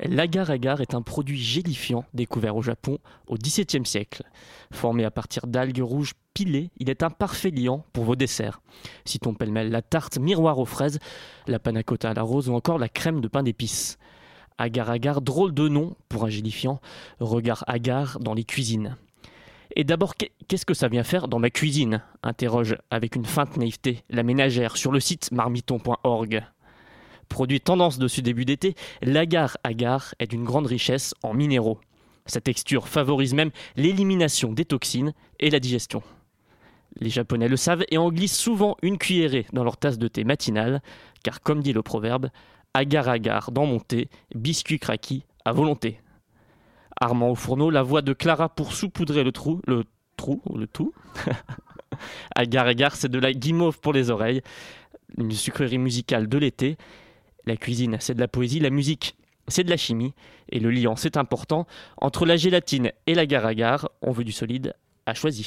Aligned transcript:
L'agar-agar 0.00 0.80
est 0.80 0.94
un 0.94 1.02
produit 1.02 1.38
gélifiant 1.38 2.04
découvert 2.12 2.56
au 2.56 2.62
Japon 2.62 2.98
au 3.26 3.36
XVIIe 3.36 3.86
siècle. 3.86 4.22
Formé 4.70 5.04
à 5.04 5.10
partir 5.10 5.46
d'algues 5.46 5.80
rouges 5.80 6.12
pilées, 6.34 6.70
il 6.76 6.90
est 6.90 7.02
un 7.02 7.10
parfait 7.10 7.50
liant 7.50 7.84
pour 7.92 8.04
vos 8.04 8.16
desserts. 8.16 8.60
Citons 9.04 9.34
pêle-mêle 9.34 9.70
la 9.70 9.82
tarte 9.82 10.18
miroir 10.18 10.58
aux 10.58 10.66
fraises, 10.66 10.98
la 11.46 11.58
panna 11.58 11.82
cotta 11.82 12.10
à 12.10 12.14
la 12.14 12.22
rose 12.22 12.48
ou 12.48 12.54
encore 12.54 12.78
la 12.78 12.88
crème 12.88 13.20
de 13.20 13.28
pain 13.28 13.42
d'épices. 13.42 13.98
Agar-agar, 14.58 15.20
drôle 15.20 15.54
de 15.54 15.68
nom 15.68 15.96
pour 16.08 16.24
un 16.24 16.28
gélifiant, 16.28 16.80
regard 17.18 17.64
agar 17.66 18.20
dans 18.20 18.34
les 18.34 18.44
cuisines. 18.44 18.96
Et 19.76 19.84
d'abord, 19.84 20.14
qu'est-ce 20.48 20.66
que 20.66 20.74
ça 20.74 20.88
vient 20.88 21.04
faire 21.04 21.28
dans 21.28 21.38
ma 21.38 21.50
cuisine? 21.50 22.02
Interroge 22.22 22.76
avec 22.90 23.16
une 23.16 23.24
feinte 23.24 23.56
naïveté 23.56 24.04
la 24.10 24.22
ménagère 24.22 24.76
sur 24.76 24.92
le 24.92 25.00
site 25.00 25.32
marmiton.org. 25.32 26.44
Produit 27.28 27.60
tendance 27.60 27.98
de 27.98 28.08
ce 28.08 28.20
début 28.20 28.44
d'été, 28.44 28.74
l'agar-agar 29.02 30.14
est 30.18 30.26
d'une 30.26 30.44
grande 30.44 30.66
richesse 30.66 31.14
en 31.22 31.34
minéraux. 31.34 31.80
Sa 32.26 32.40
texture 32.40 32.88
favorise 32.88 33.34
même 33.34 33.50
l'élimination 33.76 34.52
des 34.52 34.64
toxines 34.64 35.12
et 35.40 35.50
la 35.50 35.60
digestion. 35.60 36.02
Les 37.00 37.10
Japonais 37.10 37.48
le 37.48 37.56
savent 37.56 37.84
et 37.90 37.98
en 37.98 38.10
glissent 38.10 38.38
souvent 38.38 38.76
une 38.82 38.98
cuillerée 38.98 39.46
dans 39.52 39.64
leur 39.64 39.76
tasse 39.76 39.98
de 39.98 40.08
thé 40.08 40.24
matinale, 40.24 40.80
car 41.22 41.40
comme 41.40 41.62
dit 41.62 41.72
le 41.72 41.82
proverbe, 41.82 42.30
agar-agar 42.72 43.50
dans 43.50 43.66
mon 43.66 43.80
thé, 43.80 44.08
biscuit 44.34 44.78
craquis 44.78 45.24
à 45.44 45.52
volonté. 45.52 46.00
Armand 47.00 47.30
au 47.30 47.34
fourneau, 47.34 47.70
la 47.70 47.82
voix 47.82 48.02
de 48.02 48.12
Clara 48.12 48.48
pour 48.48 48.72
saupoudrer 48.72 49.24
le 49.24 49.32
trou, 49.32 49.60
le 49.66 49.84
trou, 50.16 50.40
le 50.54 50.66
tout. 50.66 50.92
agar-agar, 52.34 52.96
c'est 52.96 53.08
de 53.08 53.18
la 53.18 53.32
guimauve 53.32 53.80
pour 53.80 53.92
les 53.92 54.10
oreilles, 54.10 54.42
une 55.18 55.32
sucrerie 55.32 55.78
musicale 55.78 56.28
de 56.28 56.38
l'été. 56.38 56.76
La 57.46 57.56
cuisine, 57.56 57.96
c'est 58.00 58.14
de 58.14 58.20
la 58.20 58.28
poésie, 58.28 58.60
la 58.60 58.70
musique, 58.70 59.16
c'est 59.48 59.64
de 59.64 59.70
la 59.70 59.76
chimie, 59.76 60.14
et 60.50 60.60
le 60.60 60.70
liant, 60.70 60.96
c'est 60.96 61.16
important. 61.16 61.66
Entre 61.98 62.26
la 62.26 62.36
gélatine 62.36 62.92
et 63.06 63.14
l'agar-agar, 63.14 63.90
on 64.02 64.12
veut 64.12 64.24
du 64.24 64.32
solide, 64.32 64.74
à 65.06 65.14
choisir. 65.14 65.46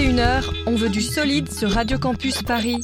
21h, 0.00 0.44
on 0.66 0.76
veut 0.76 0.88
du 0.88 1.02
solide 1.02 1.52
sur 1.52 1.72
Radio 1.72 1.98
Campus 1.98 2.42
Paris. 2.42 2.82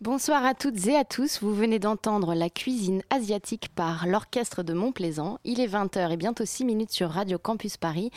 Bonsoir 0.00 0.44
à 0.44 0.54
toutes 0.54 0.84
et 0.88 0.96
à 0.96 1.04
tous. 1.04 1.38
Vous 1.40 1.54
venez 1.54 1.78
d'entendre 1.78 2.34
la 2.34 2.50
cuisine 2.50 3.02
asiatique 3.18 3.68
par 3.74 4.06
l'orchestre 4.06 4.62
de 4.62 4.72
Montplaisant. 4.72 5.40
Il 5.42 5.58
est 5.58 5.66
20h 5.66 6.12
et 6.12 6.16
bientôt 6.16 6.44
6 6.44 6.64
minutes 6.64 6.92
sur 6.92 7.10
Radio 7.10 7.36
Campus 7.36 7.76
Paris 7.76 8.12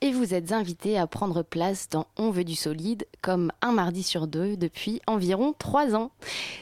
et 0.00 0.12
vous 0.12 0.32
êtes 0.32 0.50
invités 0.50 0.98
à 0.98 1.06
prendre 1.06 1.42
place 1.42 1.90
dans 1.90 2.06
On 2.16 2.30
veut 2.30 2.42
du 2.42 2.54
solide 2.54 3.06
comme 3.20 3.52
un 3.60 3.72
mardi 3.72 4.02
sur 4.02 4.26
deux 4.26 4.56
depuis 4.56 5.02
environ 5.06 5.54
3 5.58 5.94
ans. 5.94 6.10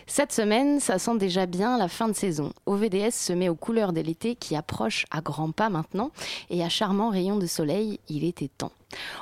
Cette 0.09 0.33
semaine, 0.33 0.81
ça 0.81 0.99
sent 0.99 1.19
déjà 1.19 1.47
bien 1.47 1.79
la 1.79 1.87
fin 1.87 2.09
de 2.09 2.15
saison. 2.15 2.53
OVDS 2.67 3.13
se 3.13 3.33
met 3.33 3.49
aux 3.49 3.55
couleurs 3.55 3.93
de 3.93 4.01
l'été 4.01 4.35
qui 4.35 4.57
approche 4.57 5.07
à 5.13 5.21
grands 5.21 5.53
pas 5.53 5.69
maintenant 5.69 6.11
et 6.51 6.65
à 6.65 6.69
charmant 6.69 7.11
rayon 7.11 7.37
de 7.37 7.47
soleil, 7.47 8.01
il 8.09 8.25
était 8.25 8.49
temps. 8.49 8.73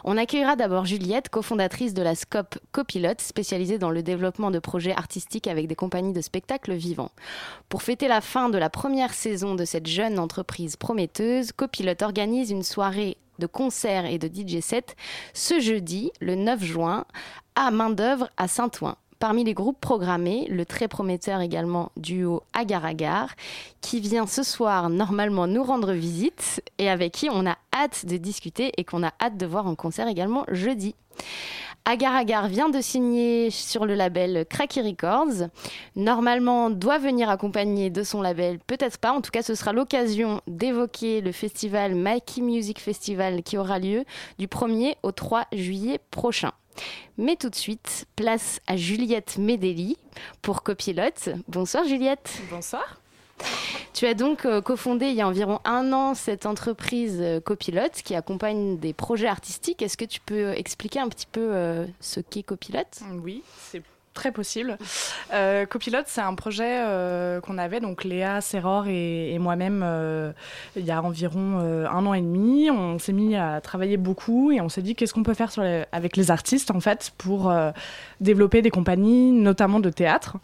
On 0.05 0.17
accueillera 0.17 0.57
d'abord 0.57 0.85
Juliette, 0.85 1.29
cofondatrice 1.29 1.95
de 1.95 2.03
la 2.03 2.15
SCOP 2.15 2.59
Copilote, 2.73 3.21
spécialisée 3.21 3.79
dans 3.79 3.91
le 3.91 4.03
développement 4.03 4.51
de 4.51 4.59
projets 4.59 4.93
artistiques 4.93 5.47
avec 5.47 5.67
des 5.67 5.75
compagnies 5.75 6.13
de 6.13 6.21
spectacles 6.21 6.75
vivants. 6.75 7.11
Pour 7.69 7.83
fêter 7.83 8.09
la 8.09 8.21
fin 8.21 8.49
de 8.49 8.59
la 8.59 8.62
première 8.70 9.14
saison 9.14 9.55
de 9.55 9.64
cette 9.64 9.87
jeune 9.87 10.19
entreprise 10.19 10.76
prometteuse, 10.76 11.53
Copilote 11.53 12.03
organise 12.03 12.50
une 12.50 12.62
soirée 12.62 13.17
de 13.38 13.47
concerts 13.47 14.06
et 14.06 14.19
de 14.19 14.29
DJ 14.29 14.61
set 14.61 14.97
ce 15.35 15.61
jeudi, 15.61 16.12
le 16.20 16.35
9 16.35 16.62
juin, 16.62 17.05
à 17.55 17.70
main-d'œuvre 17.70 18.29
à 18.37 18.49
Saint-Ouen. 18.49 18.97
Parmi 19.19 19.44
les 19.44 19.55
groupes 19.55 19.81
programmés, 19.81 20.49
le 20.50 20.67
très 20.67 20.88
prometteur 20.88 21.41
également 21.41 21.93
duo 21.97 22.43
Agar 22.55 22.85
Agar, 22.85 23.29
qui 23.81 24.00
vient 24.00 24.26
ce 24.26 24.43
soir 24.43 24.91
normalement 24.91 25.47
nous 25.47 25.62
rendre 25.62 25.93
visite 25.93 26.61
et 26.79 26.91
avec 26.91 27.12
qui 27.12 27.31
on 27.31 27.47
a 27.47 27.56
hâte 27.73 28.05
de 28.05 28.17
discuter 28.17 28.73
et 28.76 28.85
qu'on 28.85 29.05
a 29.05 29.12
hâte 29.20 29.37
de 29.37 29.47
voir 29.47 29.69
en 29.69 29.76
concert 29.76 30.08
également 30.08 30.44
jeudi. 30.50 30.97
Agar 31.84 32.14
Agar 32.14 32.49
vient 32.49 32.69
de 32.69 32.81
signer 32.81 33.50
sur 33.50 33.87
le 33.87 33.94
label 33.94 34.46
Cracky 34.49 34.81
Records. 34.81 35.49
Normalement, 35.96 36.70
doit 36.70 36.99
venir 36.99 37.29
accompagné 37.29 37.90
de 37.90 38.05
son 38.05 38.23
label, 38.23 38.61
peut-être 38.61 38.99
pas. 38.99 39.12
En 39.12 39.20
tout 39.20 39.32
cas, 39.32 39.43
ce 39.43 39.55
sera 39.55 39.73
l'occasion 39.73 40.40
d'évoquer 40.46 41.20
le 41.20 41.32
festival 41.32 41.94
Mikey 41.94 42.40
Music 42.40 42.79
Festival 42.79 43.43
qui 43.43 43.58
aura 43.58 43.81
lieu 43.81 44.05
du 44.38 44.46
1er 44.46 44.94
au 45.02 45.11
3 45.11 45.46
juillet 45.52 45.99
prochain. 46.11 46.52
Mais 47.19 47.37
tout 47.37 47.50
de 47.50 47.56
suite, 47.56 48.06
place 48.17 48.61
à 48.67 48.76
Juliette 48.76 49.38
Medeli 49.38 49.96
pour 50.40 50.62
Copilote. 50.62 51.31
Bonsoir 51.49 51.84
Juliette. 51.84 52.40
Bonsoir. 52.49 53.02
Tu 53.94 54.06
as 54.06 54.15
donc 54.15 54.47
euh, 54.47 54.61
cofondé 54.61 55.06
il 55.06 55.15
y 55.15 55.21
a 55.21 55.29
environ 55.29 55.61
un 55.65 55.93
an 55.93 56.15
cette 56.15 56.47
entreprise 56.47 57.19
euh, 57.21 57.41
Copilote 57.41 58.03
qui 58.03 58.15
accompagne 58.15 58.79
des 58.79 58.93
projets 58.93 59.29
artistiques. 59.29 59.83
Est-ce 59.83 59.97
que 59.97 60.05
tu 60.05 60.21
peux 60.21 60.50
expliquer 60.53 61.00
un 61.00 61.09
petit 61.09 61.29
peu 61.31 61.41
euh, 61.53 61.87
ce 62.00 62.21
qu'est 62.21 62.43
Copilote? 62.43 63.00
Oui, 63.23 63.43
c'est 63.59 63.83
très 64.15 64.33
possible. 64.33 64.77
Copilote, 65.71 66.05
c'est 66.06 66.21
un 66.21 66.35
projet 66.35 66.85
qu'on 67.43 67.56
avait, 67.56 67.81
donc 67.81 68.05
Léa 68.05 68.43
Serror 68.43 68.87
et, 68.87 69.39
moi-même, 69.39 69.83
il 70.77 70.85
y 70.85 70.91
a 70.91 71.03
environ 71.03 71.61
un 71.61 72.06
an 72.06 72.12
et 72.12 72.21
demi. 72.21 72.71
On 72.71 72.99
s'est 72.99 73.15
mis 73.15 73.37
à 73.37 73.62
travailler 73.62 73.97
beaucoup 73.97 74.53
et 74.53 74.61
on 74.61 74.69
s'est 74.69 74.83
dit 74.83 74.94
qu'est-ce 74.94 75.15
qu'on 75.15 75.23
peut 75.23 75.33
faire 75.33 75.50
avec 75.93 76.19
les 76.19 76.31
artistes, 76.31 76.71
en 76.71 76.81
fait, 76.81 77.15
pour 77.17 77.50
développer 78.21 78.61
des 78.61 78.71
compagnies, 78.71 79.33
notamment 79.33 79.81
de 79.81 79.89
théâtre. 79.89 80.37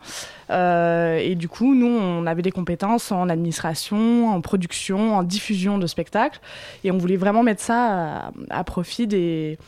Euh, 0.50 1.19
et 1.19 1.35
du 1.35 1.49
coup, 1.49 1.75
nous, 1.75 1.87
on 1.87 2.27
avait 2.27 2.43
des 2.43 2.50
compétences 2.50 3.12
en 3.12 3.29
administration, 3.29 4.31
en 4.31 4.41
production, 4.41 5.17
en 5.17 5.23
diffusion 5.23 5.79
de 5.79 5.87
spectacles. 5.87 6.41
Et 6.85 6.91
on 6.91 6.99
voulait 6.99 7.17
vraiment 7.17 7.43
mettre 7.43 7.61
ça 7.61 8.31
à, 8.50 8.65
profit 8.65 9.06
des, 9.06 9.59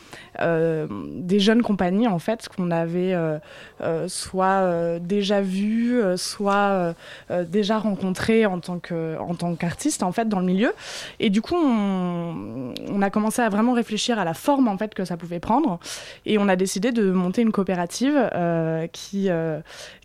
euh, 0.41 0.87
des 1.15 1.41
jeunes 1.41 1.63
compagnies, 1.63 2.09
en 2.09 2.19
fait, 2.19 2.49
qu'on 2.49 2.71
avait 2.71 3.15
euh, 3.15 4.09
soit 4.09 4.99
déjà 5.01 5.41
vues, 5.41 6.01
soit 6.17 6.95
déjà 7.49 7.79
rencontrées 7.79 8.47
en 8.47 8.61
tant 8.61 8.79
que- 8.79 9.17
en 10.03 10.13
fait, 10.13 10.29
dans 10.29 10.41
le 10.41 10.47
milieu. 10.47 10.73
Et 11.19 11.31
du 11.31 11.41
coup, 11.43 11.57
on, 11.57 13.03
a 13.03 13.11
commencé 13.11 13.43
à 13.43 13.49
vraiment 13.49 13.73
réfléchir 13.73 14.19
à 14.19 14.25
la 14.25 14.35
forme, 14.35 14.69
en 14.69 14.77
fait, 14.77 14.95
que 14.95 15.05
ça 15.05 15.17
pouvait 15.17 15.41
prendre. 15.41 15.79
Et 16.27 16.39
on 16.39 16.49
a 16.49 16.57
décidé 16.57 16.93
de 16.93 17.11
monter 17.11 17.43
une 17.43 17.53
coopérative 17.53 18.31
qui, 18.93 19.31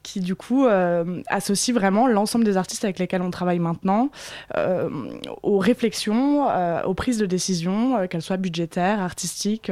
qui, 0.05 0.19
du 0.19 0.35
coup, 0.35 0.67
euh, 0.67 1.23
associe 1.27 1.75
vraiment 1.75 2.05
l'ensemble 2.05 2.45
des 2.45 2.57
artistes 2.57 2.83
avec 2.83 2.99
lesquels 2.99 3.23
on 3.23 3.31
travaille 3.31 3.57
maintenant 3.57 4.11
euh, 4.55 4.87
aux 5.41 5.57
réflexions, 5.57 6.47
euh, 6.47 6.83
aux 6.83 6.93
prises 6.93 7.17
de 7.17 7.25
décision, 7.25 8.07
qu'elles 8.07 8.21
soient 8.21 8.37
budgétaires, 8.37 9.01
artistiques, 9.01 9.71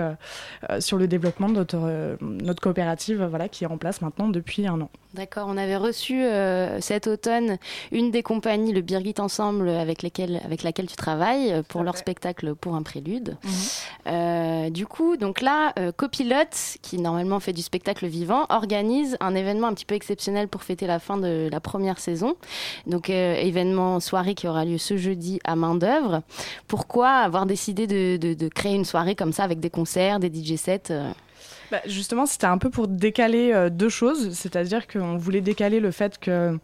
sur 0.80 0.98
le 0.98 1.08
développement 1.08 1.50
de 1.50 1.54
notre, 1.54 2.18
notre 2.22 2.62
coopérative 2.62 3.24
voilà, 3.24 3.48
qui 3.48 3.64
est 3.64 3.68
en 3.68 3.78
place 3.78 4.02
maintenant 4.02 4.28
depuis 4.28 4.66
un 4.66 4.82
an. 4.82 4.90
D'accord, 5.14 5.46
on 5.48 5.58
avait 5.58 5.78
reçu 5.78 6.24
euh, 6.24 6.82
cet 6.82 7.06
automne 7.06 7.58
une 7.92 8.10
des 8.10 8.24
compagnies, 8.24 8.74
le 8.74 8.82
Birgit 8.82 9.14
Ensemble, 9.20 9.70
avec, 9.70 10.02
lesquelles, 10.02 10.42
avec 10.44 10.64
laquelle 10.64 10.88
tu 10.88 10.96
travailles, 10.96 11.62
pour 11.68 11.84
leur 11.84 11.98
spectacle 11.98 12.56
Pour 12.56 12.74
un 12.74 12.82
prélude. 12.82 13.38
Euh, 14.08 14.72
du 14.72 14.88
coup, 14.88 15.16
donc 15.16 15.42
là, 15.42 15.72
euh, 15.78 15.92
Copilote, 15.92 16.78
qui 16.82 16.98
normalement 16.98 17.40
fait 17.40 17.54
du 17.54 17.62
spectacle 17.62 18.08
vivant, 18.08 18.48
organise 18.50 19.16
un 19.20 19.36
événement 19.36 19.68
un 19.68 19.76
petit 19.76 19.86
peu 19.86 19.94
exceptionnel 19.94 20.23
pour 20.50 20.64
fêter 20.64 20.88
la 20.88 21.00
fin 21.00 21.18
de 21.18 21.50
la 21.52 21.60
première 21.60 22.00
saison. 22.00 22.36
Donc, 22.88 23.10
euh, 23.10 23.36
événement 23.36 24.00
soirée 24.00 24.36
qui 24.36 24.48
aura 24.48 24.66
lieu 24.66 24.78
ce 24.78 24.98
jeudi 24.98 25.40
à 25.44 25.56
main 25.56 25.76
d'œuvre. 25.76 26.22
Pourquoi 26.68 27.10
avoir 27.10 27.46
décidé 27.46 27.88
de, 27.88 28.48
créer 28.50 28.76
une 28.76 28.86
soirée 28.86 29.16
comme 29.16 29.34
ça 29.34 29.44
avec 29.44 29.60
des 29.60 29.70
concerts, 29.70 30.20
des 30.20 30.28
DJ 30.28 30.56
sets 30.56 30.92
euh? 30.92 31.12
Bah, 31.72 31.82
justement, 31.86 32.26
c'était 32.26 32.46
un 32.46 32.58
peu 32.58 32.70
pour 32.70 32.88
décaler 32.88 33.52
euh, 33.52 33.70
deux 33.70 33.90
choses, 33.90 34.32
c'est-à-dire 34.34 34.88
qu'on 34.88 35.18
voulait 35.18 35.42
décaler 35.42 35.80
le 35.80 35.92
fait 35.92 36.20
que 36.20 36.58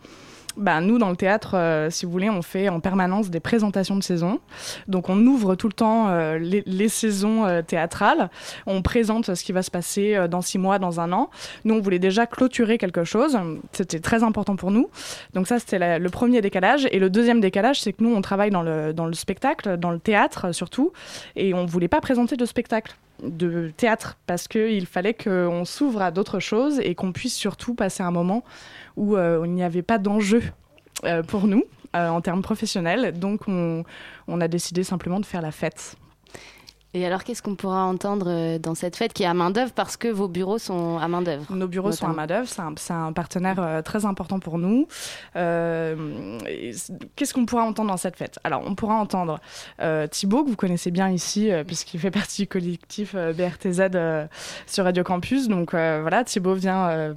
bah, 0.57 0.81
nous, 0.81 0.97
dans 0.97 1.09
le 1.09 1.15
théâtre, 1.15 1.55
euh, 1.55 1.89
si 1.89 2.05
vous 2.05 2.11
voulez, 2.11 2.29
on 2.29 2.41
fait 2.41 2.69
en 2.69 2.79
permanence 2.79 3.29
des 3.29 3.39
présentations 3.39 3.95
de 3.95 4.03
saison. 4.03 4.39
Donc, 4.87 5.09
on 5.09 5.17
ouvre 5.25 5.55
tout 5.55 5.67
le 5.67 5.73
temps 5.73 6.09
euh, 6.09 6.37
les, 6.37 6.89
saisons 6.89 7.45
euh, 7.45 7.61
théâtrales. 7.61 8.29
On 8.65 8.81
présente 8.81 9.33
ce 9.35 9.43
qui 9.43 9.51
va 9.51 9.61
se 9.61 9.71
passer 9.71 10.27
dans 10.29 10.41
six 10.41 10.57
mois, 10.57 10.79
dans 10.79 10.99
un 10.99 11.11
an. 11.11 11.29
Nous, 11.65 11.75
on 11.75 11.79
voulait 11.79 11.99
déjà 11.99 12.25
clôturer 12.25 12.77
quelque 12.77 13.03
chose. 13.03 13.37
C'était 13.71 13.99
très 13.99 14.23
important 14.23 14.55
pour 14.55 14.71
nous. 14.71 14.89
Donc, 15.33 15.47
ça, 15.47 15.59
c'était 15.59 15.99
le 15.99 16.09
premier 16.09 16.41
décalage. 16.41 16.87
Et 16.91 16.99
le 16.99 17.09
deuxième 17.09 17.41
décalage, 17.41 17.81
c'est 17.81 17.93
que 17.93 18.03
nous, 18.03 18.13
on 18.13 18.21
travaille 18.21 18.49
dans 18.51 18.63
le, 18.63 18.93
dans 18.93 19.05
le 19.05 19.13
spectacle, 19.13 19.77
dans 19.77 19.91
le 19.91 19.99
théâtre 19.99 20.51
surtout. 20.51 20.91
Et 21.35 21.53
on 21.53 21.65
voulait 21.65 21.87
pas 21.87 22.01
présenter 22.01 22.35
de 22.35 22.45
spectacle 22.45 22.95
de 23.23 23.71
théâtre 23.75 24.17
parce 24.25 24.47
qu'il 24.47 24.85
fallait 24.85 25.13
qu'on 25.13 25.65
s'ouvre 25.65 26.01
à 26.01 26.11
d'autres 26.11 26.39
choses 26.39 26.79
et 26.79 26.95
qu'on 26.95 27.11
puisse 27.11 27.35
surtout 27.35 27.75
passer 27.75 28.03
un 28.03 28.11
moment 28.11 28.43
où 28.95 29.15
euh, 29.15 29.41
il 29.45 29.51
n'y 29.51 29.63
avait 29.63 29.81
pas 29.81 29.97
d'enjeu 29.97 30.43
euh, 31.03 31.23
pour 31.23 31.47
nous 31.47 31.63
euh, 31.95 32.09
en 32.09 32.21
termes 32.21 32.41
professionnels. 32.41 33.17
Donc 33.17 33.47
on, 33.47 33.83
on 34.27 34.41
a 34.41 34.47
décidé 34.47 34.83
simplement 34.83 35.19
de 35.19 35.25
faire 35.25 35.41
la 35.41 35.51
fête. 35.51 35.95
Et 36.93 37.05
alors, 37.05 37.23
qu'est-ce 37.23 37.41
qu'on 37.41 37.55
pourra 37.55 37.83
entendre 37.83 38.57
dans 38.57 38.75
cette 38.75 38.95
fête 38.95 39.13
qui 39.13 39.23
est 39.23 39.27
à 39.27 39.33
main 39.33 39.51
d'œuvre 39.51 39.71
parce 39.73 39.97
que 39.97 40.07
vos 40.07 40.27
bureaux 40.27 40.57
sont 40.57 40.97
à 40.97 41.07
main 41.07 41.21
d'œuvre 41.21 41.53
Nos 41.55 41.67
bureaux 41.67 41.91
sont 41.91 42.07
à 42.07 42.13
main 42.13 42.27
d'œuvre, 42.27 42.47
c'est 42.47 42.93
un, 42.93 43.13
partenaire 43.13 43.81
très 43.83 44.05
important 44.05 44.39
pour 44.39 44.57
nous. 44.57 44.87
Euh, 45.35 46.39
Qu'est-ce 47.15 47.33
qu'on 47.33 47.45
pourra 47.45 47.63
entendre 47.63 47.89
dans 47.89 47.97
cette 47.97 48.15
fête? 48.15 48.39
Alors, 48.43 48.63
on 48.65 48.75
pourra 48.75 48.95
entendre 48.95 49.39
euh, 49.81 50.07
Thibaut, 50.07 50.43
que 50.43 50.49
vous 50.49 50.55
connaissez 50.55 50.91
bien 50.91 51.09
ici, 51.09 51.51
euh, 51.51 51.63
puisqu'il 51.63 51.99
fait 51.99 52.11
partie 52.19 52.43
du 52.43 52.47
collectif 52.47 53.13
euh, 53.15 53.33
BRTZ 53.33 53.91
euh, 53.95 54.25
sur 54.67 54.83
Radio 54.83 55.03
Campus. 55.03 55.47
Donc 55.47 55.71
voilà, 55.71 56.23
Thibaut 56.23 56.53
vient, 56.53 57.13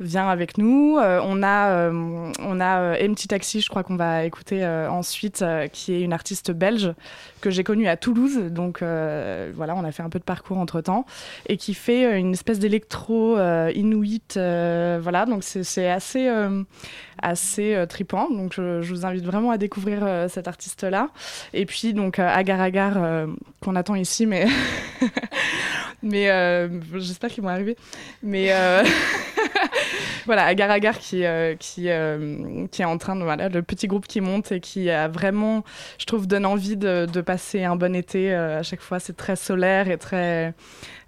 vient 0.00 0.28
avec 0.28 0.58
nous. 0.58 0.98
On 0.98 1.42
a, 1.42 1.90
on 1.90 2.60
a 2.60 3.08
MT 3.08 3.28
Taxi, 3.28 3.60
je 3.60 3.68
crois 3.68 3.82
qu'on 3.82 3.96
va 3.96 4.24
écouter 4.24 4.66
ensuite, 4.66 5.44
qui 5.72 5.94
est 5.94 6.00
une 6.00 6.12
artiste 6.12 6.50
belge 6.50 6.92
que 7.40 7.50
j'ai 7.50 7.64
connue 7.64 7.88
à 7.88 7.96
Toulouse. 7.96 8.38
Donc 8.50 8.82
euh, 8.82 9.50
voilà, 9.54 9.74
on 9.76 9.84
a 9.84 9.92
fait 9.92 10.02
un 10.02 10.08
peu 10.08 10.18
de 10.18 10.24
parcours 10.24 10.58
entre 10.58 10.80
temps 10.80 11.06
et 11.48 11.56
qui 11.56 11.74
fait 11.74 12.06
euh, 12.06 12.18
une 12.18 12.32
espèce 12.32 12.58
d'électro 12.58 13.36
euh, 13.36 13.70
inuit. 13.74 14.34
voilà, 14.36 15.26
donc 15.26 15.44
c'est 15.44 15.88
assez, 15.88 16.28
assez 17.22 17.84
tripant. 17.88 18.30
Donc 18.30 18.54
je, 18.54 18.82
je 18.82 18.92
vous 18.92 19.06
invite 19.06 19.24
vraiment 19.24 19.50
à 19.50 19.58
découvrir 19.58 20.28
cet 20.28 20.48
artiste-là. 20.48 21.10
Et 21.52 21.66
puis 21.66 21.94
donc 21.94 22.18
Agar 22.18 22.60
Agar 22.60 23.26
qu'on 23.60 23.76
attend 23.76 23.94
ici, 23.94 24.26
mais 24.26 24.46
mais 26.02 26.68
j'espère 26.94 27.30
qu'ils 27.30 27.42
vont 27.42 27.48
arriver. 27.48 27.76
Mais 28.22 28.50
voilà, 30.26 30.44
Agar 30.44 30.70
Agar 30.70 30.98
qui 30.98 31.24
euh, 31.24 31.54
qui 31.56 31.90
euh, 31.90 32.66
qui 32.70 32.82
est 32.82 32.84
en 32.84 32.98
train 32.98 33.16
de 33.16 33.22
voilà 33.22 33.48
le 33.48 33.62
petit 33.62 33.86
groupe 33.86 34.06
qui 34.06 34.20
monte 34.20 34.52
et 34.52 34.60
qui 34.60 34.90
a 34.90 35.08
vraiment, 35.08 35.64
je 35.98 36.06
trouve, 36.06 36.26
donne 36.26 36.44
envie 36.46 36.76
de, 36.76 37.06
de 37.10 37.20
passer 37.20 37.64
un 37.64 37.76
bon 37.76 37.94
été. 37.96 38.32
euh, 38.34 38.58
à 38.60 38.62
chaque 38.62 38.80
fois, 38.80 39.00
c'est 39.00 39.16
très 39.16 39.36
solaire 39.36 39.88
et 39.88 39.98
très 39.98 40.54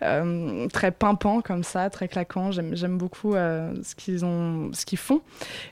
euh, 0.03 0.69
très 0.69 0.93
pimpant 0.93 1.41
comme 1.41 1.65
ça, 1.65 1.91
très 1.91 2.09
claquant. 2.09 2.51
J'aime 2.53 2.99
beaucoup 2.99 3.35
euh, 3.35 3.73
ce 3.83 3.95
qu'ils 3.95 4.25
ont, 4.25 4.71
ce 4.73 4.87
qu'ils 4.87 4.99
font. 4.99 5.21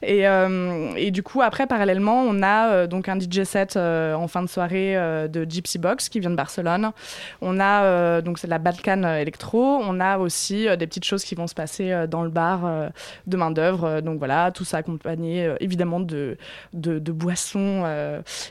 Et, 0.02 0.26
euh, 0.26 1.10
du 1.10 1.22
coup, 1.22 1.42
après, 1.42 1.66
parallèlement, 1.66 2.22
on 2.22 2.42
a 2.42 2.86
donc 2.86 3.08
un 3.08 3.18
DJ 3.18 3.44
set 3.44 3.76
en 3.76 4.28
fin 4.28 4.42
de 4.42 4.48
soirée 4.48 4.94
de 5.28 5.46
Gypsy 5.48 5.78
Box 5.78 6.08
qui 6.08 6.20
vient 6.20 6.30
de 6.30 6.36
Barcelone. 6.36 6.90
On 7.40 7.60
a 7.60 8.20
donc 8.20 8.38
c'est 8.38 8.46
la 8.46 8.58
Balkan 8.58 9.02
Electro. 9.02 9.60
On 9.60 10.00
a 10.00 10.18
aussi 10.18 10.66
des 10.76 10.86
petites 10.86 11.04
choses 11.04 11.24
qui 11.24 11.34
vont 11.34 11.46
se 11.46 11.54
passer 11.54 12.06
dans 12.08 12.22
le 12.22 12.30
bar 12.30 12.62
de 13.26 13.36
de 13.36 13.36
main-d'œuvre. 13.36 14.00
donc 14.00 14.18
voilà, 14.18 14.50
tout 14.50 14.64
ça 14.64 14.78
accompagné 14.78 15.54
évidemment 15.60 16.00
de, 16.00 16.38
de, 16.72 17.12
boissons 17.12 17.84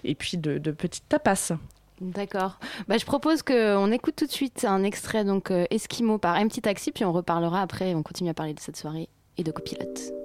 et 0.04 0.16
puis 0.16 0.38
de 0.38 0.72
petites 0.72 1.10
tapas. 1.10 1.54
D'accord. 2.02 2.60
Bah, 2.88 2.98
je 2.98 3.06
propose 3.06 3.42
qu'on 3.42 3.92
écoute 3.92 4.16
tout 4.16 4.26
de 4.26 4.32
suite 4.32 4.66
un 4.66 4.84
extrait 4.84 5.24
donc 5.24 5.52
Esquimau 5.70 6.18
par 6.18 6.36
M 6.38 6.50
Petit 6.50 6.62
Taxi, 6.62 6.92
puis 6.92 7.06
on 7.06 7.14
reparlera 7.14 7.62
après, 7.62 7.96
on 7.96 8.04
continue 8.04 8.30
à 8.30 8.34
parler 8.34 8.54
de 8.54 8.60
cette 8.60 8.78
soirée 8.78 9.10
et 9.38 9.44
de 9.44 9.52
copilote. 9.52 10.25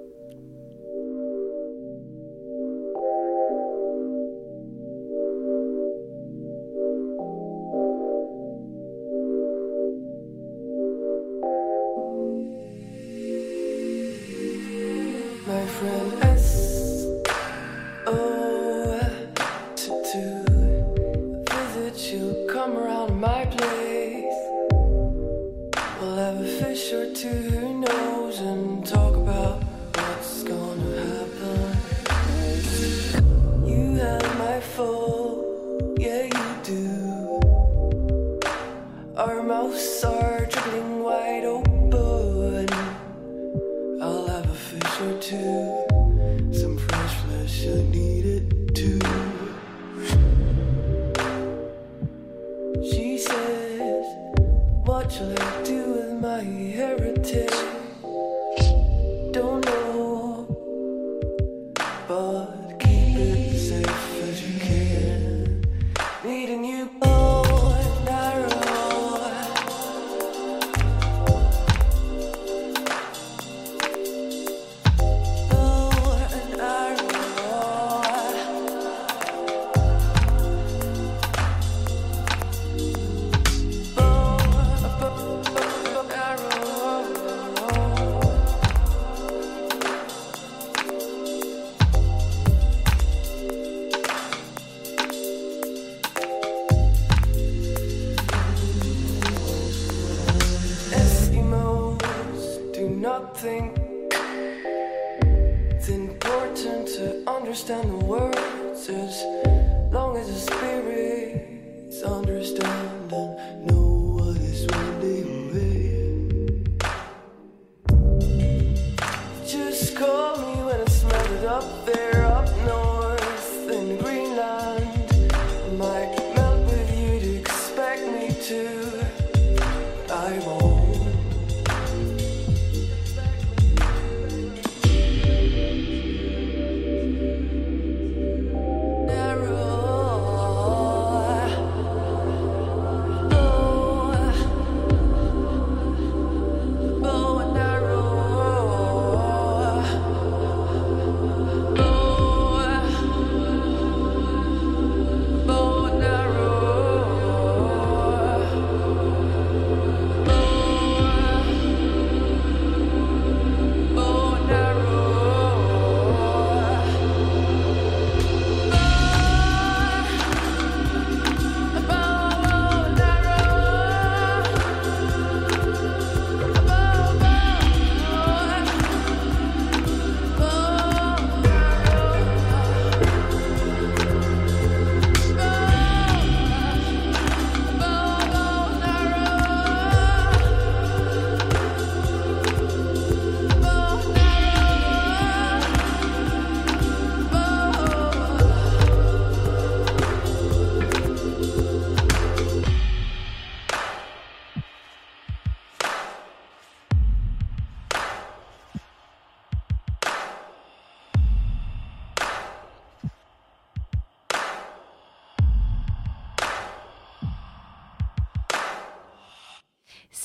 shall 55.11 55.33
I 55.37 55.63
do 55.63 55.93
with 55.93 56.21
my 56.21 56.41
heritage? 56.41 57.70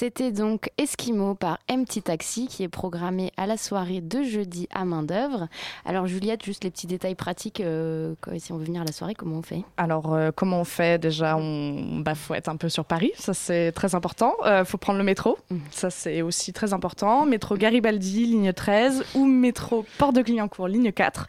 C'était 0.07 0.31
donc 0.31 0.71
Esquimau 0.79 1.35
par 1.35 1.59
Empty 1.69 2.01
Taxi 2.01 2.47
qui 2.47 2.63
est 2.63 2.69
programmé 2.69 3.33
à 3.37 3.49
la 3.49 3.57
soirée 3.57 4.01
de 4.01 4.23
jeudi 4.23 4.69
à 4.73 4.85
main 4.85 5.03
d'œuvre. 5.03 5.49
Alors 5.85 6.07
Juliette, 6.07 6.45
juste 6.45 6.63
les 6.63 6.71
petits 6.71 6.87
détails 6.87 7.17
pratiques, 7.17 7.59
euh, 7.59 8.15
si 8.39 8.53
on 8.53 8.57
veut 8.57 8.67
venir 8.67 8.83
à 8.83 8.85
la 8.85 8.93
soirée, 8.93 9.15
comment 9.15 9.39
on 9.39 9.43
fait? 9.43 9.65
Alors 9.79 10.15
euh, 10.15 10.31
comment 10.33 10.61
on 10.61 10.65
fait? 10.65 11.01
Déjà, 11.01 11.37
on 11.37 12.03
bah, 12.05 12.15
faut 12.15 12.35
être 12.35 12.49
un 12.49 12.57
peu 12.57 12.69
sur 12.69 12.85
Paris, 12.85 13.11
ça 13.17 13.35
c'est 13.35 13.73
très 13.73 13.97
important. 13.97 14.37
Il 14.43 14.47
euh, 14.47 14.65
faut 14.65 14.79
prendre 14.79 14.99
le 14.99 15.05
métro, 15.05 15.39
mmh. 15.51 15.57
ça 15.73 15.91
c'est 15.91 16.23
aussi 16.23 16.53
très 16.53 16.73
important. 16.73 17.27
Métro 17.27 17.57
Garibaldi, 17.57 18.27
ligne 18.27 18.53
13 18.53 19.07
ou 19.17 19.25
métro 19.25 19.85
Port 19.99 20.13
de 20.13 20.23
Clignancourt, 20.23 20.69
ligne 20.69 20.93
4. 20.93 21.27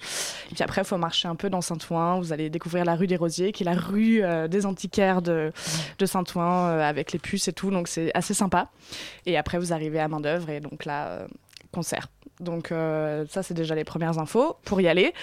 Et 0.52 0.54
puis 0.54 0.64
après, 0.64 0.82
il 0.82 0.86
faut 0.86 0.98
marcher 0.98 1.28
un 1.28 1.36
peu 1.36 1.50
dans 1.50 1.62
Saint-Ouen. 1.62 2.20
Vous 2.20 2.32
allez 2.32 2.52
découvrir 2.52 2.86
la 2.86 2.94
rue 2.94 3.08
des 3.08 3.18
Rosiers, 3.18 3.54
qui 3.54 3.64
est 3.64 3.66
la 3.66 3.74
rue 3.74 4.22
des 4.48 4.68
antiquaires 4.68 5.24
de, 5.24 5.52
de 5.98 6.06
Saint-Ouen 6.06 6.78
avec 6.80 7.12
les 7.12 7.18
puces 7.18 7.48
et 7.48 7.54
tout. 7.54 7.72
Donc 7.72 7.88
c'est 7.88 8.12
assez 8.14 8.36
sympa. 8.36 8.67
Et 9.26 9.38
après, 9.38 9.58
vous 9.58 9.74
arrivez 9.74 10.00
à 10.00 10.08
main 10.08 10.20
d'œuvre 10.20 10.50
et 10.50 10.60
donc 10.60 10.86
là, 10.86 11.08
euh, 11.08 11.28
concert. 11.72 12.08
Donc 12.40 12.72
euh, 12.72 13.26
ça, 13.30 13.44
c'est 13.44 13.54
déjà 13.54 13.76
les 13.76 13.84
premières 13.84 14.20
infos 14.20 14.58
pour 14.64 14.80
y 14.82 14.88
aller. 14.88 15.14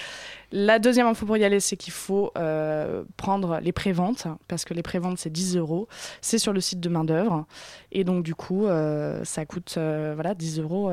La 0.57 0.79
deuxième 0.79 1.09
info 1.09 1.27
pour 1.27 1.37
y 1.37 1.43
aller, 1.43 1.59
c'est 1.59 1.77
qu'il 1.77 1.93
faut 1.93 2.31
euh, 2.39 3.03
prendre 3.17 3.59
les 3.61 3.73
préventes, 3.73 4.29
parce 4.47 4.65
que 4.65 4.73
les 4.73 4.85
préventes, 4.85 5.19
c'est 5.19 5.29
10 5.29 5.57
euros. 5.57 5.89
C'est 6.21 6.39
sur 6.39 6.53
le 6.53 6.61
site 6.61 6.79
de 6.79 6.89
main-d'œuvre. 6.89 7.45
Et 7.91 8.05
donc, 8.05 8.23
du 8.23 8.37
coup, 8.37 8.67
euh, 8.67 9.25
ça 9.25 9.47
coûte 9.47 9.75
voilà, 9.77 10.33
10 10.37 10.61
euros 10.61 10.93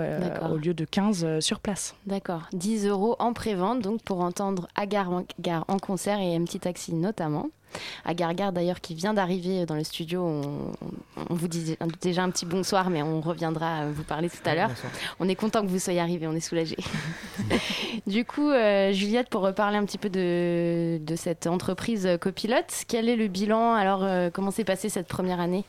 au 0.49 0.57
lieu 0.57 0.73
de 0.73 0.83
15 0.83 1.41
sur 1.41 1.59
place. 1.59 1.93
D'accord. 2.07 2.49
10 2.53 2.87
euros 2.87 3.15
en 3.19 3.33
prévente, 3.33 3.81
donc 3.83 4.01
pour 4.01 4.21
entendre 4.21 4.67
Agar 4.73 5.11
en 5.11 5.77
concert 5.77 6.19
et 6.19 6.39
MC 6.39 6.59
Taxi 6.59 6.95
notamment. 6.95 7.51
Agar 8.05 8.33
Gar 8.33 8.51
d'ailleurs 8.51 8.81
qui 8.81 8.95
vient 8.95 9.13
d'arriver 9.13 9.65
dans 9.65 9.75
le 9.75 9.83
studio. 9.83 10.23
On, 11.29 11.33
vous 11.33 11.47
dit 11.47 11.77
déjà 12.01 12.23
un 12.23 12.29
petit 12.29 12.45
bonsoir, 12.45 12.89
mais 12.89 13.01
on 13.01 13.21
reviendra 13.21 13.85
vous 13.91 14.03
parler 14.03 14.29
tout 14.29 14.37
à 14.45 14.55
l'heure. 14.55 14.71
On 15.19 15.29
est 15.29 15.35
content 15.35 15.61
que 15.61 15.67
vous 15.67 15.79
soyez 15.79 15.99
arrivé, 15.99 16.27
on 16.27 16.33
est 16.33 16.41
soulagé. 16.41 16.77
du 18.07 18.25
coup, 18.25 18.49
euh, 18.49 18.91
Juliette, 18.91 19.29
pour 19.29 19.41
reparler 19.51 19.77
un 19.77 19.85
petit 19.85 19.97
peu 19.97 20.09
de, 20.09 20.97
de, 21.01 21.15
cette 21.15 21.47
entreprise 21.47 22.17
copilote, 22.19 22.83
quel 22.87 23.07
est 23.07 23.15
le 23.15 23.27
bilan 23.27 23.73
Alors, 23.73 24.03
euh, 24.03 24.29
comment 24.31 24.51
s'est 24.51 24.63
passée 24.63 24.89
cette 24.89 25.07
première 25.07 25.39
année 25.39 25.63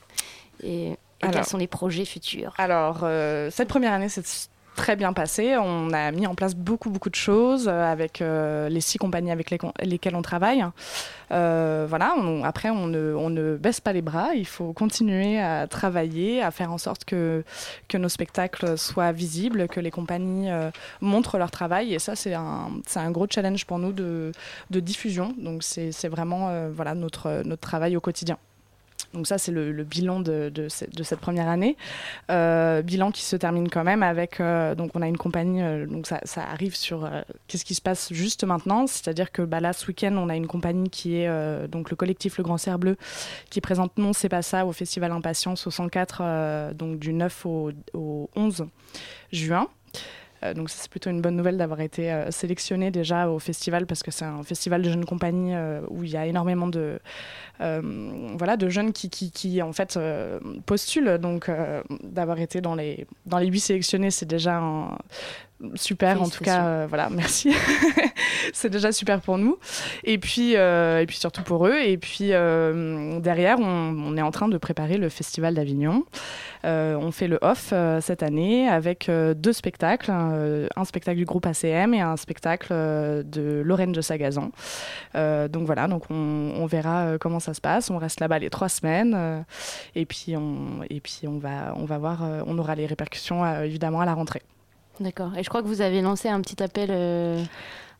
et, 0.62 0.96
quels 1.20 1.44
sont 1.44 1.58
les 1.58 1.68
projets 1.68 2.04
futurs? 2.04 2.52
Alors, 2.58 3.00
euh, 3.02 3.48
cette 3.50 3.68
première 3.68 3.92
année, 3.92 4.08
c'est 4.08 4.50
très 4.74 4.96
bien 4.96 5.12
passé. 5.12 5.56
On 5.58 5.92
a 5.92 6.10
mis 6.12 6.26
en 6.26 6.34
place 6.34 6.54
beaucoup, 6.54 6.90
beaucoup 6.90 7.10
de 7.10 7.14
choses 7.14 7.68
euh, 7.68 7.84
avec 7.84 8.20
euh, 8.20 8.68
les 8.68 8.80
six 8.80 8.98
compagnies 8.98 9.30
avec 9.30 9.50
lesquelles 9.50 10.16
on 10.16 10.22
travaille. 10.22 10.64
Euh, 11.30 11.86
voilà, 11.88 12.14
après, 12.44 12.70
on 12.70 12.86
ne, 12.86 13.56
baisse 13.56 13.80
pas 13.80 13.92
les 13.92 14.02
bras. 14.02 14.34
Il 14.34 14.46
faut 14.46 14.72
continuer 14.72 15.40
à 15.40 15.66
travailler, 15.66 16.42
à 16.42 16.50
faire 16.50 16.72
en 16.72 16.78
sorte 16.78 17.04
que, 17.04 17.44
nos 17.94 18.08
spectacles 18.08 18.78
soient 18.78 19.12
visibles, 19.12 19.68
que 19.68 19.80
les 19.80 19.90
compagnies 19.90 20.48
montrent 21.00 21.38
leur 21.38 21.50
travail. 21.50 21.94
Et 21.94 21.98
ça, 21.98 22.16
c'est 22.16 22.34
un, 22.34 23.10
gros 23.10 23.26
challenge 23.30 23.66
pour 23.66 23.78
nous 23.78 23.92
de, 23.92 24.32
diffusion. 24.70 25.34
Donc, 25.38 25.62
c'est 25.62 26.08
vraiment 26.08 26.50
notre 26.94 27.56
travail 27.56 27.96
au 27.96 28.00
quotidien. 28.00 28.38
Donc 29.14 29.26
ça, 29.26 29.38
c'est 29.38 29.52
le, 29.52 29.84
bilan 29.84 30.20
de, 30.20 30.50
cette 30.68 31.20
première 31.20 31.48
année. 31.48 31.76
Euh, 32.30 32.82
bilan 32.82 33.10
qui 33.10 33.22
se 33.22 33.36
termine 33.36 33.68
quand 33.68 33.84
même 33.84 34.02
avec, 34.02 34.40
euh, 34.40 34.74
donc 34.74 34.92
on 34.94 35.02
a 35.02 35.08
une 35.08 35.18
compagnie, 35.18 35.62
euh, 35.62 35.86
donc 35.86 36.06
ça, 36.06 36.20
arrive 36.36 36.74
sur 36.74 37.08
qu'est-ce 37.46 37.64
qui 37.64 37.74
se 37.74 37.82
passe 37.82 38.12
juste 38.12 38.44
maintenant, 38.44 38.86
c'est-à-dire 38.86 39.32
que 39.32 39.42
bah, 39.42 39.60
là, 39.60 39.72
ce 39.72 39.86
week-end, 39.86 40.14
on 40.16 40.28
a 40.28 40.36
une 40.36 40.46
compagnie 40.46 40.88
qui 40.90 41.16
est 41.16 41.68
donc 41.68 41.90
le 41.90 41.96
collectif 41.96 42.38
Le 42.38 42.44
Grand 42.44 42.58
Cerf 42.58 42.78
Bleu, 42.78 42.96
qui 43.50 43.60
présente 43.60 43.96
Non, 43.98 44.12
c'est 44.12 44.28
pas 44.28 44.42
ça 44.42 44.66
au 44.66 44.72
Festival 44.72 45.12
Impatience 45.12 45.66
au 45.66 45.70
104, 45.70 46.74
donc 46.74 46.98
du 46.98 47.12
9 47.12 47.46
au, 47.46 47.72
au 47.94 48.30
11 48.34 48.66
juin. 49.32 49.68
Euh, 50.44 50.54
donc 50.54 50.70
c'est 50.70 50.90
plutôt 50.90 51.10
une 51.10 51.20
bonne 51.20 51.36
nouvelle 51.36 51.56
d'avoir 51.56 51.80
été 51.80 52.12
euh, 52.12 52.30
sélectionné 52.30 52.90
déjà 52.90 53.28
au 53.28 53.38
festival 53.38 53.86
parce 53.86 54.02
que 54.02 54.10
c'est 54.10 54.24
un 54.24 54.42
festival 54.42 54.82
de 54.82 54.90
jeunes 54.90 55.04
compagnies 55.04 55.54
euh, 55.54 55.80
où 55.88 56.04
il 56.04 56.10
y 56.10 56.16
a 56.16 56.26
énormément 56.26 56.66
de, 56.66 56.98
voilà, 57.58 58.56
de 58.56 58.68
jeunes 58.68 58.92
qui, 58.92 59.08
qui, 59.08 59.30
qui 59.30 59.62
en 59.62 59.72
fait 59.72 59.98
postulent. 60.66 61.18
Donc 61.18 61.48
d'avoir 62.02 62.40
été 62.40 62.60
dans 62.60 62.74
les, 62.74 63.06
dans 63.26 63.38
les 63.38 63.46
8 63.46 63.60
sélectionnés, 63.60 64.10
c'est 64.10 64.26
déjà 64.26 64.58
un, 64.58 64.98
super 65.74 66.20
en 66.20 66.28
tout 66.28 66.44
cas 66.44 66.64
euh, 66.64 66.86
voilà 66.88 67.08
merci. 67.10 67.54
C'est 68.52 68.70
déjà 68.70 68.92
super 68.92 69.20
pour 69.20 69.38
nous. 69.38 69.58
Et 70.04 70.18
puis 70.18 70.56
euh, 70.56 71.00
et 71.00 71.06
puis 71.06 71.16
surtout 71.16 71.42
pour 71.42 71.66
eux. 71.66 71.78
Et 71.80 71.96
puis 71.98 72.32
euh, 72.32 73.18
derrière 73.20 73.58
on, 73.60 74.16
est 74.16 74.22
en 74.22 74.30
train 74.30 74.48
de 74.48 74.58
préparer 74.58 74.98
le 74.98 75.08
festival 75.08 75.54
d'Avignon. 75.54 76.04
On 76.64 77.10
fait 77.10 77.28
le 77.28 77.38
off 77.42 77.72
cette 78.00 78.22
année 78.22 78.68
avec 78.68 79.10
deux 79.36 79.52
spectacles 79.52 80.10
un 80.10 80.84
spectacle 80.84 81.18
du 81.18 81.24
groupe 81.24 81.46
ACM 81.46 81.94
et 81.94 82.00
un 82.00 82.16
spectacle 82.16 82.72
de 82.72 83.62
Lorraine 83.64 83.92
de 83.92 84.00
Sagazan. 84.00 84.50
Donc 85.14 85.66
voilà 85.66 85.88
donc 85.88 86.04
on, 86.10 86.52
on, 86.56 86.66
verra 86.66 87.18
comment 87.18 87.40
ça 87.40 87.54
se 87.54 87.60
passe. 87.60 87.90
On 87.90 87.98
reste 87.98 88.20
là-bas 88.20 88.38
les 88.38 88.50
trois 88.50 88.68
semaines 88.68 89.44
et 89.94 90.06
puis 90.06 90.36
on 90.36 90.82
et 90.88 91.00
puis 91.00 91.22
on 91.26 91.38
va 91.38 91.74
on 91.76 91.84
va 91.84 91.98
voir 91.98 92.22
on 92.46 92.58
aura 92.58 92.74
les 92.74 92.86
répercussions 92.86 93.62
évidemment 93.62 94.00
à 94.00 94.06
la 94.06 94.14
rentrée 94.14 94.42
D'accord. 95.00 95.36
Et 95.36 95.42
je 95.42 95.48
crois 95.48 95.62
que 95.62 95.68
vous 95.68 95.80
avez 95.80 96.00
lancé 96.02 96.28
un 96.28 96.40
petit 96.40 96.62
appel 96.62 96.90
euh, 96.90 97.42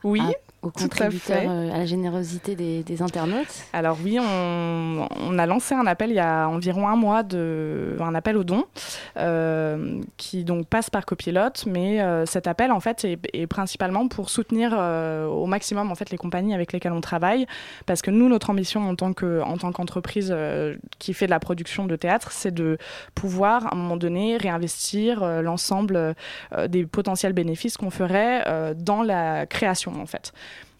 oui, 0.05 0.21
aux 0.62 0.71
contributeurs, 0.71 1.50
à, 1.50 1.52
euh, 1.52 1.75
à, 1.75 1.78
la 1.78 1.87
générosité 1.87 2.54
des, 2.54 3.02
internautes 3.02 3.64
Alors 3.73 3.99
oui, 4.02 4.19
on, 4.21 5.38
a 5.38 5.47
lancé 5.47 5.75
un 5.75 5.87
appel 5.87 6.11
il 6.11 6.16
y 6.16 6.21
a 6.21 6.49
environ 6.49 6.88
un 6.88 6.95
mois, 6.95 7.23
de, 7.23 7.97
un 8.00 8.14
appel 8.14 8.37
aux 8.37 8.45
dons, 8.45 8.64
euh, 9.16 10.00
qui 10.16 10.45
donc 10.45 10.66
passe 10.69 10.88
par 10.88 11.04
copilote, 11.04 11.64
mais 11.66 12.00
euh, 12.00 12.26
cet 12.26 12.47
appel 12.47 12.71
en 12.71 12.81
fait 12.81 13.04
est, 13.04 13.47
principalement 13.47 14.07
pour 14.09 14.31
soutenir 14.31 14.73
au 14.73 15.47
maximum 15.47 15.90
en 15.90 15.95
fait 15.95 16.11
les 16.11 16.16
compagnies 16.16 16.54
avec 16.54 16.73
lesquelles 16.73 16.92
on 16.92 17.00
travaille, 17.00 17.47
parce 17.87 18.02
que 18.02 18.11
nous 18.11 18.28
notre 18.28 18.50
ambition 18.50 18.88
en 18.88 18.95
tant 18.95 19.12
que 19.12 19.42
en 19.42 19.57
tant 19.57 19.73
qu'entreprise 19.73 20.35
qui 20.98 21.12
fait 21.12 21.27
de 21.27 21.31
la 21.31 21.40
production 21.40 21.87
de 21.87 21.96
théâtre, 21.96 22.31
c'est 22.31 22.55
de 22.55 22.79
pouvoir 23.14 23.66
à 23.66 23.75
un 23.75 23.77
moment 23.77 23.96
donné 23.96 24.37
réinvestir 24.37 25.25
l'ensemble 25.42 26.14
des 26.68 26.87
potentiels 26.87 27.33
bénéfices 27.33 27.77
qu'on 27.77 27.90
ferait 27.90 28.75
dans 28.77 29.03
la 29.03 29.46
création 29.46 30.01
en 30.01 30.07
fait. 30.07 30.33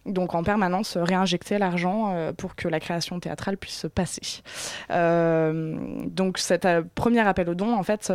Donc 0.07 0.35
en 0.35 0.43
permanence 0.43 0.97
réinjecter 0.97 1.59
l'argent 1.59 2.12
euh, 2.12 2.33
pour 2.33 2.57
que 2.57 2.67
la 2.67 2.81
création 2.81 3.21
théâtrale 3.21 3.57
puisse 3.57 3.79
se 3.79 3.87
passer. 3.87 4.43
Euh, 4.91 5.77
donc 6.07 6.38
cet 6.38 6.65
euh, 6.65 6.83
premier 6.97 7.21
appel 7.21 7.49
aux 7.49 7.55
dons 7.55 7.75
en 7.75 7.85
fait 7.85 8.12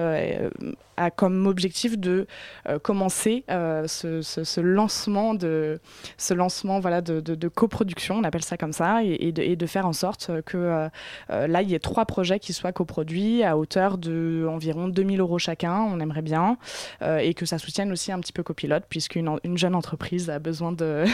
a 0.97 1.11
comme 1.11 1.45
objectif 1.47 1.97
de 1.97 2.27
commencer 2.81 3.45
ce, 3.47 4.59
lancement 4.59 5.33
de 5.33 5.79
ce 6.17 6.33
lancement 6.33 6.79
voilà 6.79 7.01
de, 7.01 7.47
coproduction, 7.47 8.15
on 8.15 8.23
appelle 8.23 8.43
ça 8.43 8.57
comme 8.57 8.73
ça, 8.73 9.03
et, 9.03 9.31
de, 9.31 9.65
faire 9.65 9.85
en 9.85 9.93
sorte 9.93 10.31
que 10.45 10.89
là 11.29 11.61
il 11.61 11.69
y 11.69 11.75
ait 11.75 11.79
trois 11.79 12.05
projets 12.05 12.39
qui 12.39 12.51
soient 12.51 12.71
coproduits 12.71 13.43
à 13.43 13.57
hauteur 13.57 13.97
de 13.97 14.47
environ 14.49 14.87
2000 14.87 15.19
euros 15.19 15.37
chacun, 15.37 15.81
on 15.81 15.99
aimerait 15.99 16.23
bien, 16.23 16.57
et 17.01 17.33
que 17.35 17.45
ça 17.45 17.59
soutienne 17.59 17.91
aussi 17.91 18.11
un 18.11 18.19
petit 18.19 18.33
peu 18.33 18.41
copilote 18.41 18.85
puisqu'une 18.89 19.37
une 19.43 19.57
jeune 19.57 19.75
entreprise 19.75 20.29
a 20.31 20.39
besoin 20.39 20.71
de 20.71 21.05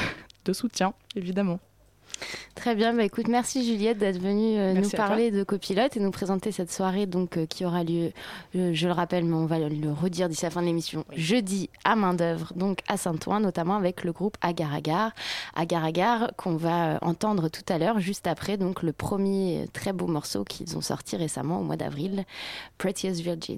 de 0.45 0.53
soutien, 0.53 0.93
évidemment. 1.15 1.60
Très 2.56 2.75
bien, 2.75 2.93
bah 2.93 3.03
écoute, 3.03 3.27
merci 3.27 3.65
Juliette 3.65 3.97
d'être 3.97 4.19
venue 4.19 4.58
euh, 4.58 4.73
nous 4.73 4.89
parler 4.89 5.32
de 5.32 5.43
copilote 5.43 5.97
et 5.97 5.99
nous 5.99 6.12
présenter 6.12 6.51
cette 6.51 6.71
soirée 6.71 7.06
donc 7.06 7.36
euh, 7.36 7.45
qui 7.45 7.65
aura 7.65 7.84
lieu, 7.84 8.12
euh, 8.56 8.71
je 8.73 8.88
le 8.88 8.93
rappelle, 8.93 9.25
mais 9.25 9.36
on 9.36 9.45
va 9.45 9.60
le 9.60 9.91
redire 9.91 10.29
d'ici 10.29 10.43
la 10.45 10.51
fin 10.51 10.62
de 10.62 10.67
l'émission, 10.67 11.03
jeudi 11.15 11.69
à 11.84 11.95
main 11.95 12.13
d'œuvre, 12.13 12.53
donc 12.56 12.79
à 12.88 12.97
Saint-Ouen, 12.97 13.39
notamment 13.39 13.75
avec 13.75 14.03
le 14.03 14.12
groupe 14.12 14.38
Agar 14.41 14.73
Agar, 14.73 15.12
Agar 15.56 15.84
Agar 15.84 16.32
qu'on 16.38 16.56
va 16.56 16.99
entendre 17.01 17.49
tout 17.49 17.65
à 17.67 17.77
l'heure, 17.77 17.99
juste 17.99 18.27
après 18.27 18.58
donc 18.58 18.84
le 18.84 18.93
premier 18.93 19.67
très 19.73 19.91
beau 19.91 20.08
morceau 20.08 20.43
qu'ils 20.43 20.77
ont 20.77 20.82
sorti 20.82 21.17
récemment 21.17 21.60
au 21.60 21.63
mois 21.63 21.77
d'avril, 21.77 22.23
Prettiest 22.77 23.19
Virgin. 23.19 23.58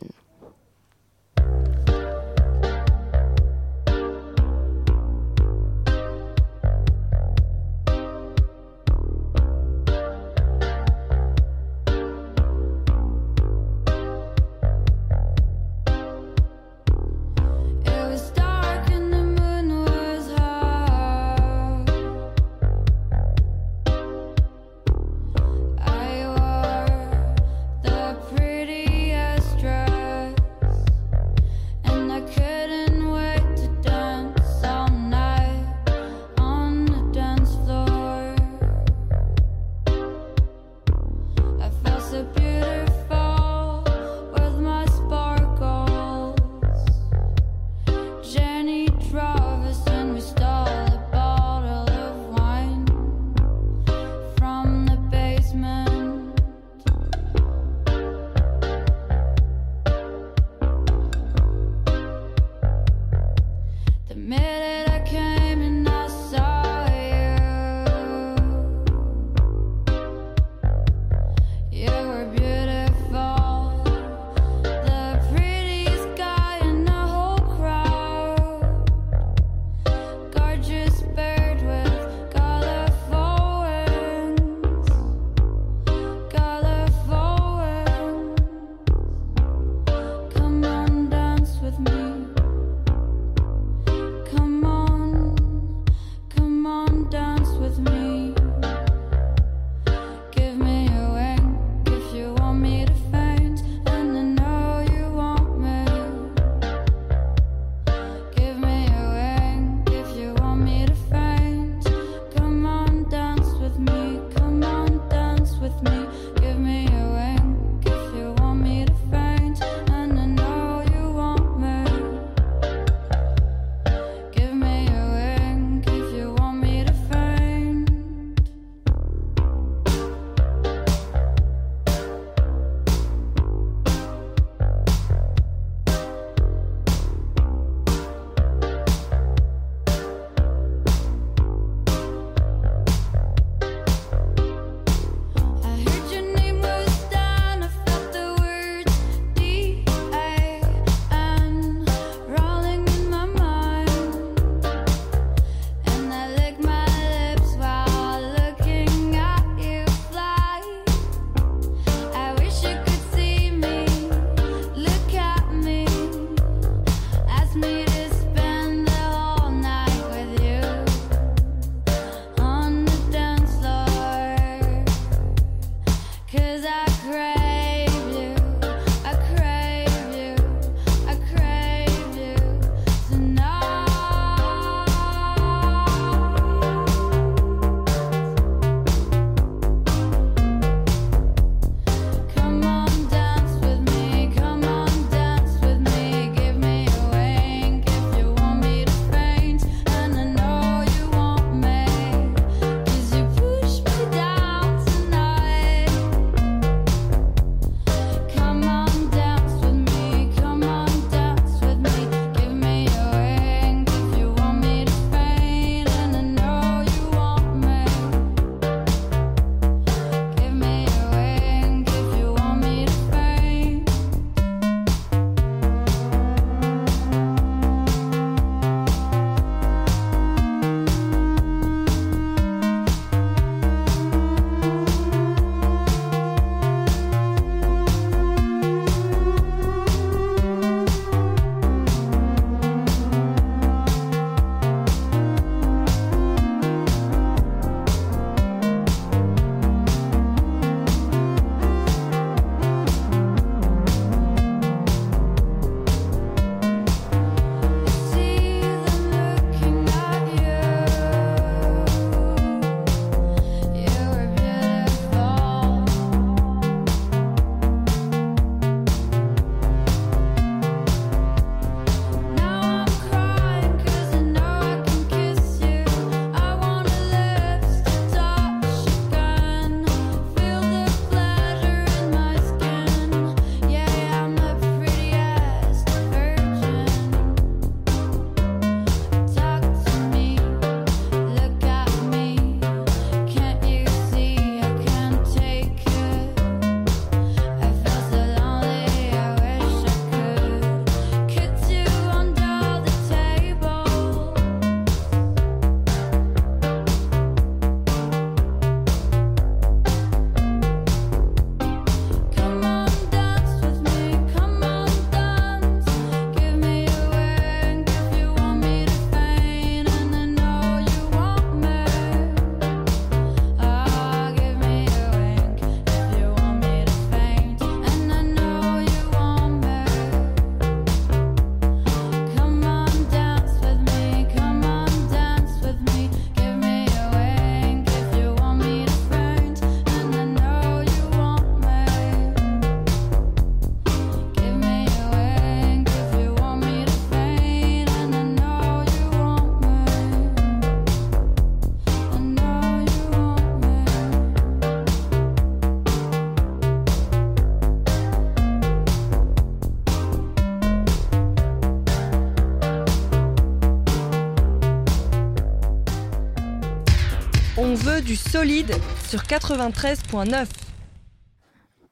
Solide 368.16 368.74
sur 369.08 369.22
93.9. 369.22 370.48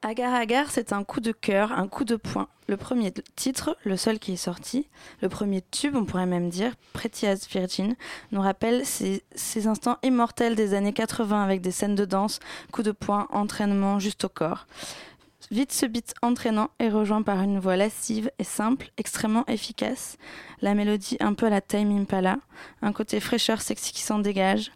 Agar 0.01 0.33
Agar, 0.33 0.69
c'est 0.69 0.91
un 0.91 1.03
coup 1.03 1.21
de 1.21 1.31
cœur, 1.31 1.71
un 1.71 1.87
coup 1.87 2.03
de 2.03 2.15
poing. 2.15 2.49
Le 2.67 2.77
premier 2.77 3.13
titre, 3.35 3.77
le 3.83 3.97
seul 3.97 4.19
qui 4.19 4.33
est 4.33 4.37
sorti, 4.37 4.87
le 5.21 5.29
premier 5.29 5.61
tube, 5.61 5.95
on 5.95 6.05
pourrait 6.05 6.25
même 6.25 6.49
dire, 6.49 6.73
Pretty 6.93 7.25
as 7.25 7.47
Virgin, 7.49 7.95
nous 8.31 8.41
rappelle 8.41 8.85
ces, 8.85 9.23
ces 9.35 9.67
instants 9.67 9.97
immortels 10.03 10.55
des 10.55 10.73
années 10.73 10.93
80 10.93 11.43
avec 11.43 11.61
des 11.61 11.71
scènes 11.71 11.95
de 11.95 12.05
danse, 12.05 12.39
coup 12.71 12.83
de 12.83 12.91
poing, 12.91 13.27
entraînement 13.31 13.99
juste 13.99 14.25
au 14.25 14.29
corps. 14.29 14.67
Vite 15.51 15.71
ce 15.71 15.85
beat 15.85 16.13
entraînant 16.21 16.69
est 16.79 16.89
rejoint 16.89 17.21
par 17.21 17.41
une 17.41 17.59
voix 17.59 17.75
lascive 17.75 18.31
et 18.39 18.43
simple, 18.43 18.91
extrêmement 18.97 19.45
efficace. 19.47 20.17
La 20.61 20.73
mélodie 20.73 21.17
un 21.19 21.33
peu 21.33 21.47
à 21.47 21.49
la 21.49 21.61
Time 21.61 21.95
Impala, 21.95 22.37
un 22.81 22.93
côté 22.93 23.19
fraîcheur 23.19 23.61
sexy 23.61 23.91
qui 23.91 24.01
s'en 24.01 24.19
dégage. 24.19 24.71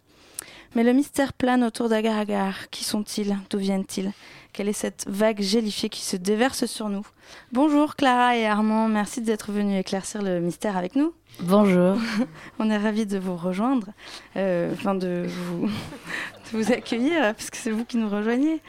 Mais 0.74 0.84
le 0.84 0.92
mystère 0.92 1.32
plane 1.32 1.64
autour 1.64 1.88
d'Agar 1.88 2.18
Agar. 2.18 2.70
Qui 2.70 2.84
sont-ils? 2.84 3.36
D'où 3.50 3.58
viennent-ils? 3.58 4.12
Quelle 4.58 4.68
est 4.68 4.72
cette 4.72 5.04
vague 5.08 5.40
gélifiée 5.40 5.88
qui 5.88 6.00
se 6.00 6.16
déverse 6.16 6.66
sur 6.66 6.88
nous 6.88 7.06
Bonjour 7.52 7.94
Clara 7.94 8.36
et 8.36 8.44
Armand, 8.44 8.88
merci 8.88 9.20
d'être 9.20 9.52
venus 9.52 9.78
éclaircir 9.78 10.20
le 10.20 10.40
mystère 10.40 10.76
avec 10.76 10.96
nous. 10.96 11.14
Bonjour. 11.42 11.96
On 12.58 12.68
est 12.68 12.76
ravis 12.76 13.06
de 13.06 13.20
vous 13.20 13.36
rejoindre, 13.36 13.86
euh, 14.34 14.72
enfin 14.72 14.96
de 14.96 15.26
vous, 15.28 15.66
de 15.66 16.58
vous 16.58 16.72
accueillir, 16.72 17.20
parce 17.36 17.50
que 17.50 17.56
c'est 17.56 17.70
vous 17.70 17.84
qui 17.84 17.98
nous 17.98 18.08
rejoignez 18.08 18.60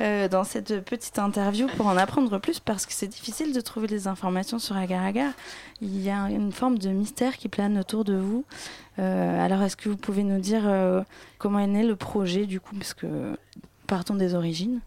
euh, 0.00 0.26
dans 0.26 0.42
cette 0.42 0.82
petite 0.86 1.18
interview 1.18 1.66
pour 1.76 1.86
en 1.86 1.98
apprendre 1.98 2.38
plus, 2.38 2.58
parce 2.58 2.86
que 2.86 2.94
c'est 2.94 3.06
difficile 3.06 3.52
de 3.52 3.60
trouver 3.60 3.88
des 3.88 4.08
informations 4.08 4.58
sur 4.58 4.74
Agar 4.74 5.04
Agar. 5.04 5.32
Il 5.82 6.02
y 6.02 6.08
a 6.08 6.30
une 6.30 6.50
forme 6.50 6.78
de 6.78 6.88
mystère 6.88 7.36
qui 7.36 7.50
plane 7.50 7.76
autour 7.76 8.04
de 8.04 8.14
vous. 8.14 8.46
Euh, 8.98 9.44
alors, 9.44 9.60
est-ce 9.60 9.76
que 9.76 9.90
vous 9.90 9.98
pouvez 9.98 10.22
nous 10.22 10.40
dire 10.40 10.62
comment 11.36 11.58
est 11.58 11.66
né 11.66 11.82
le 11.82 11.94
projet, 11.94 12.46
du 12.46 12.58
coup, 12.58 12.74
parce 12.74 12.94
que 12.94 13.36
partons 13.86 14.14
des 14.14 14.34
origines? 14.34 14.80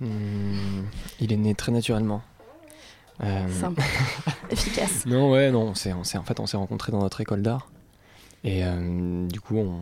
Hmm, 0.00 0.82
il 1.20 1.32
est 1.32 1.36
né 1.36 1.54
très 1.54 1.72
naturellement. 1.72 2.22
Euh, 3.22 3.46
Simple, 3.48 3.80
efficace. 4.50 5.06
Non, 5.06 5.30
ouais, 5.30 5.50
non, 5.52 5.62
on 5.68 5.74
s'est, 5.74 5.92
en 5.92 6.02
fait, 6.04 6.40
on 6.40 6.46
s'est 6.46 6.56
rencontrés 6.56 6.90
dans 6.92 7.00
notre 7.00 7.20
école 7.20 7.42
d'art. 7.42 7.68
Et 8.42 8.64
euh, 8.64 9.26
du 9.28 9.40
coup, 9.40 9.56
on, 9.56 9.78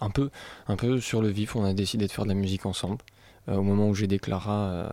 un, 0.00 0.10
peu, 0.10 0.30
un 0.66 0.76
peu 0.76 1.00
sur 1.00 1.20
le 1.22 1.28
vif, 1.28 1.54
on 1.54 1.64
a 1.64 1.72
décidé 1.74 2.06
de 2.06 2.12
faire 2.12 2.24
de 2.24 2.30
la 2.30 2.34
musique 2.34 2.66
ensemble. 2.66 2.98
Euh, 3.48 3.56
au 3.56 3.62
moment 3.62 3.88
où 3.88 3.94
j'ai 3.94 4.06
des 4.08 4.18
Clara 4.18 4.52
euh, 4.70 4.88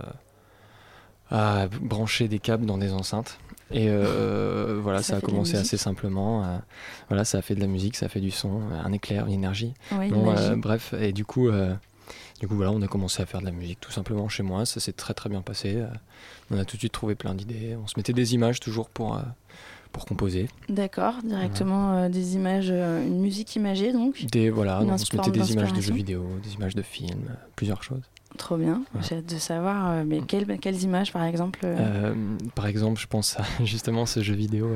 à 1.31 1.67
brancher 1.81 2.27
des 2.27 2.39
câbles 2.39 2.65
dans 2.65 2.77
des 2.77 2.93
enceintes. 2.93 3.39
Et 3.71 3.87
euh, 3.89 4.79
voilà, 4.83 4.99
Ça 5.01 5.13
ça, 5.13 5.17
a 5.17 5.21
commencé 5.21 5.55
assez 5.55 5.77
simplement. 5.77 6.43
euh, 6.45 6.57
voilà, 7.07 7.25
ça 7.25 7.39
a 7.39 7.41
fait 7.41 7.55
de 7.55 7.61
la 7.61 7.67
musique, 7.67 7.95
ça 7.95 8.05
a 8.05 8.09
fait 8.09 8.19
du 8.19 8.29
son, 8.29 8.61
un 8.71 8.91
éclair, 8.91 9.25
une 9.25 9.33
énergie. 9.33 9.73
Une 9.91 10.23
magie. 10.23 10.43
euh, 10.51 10.55
bref, 10.55 10.93
et 10.99 11.13
du 11.13 11.25
coup, 11.25 11.49
du 12.39 12.47
coup, 12.47 12.55
voilà, 12.55 12.71
on 12.71 12.81
a 12.81 12.87
commencé 12.87 13.21
à 13.21 13.25
faire 13.25 13.39
de 13.41 13.45
la 13.45 13.51
musique 13.51 13.79
tout 13.79 13.91
simplement 13.91 14.27
chez 14.29 14.43
moi. 14.43 14.65
Ça 14.65 14.79
s'est 14.79 14.93
très 14.93 15.13
très 15.13 15.29
bien 15.29 15.41
passé. 15.41 15.75
euh, 15.75 15.87
on 16.51 16.57
a 16.59 16.65
tout 16.65 16.75
de 16.77 16.79
suite 16.81 16.93
trouvé 16.93 17.15
plein 17.15 17.33
d'idées. 17.35 17.77
On 17.81 17.87
se 17.87 17.93
mettait 17.97 18.13
des 18.13 18.33
images 18.33 18.59
toujours 18.59 18.89
pour, 18.89 19.15
euh, 19.15 19.21
pour 19.91 20.05
composer. 20.05 20.47
D'accord, 20.69 21.15
directement 21.23 21.93
euh, 21.93 22.09
des 22.09 22.35
images, 22.35 22.67
euh, 22.69 23.05
une 23.05 23.21
musique 23.21 23.55
imagée 23.55 23.93
donc. 23.93 24.25
Des, 24.31 24.49
voilà, 24.49 24.79
donc 24.81 24.91
on 24.93 24.97
se 24.97 25.15
mettait 25.15 25.31
des 25.31 25.53
images 25.53 25.71
de 25.73 25.81
jeux 25.81 25.93
vidéo, 25.93 26.25
des 26.43 26.53
images 26.55 26.75
de 26.75 26.81
films, 26.81 27.27
euh, 27.29 27.33
plusieurs 27.55 27.83
choses. 27.83 28.01
Trop 28.37 28.57
bien. 28.57 28.81
Ouais. 28.95 29.01
J'ai 29.07 29.17
hâte 29.17 29.27
de 29.31 29.37
savoir, 29.37 30.03
mais 30.05 30.21
quelles, 30.21 30.57
quelles 30.59 30.81
images 30.81 31.13
par 31.13 31.23
exemple 31.23 31.59
par 32.55 32.65
exemple, 32.65 32.99
je 32.99 33.05
pense 33.05 33.39
à 33.39 33.43
justement 33.63 34.07
ce 34.07 34.23
jeu 34.23 34.33
vidéo. 34.33 34.71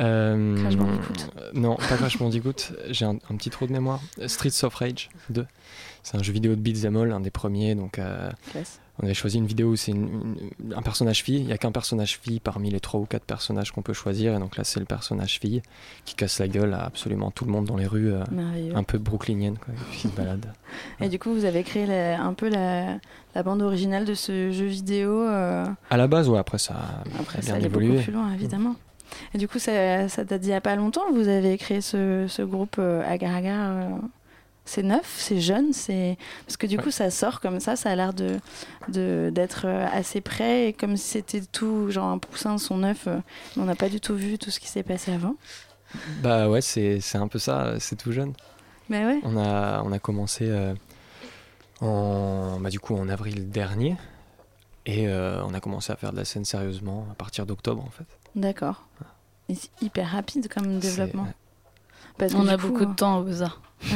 Euh, 0.00 0.56
Crash 0.60 0.76
Bandicoot. 0.76 1.14
Non, 1.54 1.76
pas 1.76 1.96
Crash 1.96 2.18
Bandicoot, 2.18 2.72
j'ai 2.90 3.04
un, 3.04 3.16
un 3.30 3.36
petit 3.36 3.50
trou 3.50 3.66
de 3.66 3.72
mémoire. 3.72 4.00
Streets 4.26 4.64
of 4.64 4.74
Rage 4.74 5.08
2. 5.30 5.46
C'est 6.02 6.16
un 6.16 6.22
jeu 6.22 6.32
vidéo 6.32 6.54
de 6.54 6.60
beat'em 6.60 6.96
all, 6.96 7.12
un 7.12 7.20
des 7.20 7.30
premiers. 7.30 7.74
Donc, 7.74 7.98
euh, 7.98 8.30
on 9.00 9.04
avait 9.04 9.14
choisi 9.14 9.36
une 9.38 9.46
vidéo 9.46 9.68
où 9.70 9.76
c'est 9.76 9.92
un 9.92 10.82
personnage 10.82 11.22
fille. 11.22 11.36
Il 11.40 11.46
n'y 11.46 11.52
a 11.52 11.58
qu'un 11.58 11.70
personnage 11.72 12.18
fille 12.18 12.40
parmi 12.40 12.70
les 12.70 12.80
trois 12.80 12.98
ou 13.00 13.04
quatre 13.04 13.24
personnages 13.24 13.72
qu'on 13.72 13.82
peut 13.82 13.92
choisir. 13.92 14.34
Et 14.34 14.38
donc 14.38 14.56
là, 14.56 14.64
c'est 14.64 14.80
le 14.80 14.86
personnage 14.86 15.38
fille 15.40 15.60
qui 16.04 16.14
casse 16.14 16.38
la 16.38 16.48
gueule 16.48 16.72
à 16.74 16.84
absolument 16.84 17.30
tout 17.30 17.44
le 17.44 17.50
monde 17.52 17.66
dans 17.66 17.76
les 17.76 17.86
rues. 17.86 18.12
euh, 18.12 18.22
un 18.74 18.82
peu 18.84 18.98
brooklynienne, 18.98 19.56
quoi, 19.58 19.74
qui 19.92 20.08
se 20.08 20.12
balade. 20.12 20.46
Et 21.00 21.08
du 21.08 21.18
coup, 21.18 21.32
vous 21.34 21.44
avez 21.44 21.62
créé 21.64 21.84
la- 21.86 22.22
un 22.22 22.32
peu 22.32 22.48
la, 22.48 22.98
la 23.34 23.42
bande 23.42 23.60
originale 23.62 24.04
de 24.04 24.14
ce 24.14 24.50
jeu 24.52 24.66
vidéo. 24.66 25.22
euh, 25.28 25.66
À 25.90 25.96
la 25.96 26.06
base, 26.06 26.28
ouais, 26.28 26.38
après 26.38 26.58
ça 26.58 26.74
a 26.74 27.20
Après, 27.20 27.42
ça 27.42 27.46
bien 27.46 27.54
allait 27.56 27.66
évolué. 27.66 27.88
beaucoup 27.90 28.02
plus 28.04 28.12
loin, 28.12 28.32
évidemment. 28.32 28.74
Et 29.34 29.38
du 29.38 29.48
coup, 29.48 29.58
ça, 29.58 30.08
ça 30.08 30.24
date 30.24 30.40
d'il 30.40 30.50
n'y 30.50 30.54
a 30.56 30.60
pas 30.60 30.76
longtemps. 30.76 31.10
Vous 31.12 31.28
avez 31.28 31.56
créé 31.58 31.80
ce, 31.80 32.26
ce 32.28 32.42
groupe 32.42 32.76
euh, 32.78 33.02
Agar 33.10 33.34
Agar. 33.34 33.70
euh, 33.70 33.88
c'est 34.64 34.82
neuf, 34.82 35.14
c'est 35.16 35.40
jeune, 35.40 35.72
c'est 35.72 36.18
parce 36.44 36.58
que 36.58 36.66
du 36.66 36.76
coup, 36.76 36.90
ça 36.90 37.10
sort 37.10 37.40
comme 37.40 37.58
ça. 37.58 37.74
Ça 37.74 37.90
a 37.90 37.96
l'air 37.96 38.12
de 38.12 38.38
d'être 39.30 39.62
euh, 39.64 39.86
assez 39.92 40.20
près, 40.20 40.68
et 40.68 40.72
comme 40.74 40.96
si 40.98 41.08
c'était 41.08 41.40
tout 41.40 41.90
genre 41.90 42.08
un 42.08 42.18
poussin 42.18 42.58
son 42.58 42.76
neuf. 42.76 43.06
mais 43.06 43.62
on 43.62 43.64
n'a 43.64 43.74
pas 43.76 43.88
du 43.88 43.98
tout 43.98 44.14
vu 44.14 44.36
tout 44.36 44.50
ce 44.50 44.60
qui 44.60 44.68
s'est 44.68 44.82
passé 44.82 45.10
avant. 45.12 45.36
Bah 46.22 46.50
ouais, 46.50 46.60
c'est 46.60 47.00
c'est 47.00 47.16
un 47.16 47.28
peu 47.28 47.38
ça, 47.38 47.76
c'est 47.80 47.96
tout 47.96 48.12
jeune. 48.12 48.34
Mais 48.90 49.06
ouais. 49.06 49.20
On 49.22 49.38
a, 49.38 49.82
on 49.84 49.92
a 49.92 49.98
commencé 49.98 50.44
euh, 50.48 50.74
en, 51.80 52.58
bah, 52.60 52.68
du 52.68 52.78
coup, 52.80 52.94
en 52.94 53.08
avril 53.08 53.50
dernier. 53.50 53.96
Et 54.86 55.06
euh, 55.08 55.42
on 55.44 55.52
a 55.54 55.60
commencé 55.60 55.92
à 55.92 55.96
faire 55.96 56.12
de 56.12 56.16
la 56.18 56.24
scène 56.24 56.44
sérieusement 56.46 57.06
à 57.10 57.14
partir 57.14 57.44
d'octobre 57.46 57.82
en 57.82 57.90
fait. 57.90 58.06
D'accord. 58.38 58.84
Et 59.48 59.54
c'est 59.54 59.70
hyper 59.82 60.10
rapide 60.10 60.48
comme 60.48 60.78
développement. 60.78 61.26
Parce 62.16 62.34
On 62.34 62.46
a 62.48 62.56
coup, 62.56 62.68
beaucoup 62.68 62.84
de 62.84 62.90
euh, 62.90 62.94
temps 62.94 63.18
au 63.18 63.22
Beaux-Arts. 63.24 63.60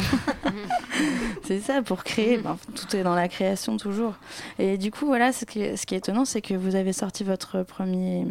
C'est 1.44 1.60
ça, 1.60 1.82
pour 1.82 2.04
créer, 2.04 2.38
ben, 2.38 2.56
tout 2.74 2.96
est 2.96 3.02
dans 3.02 3.14
la 3.14 3.28
création 3.28 3.76
toujours. 3.76 4.14
Et 4.58 4.78
du 4.78 4.90
coup, 4.90 5.06
voilà, 5.06 5.32
ce 5.32 5.44
qui 5.44 5.60
est, 5.60 5.76
ce 5.76 5.86
qui 5.86 5.94
est 5.94 5.98
étonnant, 5.98 6.24
c'est 6.24 6.40
que 6.40 6.54
vous 6.54 6.76
avez 6.76 6.92
sorti 6.92 7.24
votre 7.24 7.62
premier, 7.62 8.26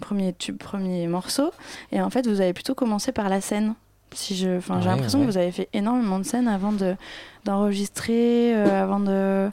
premier 0.00 0.32
tube, 0.32 0.56
premier 0.56 1.06
morceau, 1.06 1.50
et 1.92 2.00
en 2.00 2.08
fait, 2.08 2.26
vous 2.26 2.40
avez 2.40 2.54
plutôt 2.54 2.74
commencé 2.74 3.12
par 3.12 3.28
la 3.28 3.40
scène. 3.42 3.74
Si 4.12 4.36
je, 4.36 4.56
enfin, 4.56 4.80
j'ai 4.80 4.88
l'impression 4.88 5.18
ouais. 5.18 5.26
que 5.26 5.30
vous 5.30 5.36
avez 5.36 5.52
fait 5.52 5.68
énormément 5.74 6.18
de 6.18 6.24
scènes 6.24 6.48
avant 6.48 6.72
de 6.72 6.96
d'enregistrer, 7.44 8.54
euh, 8.54 8.82
avant 8.82 9.00
de 9.00 9.50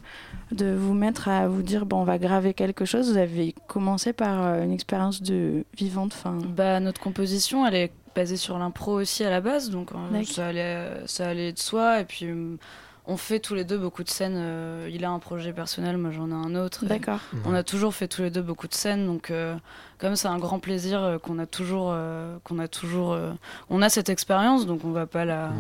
de 0.54 0.74
vous 0.74 0.94
mettre 0.94 1.28
à 1.28 1.48
vous 1.48 1.62
dire 1.62 1.86
bon, 1.86 2.02
on 2.02 2.04
va 2.04 2.18
graver 2.18 2.54
quelque 2.54 2.86
chose. 2.86 3.12
Vous 3.12 3.18
avez 3.18 3.54
commencé 3.68 4.13
par 4.13 4.44
euh, 4.44 4.63
une 4.63 4.72
expérience 4.72 5.22
de 5.22 5.66
vivante, 5.78 6.13
enfin. 6.13 6.38
Bah, 6.56 6.80
notre 6.80 7.02
composition, 7.02 7.66
elle 7.66 7.76
est 7.76 7.92
basée 8.16 8.38
sur 8.38 8.58
l'impro 8.60 8.94
aussi 8.94 9.24
à 9.24 9.30
la 9.30 9.42
base, 9.42 9.70
donc 9.70 9.92
euh, 9.92 10.24
ça, 10.24 10.48
allait, 10.48 10.88
ça 11.08 11.28
allait 11.30 11.52
de 11.52 11.60
soi. 11.60 12.00
Et 12.02 12.06
puis, 12.06 12.28
euh, 12.28 12.58
on 13.06 13.18
fait 13.18 13.39
tous 13.39 13.54
les 13.56 13.66
deux 13.66 13.78
beaucoup 13.78 14.04
de 14.04 14.10
scènes. 14.10 14.36
euh, 14.38 14.89
il 14.94 15.04
a 15.04 15.10
un 15.10 15.20
projet 15.20 15.52
personnel, 15.52 15.98
moi 15.98 16.12
j'en 16.12 16.30
ai 16.30 16.34
un 16.34 16.56
autre. 16.56 16.86
D'accord. 16.86 17.20
On 17.46 17.54
a 17.54 17.63
toujours 17.63 17.94
fait 17.94 18.08
tous 18.08 18.22
les 18.22 18.30
deux 18.30 18.42
beaucoup 18.42 18.68
de 18.68 18.74
scènes, 18.74 19.06
donc 19.06 19.30
euh, 19.32 19.56
comme 19.98 20.16
c'est 20.16 20.28
un 20.30 20.38
grand 20.38 20.60
plaisir 20.60 21.02
euh, 21.04 21.18
qu'on 21.18 21.38
a 21.39 21.46
toujours, 21.46 21.89
euh, 21.92 22.38
qu'on 22.44 22.60
a 22.60 22.68
toujours, 22.68 23.12
euh, 23.13 23.32
on 23.70 23.82
a 23.82 23.89
cette 23.89 24.10
expérience, 24.10 24.66
donc 24.66 24.86
on 24.86 24.92
va 24.92 25.06
pas 25.08 25.26
la. 25.26 25.52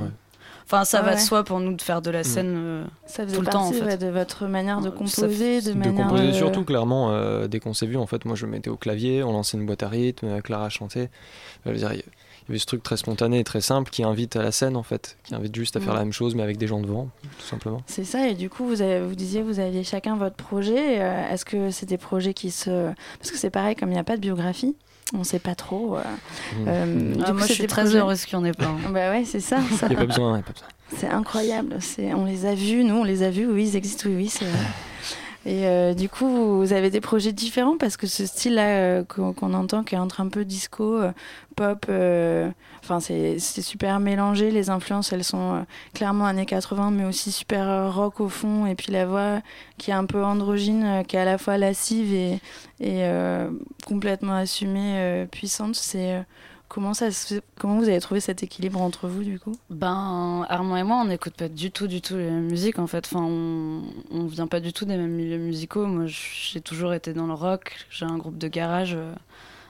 Enfin, 0.65 0.85
ça 0.85 0.99
Ah 0.99 1.01
va 1.03 1.09
ouais. 1.11 1.15
de 1.15 1.21
soi 1.21 1.43
pour 1.43 1.59
nous 1.59 1.73
de 1.75 1.81
faire 1.81 2.01
de 2.01 2.09
la 2.11 2.23
scène 2.23 2.53
euh, 2.55 2.83
Ça 3.05 3.23
faisait 3.25 3.35
tout 3.35 3.41
le 3.41 3.47
temps 3.47 3.59
en 3.61 3.69
partie 3.69 3.79
fait. 3.79 3.85
ouais, 3.85 3.97
de 3.97 4.07
votre 4.07 4.45
manière 4.47 4.81
de 4.81 4.89
composer, 4.89 5.61
de 5.61 5.71
De 5.71 5.77
manière 5.77 6.05
composer 6.07 6.27
de- 6.27 6.31
surtout, 6.33 6.63
clairement, 6.63 7.11
euh, 7.11 7.47
dès 7.47 7.59
qu'on 7.59 7.73
s'est 7.73 7.85
vu, 7.87 7.97
en 7.97 8.07
fait, 8.07 8.25
moi 8.25 8.35
je 8.35 8.45
me 8.45 8.51
mettais 8.51 8.69
au 8.69 8.77
clavier, 8.77 9.23
on 9.23 9.31
lançait 9.33 9.57
une 9.57 9.65
boîte 9.65 9.83
à 9.83 9.89
rythme, 9.89 10.25
euh, 10.27 10.41
Clara 10.41 10.69
chantait. 10.69 11.09
Je 11.65 11.71
veux 11.71 11.77
dire, 11.77 11.91
Il 11.93 12.49
y 12.49 12.51
avait 12.51 12.59
ce 12.59 12.65
truc 12.65 12.83
très 12.83 12.97
spontané 12.97 13.39
et 13.39 13.43
très 13.45 13.61
simple 13.61 13.89
qui 13.89 14.03
invite 14.03 14.35
à 14.35 14.41
la 14.43 14.51
scène, 14.51 14.75
en 14.75 14.83
fait, 14.83 15.17
qui 15.23 15.33
invite 15.33 15.55
juste 15.55 15.77
à 15.77 15.79
faire 15.79 15.89
Ouais. 15.93 15.99
la 15.99 16.03
même 16.03 16.11
chose, 16.11 16.35
mais 16.35 16.43
avec 16.43 16.57
des 16.57 16.67
gens 16.67 16.81
devant, 16.81 17.07
tout 17.39 17.45
simplement. 17.45 17.81
C'est 17.85 18.03
ça, 18.03 18.27
et 18.27 18.33
du 18.33 18.49
coup, 18.49 18.65
vous, 18.65 18.81
avez, 18.81 18.99
vous 18.99 19.15
disiez, 19.15 19.41
vous 19.41 19.61
aviez 19.61 19.85
chacun 19.85 20.17
votre 20.17 20.35
projet. 20.35 21.01
euh, 21.01 21.29
Est-ce 21.31 21.45
que 21.45 21.71
c'est 21.71 21.85
des 21.85 21.97
projets 21.97 22.33
qui 22.33 22.51
se. 22.51 22.91
Parce 23.19 23.31
que 23.31 23.37
c'est 23.37 23.49
pareil, 23.49 23.75
comme 23.77 23.89
il 23.89 23.93
n'y 23.93 23.97
a 23.99 24.03
pas 24.03 24.17
de 24.17 24.21
biographie, 24.21 24.75
on 25.13 25.19
ne 25.19 25.23
sait 25.23 25.39
pas 25.39 25.55
trop. 25.55 25.97
euh, 25.97 26.01
Mmh. 26.55 26.65
euh, 26.67 27.13
du 27.15 27.21
Ah, 27.23 27.27
coup, 27.27 27.33
moi, 27.33 27.41
je 27.43 27.47
c'est 27.47 27.53
suis 27.53 27.67
très 27.67 27.95
heureuse 27.95 28.25
qu'il 28.25 28.37
n'y 28.39 28.43
en 28.45 28.47
ait 28.47 28.53
pas. 28.53 28.65
hein. 28.65 28.89
Bah 28.91 29.11
ouais, 29.11 29.23
c'est 29.25 29.39
ça. 29.39 29.57
ça. 29.77 29.87
Il 29.87 29.89
n'y 29.89 29.95
a 29.95 29.99
pas 29.99 30.05
besoin, 30.05 30.33
il 30.33 30.37
y 30.37 30.39
a 30.39 30.43
pas 30.43 30.51
besoin. 30.53 30.67
C'est 30.97 31.07
incroyable. 31.09 31.77
C'est, 31.79 32.13
on 32.13 32.25
les 32.25 32.45
a 32.45 32.53
vus, 32.55 32.83
nous, 32.83 32.95
on 32.95 33.03
les 33.03 33.23
a 33.23 33.29
vus. 33.31 33.47
Oui, 33.47 33.69
ils 33.69 33.75
existent, 33.75 34.03
oui, 34.09 34.15
oui, 34.15 34.29
c'est 34.29 34.45
vrai. 34.45 34.59
Et 35.45 35.67
euh, 35.67 35.93
du 35.93 36.07
coup, 36.07 36.57
vous 36.57 36.71
avez 36.71 36.89
des 36.89 37.01
projets 37.01 37.33
différents 37.33 37.77
parce 37.77 37.97
que 37.97 38.07
ce 38.07 38.25
style-là 38.25 38.67
euh, 38.77 39.03
qu'on, 39.03 39.53
entend, 39.53 39.83
qui 39.83 39.95
est 39.95 39.97
entre 39.97 40.21
un 40.21 40.29
peu 40.29 40.45
disco, 40.45 40.99
euh, 40.99 41.11
pop, 41.57 41.85
enfin, 42.81 43.01
c'est, 43.01 43.39
super 43.39 43.99
mélangé. 43.99 44.51
Les 44.51 44.69
influences, 44.69 45.11
elles 45.11 45.25
sont 45.25 45.65
clairement 45.93 46.25
années 46.25 46.45
80, 46.45 46.91
mais 46.91 47.03
aussi 47.03 47.31
super 47.31 47.93
rock 47.93 48.21
au 48.21 48.29
fond. 48.29 48.65
Et 48.67 48.75
puis 48.75 48.93
la 48.93 49.05
voix 49.05 49.41
qui 49.77 49.91
est 49.91 49.95
un 49.95 50.05
peu 50.05 50.23
androgyne, 50.23 51.03
qui 51.07 51.17
est 51.17 51.19
à 51.19 51.25
la 51.25 51.37
fois 51.37 51.57
lascive 51.57 52.13
et, 52.13 52.39
complètement 53.85 54.35
assumée, 54.35 55.27
puissante. 55.29 55.75
C'est. 55.75 56.23
Euh, 56.77 56.81
Comment, 56.81 56.93
ça 56.93 57.11
se 57.11 57.35
comment 57.59 57.77
vous 57.77 57.87
avez 57.87 57.99
trouvé 57.99 58.19
cet 58.19 58.41
équilibre 58.43 58.81
entre 58.81 59.07
vous 59.07 59.23
du 59.23 59.39
coup? 59.39 59.53
Ben, 59.69 60.45
Armand 60.49 60.77
et 60.77 60.83
moi, 60.83 60.97
on 61.01 61.05
n'écoute 61.05 61.35
pas 61.35 61.49
du 61.49 61.71
tout, 61.71 61.87
du 61.87 62.01
tout 62.01 62.15
les 62.15 62.25
mêmes 62.25 62.47
musiques. 62.47 62.79
En 62.79 62.87
fait, 62.87 63.05
enfin, 63.05 63.23
on, 63.23 63.83
on 64.11 64.25
vient 64.25 64.47
pas 64.47 64.59
du 64.59 64.73
tout 64.73 64.85
des 64.85 64.97
mêmes 64.97 65.11
milieux 65.11 65.37
musicaux. 65.37 65.85
Moi, 65.85 66.05
j'ai 66.07 66.61
toujours 66.61 66.93
été 66.93 67.13
dans 67.13 67.27
le 67.27 67.33
rock. 67.33 67.75
J'ai 67.89 68.05
un 68.05 68.17
groupe 68.17 68.37
de 68.37 68.47
garage 68.47 68.95
euh, 68.95 69.13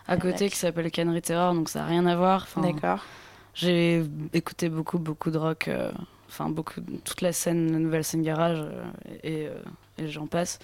à 0.07 0.17
côté 0.17 0.49
qui 0.49 0.55
s'appelle 0.57 0.89
Cannery 0.91 1.21
Terror, 1.21 1.53
donc 1.53 1.69
ça 1.69 1.79
n'a 1.79 1.85
rien 1.87 2.05
à 2.05 2.15
voir. 2.15 2.43
Enfin, 2.43 2.61
D'accord. 2.61 3.03
J'ai 3.53 4.03
écouté 4.33 4.69
beaucoup, 4.69 4.97
beaucoup 4.99 5.29
de 5.29 5.37
rock. 5.37 5.67
euh, 5.67 5.91
enfin 6.27 6.49
beaucoup, 6.49 6.81
toute 7.03 7.21
la 7.21 7.31
scène, 7.31 7.71
la 7.71 7.79
nouvelle 7.79 8.03
scène 8.03 8.23
garage 8.23 8.65
et, 9.23 9.47
et 9.97 10.07
j'en 10.07 10.25
passe. 10.27 10.59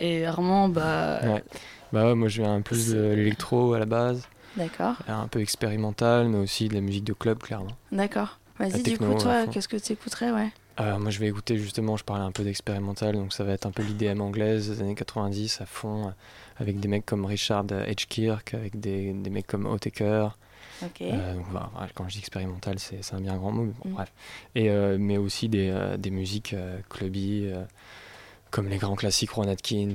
Et 0.00 0.24
Armand, 0.26 0.68
bah. 0.68 1.20
Ouais. 1.22 1.44
Bah 1.92 2.06
ouais, 2.06 2.14
moi 2.14 2.28
je 2.28 2.42
viens 2.42 2.54
un 2.54 2.62
peu 2.62 2.74
de 2.74 3.12
l'électro 3.14 3.74
à 3.74 3.78
la 3.78 3.86
base. 3.86 4.26
D'accord. 4.56 4.96
Un 5.08 5.28
peu 5.28 5.40
expérimental, 5.40 6.28
mais 6.28 6.38
aussi 6.38 6.68
de 6.68 6.74
la 6.74 6.80
musique 6.80 7.04
de 7.04 7.12
club, 7.12 7.38
clairement. 7.38 7.76
D'accord. 7.92 8.38
Vas-y, 8.58 8.82
du 8.82 8.98
coup, 8.98 9.14
toi, 9.14 9.46
qu'est-ce 9.46 9.68
que 9.68 9.76
tu 9.76 9.92
écouterais, 9.92 10.30
ouais 10.30 10.50
euh, 10.80 10.98
moi, 10.98 11.10
je 11.10 11.20
vais 11.20 11.28
écouter 11.28 11.56
justement, 11.56 11.96
je 11.96 12.02
parlais 12.02 12.24
un 12.24 12.32
peu 12.32 12.42
d'expérimental, 12.42 13.14
donc 13.14 13.32
ça 13.32 13.44
va 13.44 13.52
être 13.52 13.64
un 13.64 13.70
peu 13.70 13.84
l'IDM 13.84 14.20
anglaise 14.20 14.70
des 14.70 14.80
années 14.80 14.96
90 14.96 15.60
à 15.60 15.66
fond, 15.66 16.12
avec 16.56 16.80
des 16.80 16.88
mecs 16.88 17.06
comme 17.06 17.24
Richard 17.26 17.66
H. 17.66 18.06
Kirk, 18.08 18.54
avec 18.54 18.80
des, 18.80 19.12
des 19.12 19.30
mecs 19.30 19.46
comme 19.46 19.66
Otaker. 19.66 20.30
Euh, 21.00 21.34
donc, 21.34 21.46
voilà, 21.50 21.70
quand 21.94 22.08
je 22.08 22.14
dis 22.14 22.18
expérimental, 22.18 22.78
c'est 22.78 23.14
un 23.14 23.20
bien 23.20 23.36
grand 23.36 23.52
mot, 23.52 23.64
mais 23.64 23.72
bon, 23.82 23.90
mm. 23.90 23.92
bref. 23.94 24.12
Et, 24.54 24.70
euh, 24.70 24.96
mais 24.98 25.16
aussi 25.16 25.48
des, 25.48 25.70
euh, 25.70 25.96
des 25.96 26.10
musiques 26.10 26.54
clubby, 26.88 27.50
comme 28.50 28.68
les 28.68 28.78
grands 28.78 28.96
classiques 28.96 29.30
Ron 29.30 29.48
Atkins, 29.48 29.92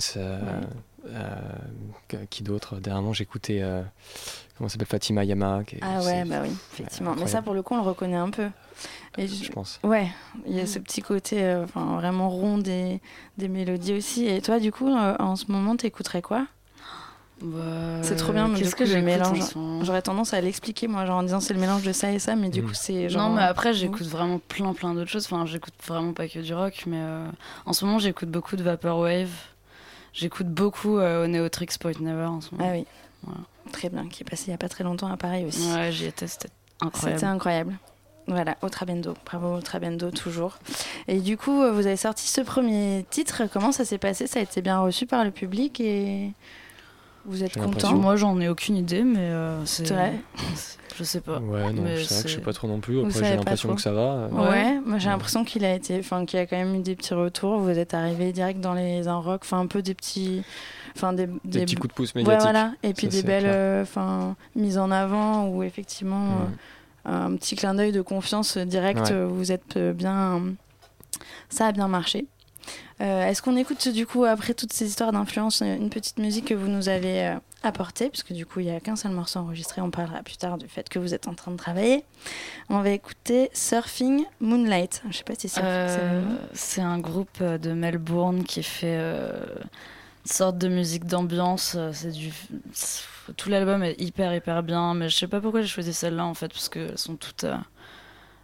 qui 2.29 2.43
d'autres 2.43 2.79
Dernièrement, 2.79 3.13
j'écoutais, 3.13 3.63
comment 4.57 4.69
s'appelle, 4.69 4.87
Fatima 4.87 5.23
Yama. 5.23 5.61
ah 5.81 6.01
ouais, 6.01 6.25
bah 6.25 6.41
oui, 6.43 6.51
effectivement. 6.73 7.15
Mais 7.17 7.27
ça, 7.27 7.41
pour 7.41 7.53
le 7.53 7.61
coup, 7.61 7.73
on 7.73 7.77
le 7.77 7.83
reconnaît 7.83 8.15
un 8.15 8.29
peu. 8.29 8.49
Et 9.17 9.27
je, 9.27 9.51
pense. 9.51 9.79
Ouais, 9.83 10.07
il 10.47 10.55
y 10.55 10.59
a 10.61 10.65
ce 10.65 10.79
petit 10.79 11.01
côté 11.01 11.53
enfin 11.63 11.97
vraiment 11.97 12.29
rond 12.29 12.57
des, 12.57 13.01
des 13.37 13.49
mélodies 13.49 13.93
aussi. 13.93 14.25
Et 14.25 14.41
toi, 14.41 14.59
du 14.59 14.71
coup, 14.71 14.89
en 14.89 15.35
ce 15.35 15.51
moment, 15.51 15.75
t'écouterais 15.75 16.21
quoi? 16.21 16.47
Bah, 17.41 18.01
c'est 18.01 18.15
trop 18.15 18.33
bien, 18.33 18.47
mais 18.47 18.61
du 18.61 18.69
coup, 18.69 18.85
je 18.85 18.97
mélange. 18.97 19.39
J'aurais 19.81 20.01
tendance 20.01 20.33
à 20.33 20.41
l'expliquer, 20.41 20.87
moi, 20.87 21.05
genre 21.05 21.19
en 21.19 21.23
disant 21.23 21.39
c'est 21.39 21.53
le 21.53 21.59
mélange 21.59 21.83
de 21.83 21.91
ça 21.91 22.11
et 22.11 22.19
ça, 22.19 22.35
mais 22.35 22.49
du 22.49 22.61
mm. 22.61 22.65
coup, 22.65 22.73
c'est 22.73 23.09
genre. 23.09 23.29
Non, 23.29 23.35
mais 23.35 23.43
après, 23.43 23.73
j'écoute 23.73 24.07
vraiment 24.07 24.39
plein, 24.39 24.73
plein 24.73 24.93
d'autres 24.93 25.09
choses. 25.09 25.25
Enfin, 25.25 25.45
j'écoute 25.45 25.73
vraiment 25.85 26.13
pas 26.13 26.27
que 26.27 26.39
du 26.39 26.53
rock, 26.53 26.83
mais 26.85 26.99
euh, 26.99 27.25
en 27.65 27.73
ce 27.73 27.85
moment, 27.85 27.99
j'écoute 27.99 28.29
beaucoup 28.29 28.55
de 28.55 28.63
Vaporwave. 28.63 29.29
J'écoute 30.13 30.47
beaucoup 30.47 30.97
euh, 30.97 31.27
Neotrix 31.27 31.67
Point 31.79 31.93
Never 31.99 32.25
en 32.25 32.41
ce 32.41 32.53
moment. 32.53 32.69
Ah 32.69 32.73
oui. 32.73 32.85
Très 33.71 33.89
bien, 33.89 34.07
qui 34.07 34.23
est 34.23 34.29
passé 34.29 34.45
il 34.47 34.51
y 34.51 34.53
a 34.53 34.57
pas 34.57 34.69
très 34.69 34.83
longtemps 34.83 35.11
à 35.11 35.17
Paris 35.17 35.45
aussi. 35.45 35.71
Ouais, 35.71 35.91
j'y 35.91 36.05
étais, 36.05 36.27
c'était 36.27 36.49
incroyable. 36.81 37.19
C'était 37.19 37.29
incroyable. 37.29 37.77
Voilà, 38.27 38.57
au 38.61 38.69
Trabendo. 38.69 39.15
Bravo 39.25 39.55
au 39.55 39.61
Trabendo, 39.61 40.11
toujours. 40.11 40.57
Et 41.07 41.19
du 41.19 41.37
coup, 41.37 41.61
euh, 41.61 41.71
vous 41.71 41.87
avez 41.87 41.97
sorti 41.97 42.27
ce 42.27 42.41
premier 42.41 43.05
titre. 43.09 43.43
Comment 43.51 43.71
ça 43.71 43.85
s'est 43.85 43.97
passé? 43.97 44.27
Ça 44.27 44.39
a 44.39 44.43
été 44.43 44.61
bien 44.61 44.79
reçu 44.79 45.05
par 45.05 45.23
le 45.23 45.31
public 45.31 45.79
et. 45.79 46.31
Vous 47.25 47.43
êtes 47.43 47.57
content 47.57 47.95
Moi, 47.95 48.15
j'en 48.15 48.39
ai 48.39 48.49
aucune 48.49 48.75
idée, 48.75 49.03
mais 49.03 49.19
euh, 49.19 49.65
c'est. 49.65 49.89
vrai 49.89 50.19
Je 50.97 51.03
sais 51.03 51.21
pas. 51.21 51.39
Ouais, 51.39 51.71
non, 51.71 51.83
c'est 51.97 52.13
vrai 52.13 52.23
que 52.23 52.29
je 52.29 52.35
sais 52.35 52.41
pas 52.41 52.53
trop 52.53 52.67
non 52.67 52.79
plus. 52.79 52.99
Après, 52.99 53.23
j'ai 53.23 53.35
l'impression 53.35 53.75
que 53.75 53.81
ça 53.81 53.91
va. 53.91 54.01
Euh. 54.01 54.29
Ouais, 54.29 54.79
moi 54.85 54.97
j'ai 54.97 55.09
l'impression 55.09 55.43
qu'il 55.43 55.65
a 55.65 55.73
été, 55.73 55.99
enfin, 55.99 56.25
qu'il 56.25 56.39
y 56.39 56.41
a 56.41 56.45
quand 56.45 56.57
même 56.57 56.75
eu 56.75 56.79
des 56.79 56.95
petits 56.95 57.13
retours. 57.13 57.59
Vous 57.59 57.77
êtes 57.77 57.93
arrivé 57.93 58.31
direct 58.31 58.59
dans 58.59 58.73
les 58.73 59.07
un 59.07 59.17
rock, 59.17 59.41
enfin 59.43 59.59
un 59.59 59.67
peu 59.67 59.81
des 59.81 59.93
petits, 59.93 60.43
enfin 60.95 61.13
des, 61.13 61.27
des, 61.45 61.61
petits 61.61 61.75
coups 61.75 61.89
de 61.89 61.93
pouce 61.93 62.15
médiatiques. 62.15 62.39
Ouais, 62.39 62.43
voilà. 62.43 62.73
Et 62.83 62.93
puis 62.93 63.07
des 63.07 63.23
belles, 63.23 63.45
euh, 63.45 63.83
enfin, 63.83 64.35
mises 64.55 64.77
en 64.77 64.91
avant 64.91 65.47
où 65.47 65.63
effectivement 65.63 66.25
mm. 66.25 67.09
un 67.09 67.35
petit 67.35 67.55
clin 67.55 67.73
d'œil 67.73 67.91
de 67.91 68.01
confiance 68.01 68.57
direct. 68.57 69.11
Vous 69.11 69.51
êtes 69.51 69.77
bien, 69.77 70.41
ça 71.49 71.67
a 71.67 71.71
bien 71.71 71.87
marché. 71.87 72.27
Euh, 73.01 73.27
est-ce 73.27 73.41
qu'on 73.41 73.55
écoute 73.55 73.87
du 73.87 74.05
coup, 74.05 74.25
après 74.25 74.53
toutes 74.53 74.73
ces 74.73 74.85
histoires 74.85 75.13
d'influence, 75.13 75.61
une 75.61 75.89
petite 75.89 76.19
musique 76.19 76.45
que 76.45 76.53
vous 76.53 76.67
nous 76.67 76.89
avez 76.89 77.27
euh, 77.27 77.35
apportée? 77.63 78.09
Puisque 78.09 78.33
du 78.33 78.45
coup, 78.45 78.59
il 78.59 78.65
n'y 78.65 78.75
a 78.75 78.79
qu'un 78.81 78.97
seul 78.97 79.11
morceau 79.11 79.39
enregistré, 79.39 79.81
on 79.81 79.89
parlera 79.89 80.21
plus 80.21 80.37
tard 80.37 80.57
du 80.57 80.67
fait 80.67 80.89
que 80.89 80.99
vous 80.99 81.13
êtes 81.13 81.27
en 81.29 81.33
train 81.33 81.51
de 81.51 81.57
travailler. 81.57 82.03
On 82.69 82.81
va 82.81 82.89
écouter 82.89 83.49
Surfing 83.53 84.25
Moonlight. 84.41 85.01
Je 85.09 85.17
sais 85.17 85.23
pas 85.23 85.35
si 85.35 85.47
c'est 85.47 85.61
euh, 85.63 86.21
C'est 86.53 86.81
un 86.81 86.99
groupe 86.99 87.41
de 87.41 87.71
Melbourne 87.71 88.43
qui 88.43 88.63
fait 88.63 88.97
une 88.97 90.31
sorte 90.31 90.57
de 90.57 90.67
musique 90.67 91.05
d'ambiance. 91.05 91.77
C'est 91.93 92.11
du. 92.11 92.33
Tout 93.37 93.49
l'album 93.49 93.81
est 93.81 94.01
hyper, 94.01 94.33
hyper 94.33 94.61
bien, 94.61 94.93
mais 94.93 95.07
je 95.07 95.15
sais 95.15 95.27
pas 95.27 95.39
pourquoi 95.39 95.61
j'ai 95.61 95.67
choisi 95.67 95.93
celle-là 95.93 96.25
en 96.25 96.33
fait, 96.33 96.49
parce 96.49 96.67
qu'elles 96.67 96.97
sont 96.97 97.15
toutes 97.15 97.45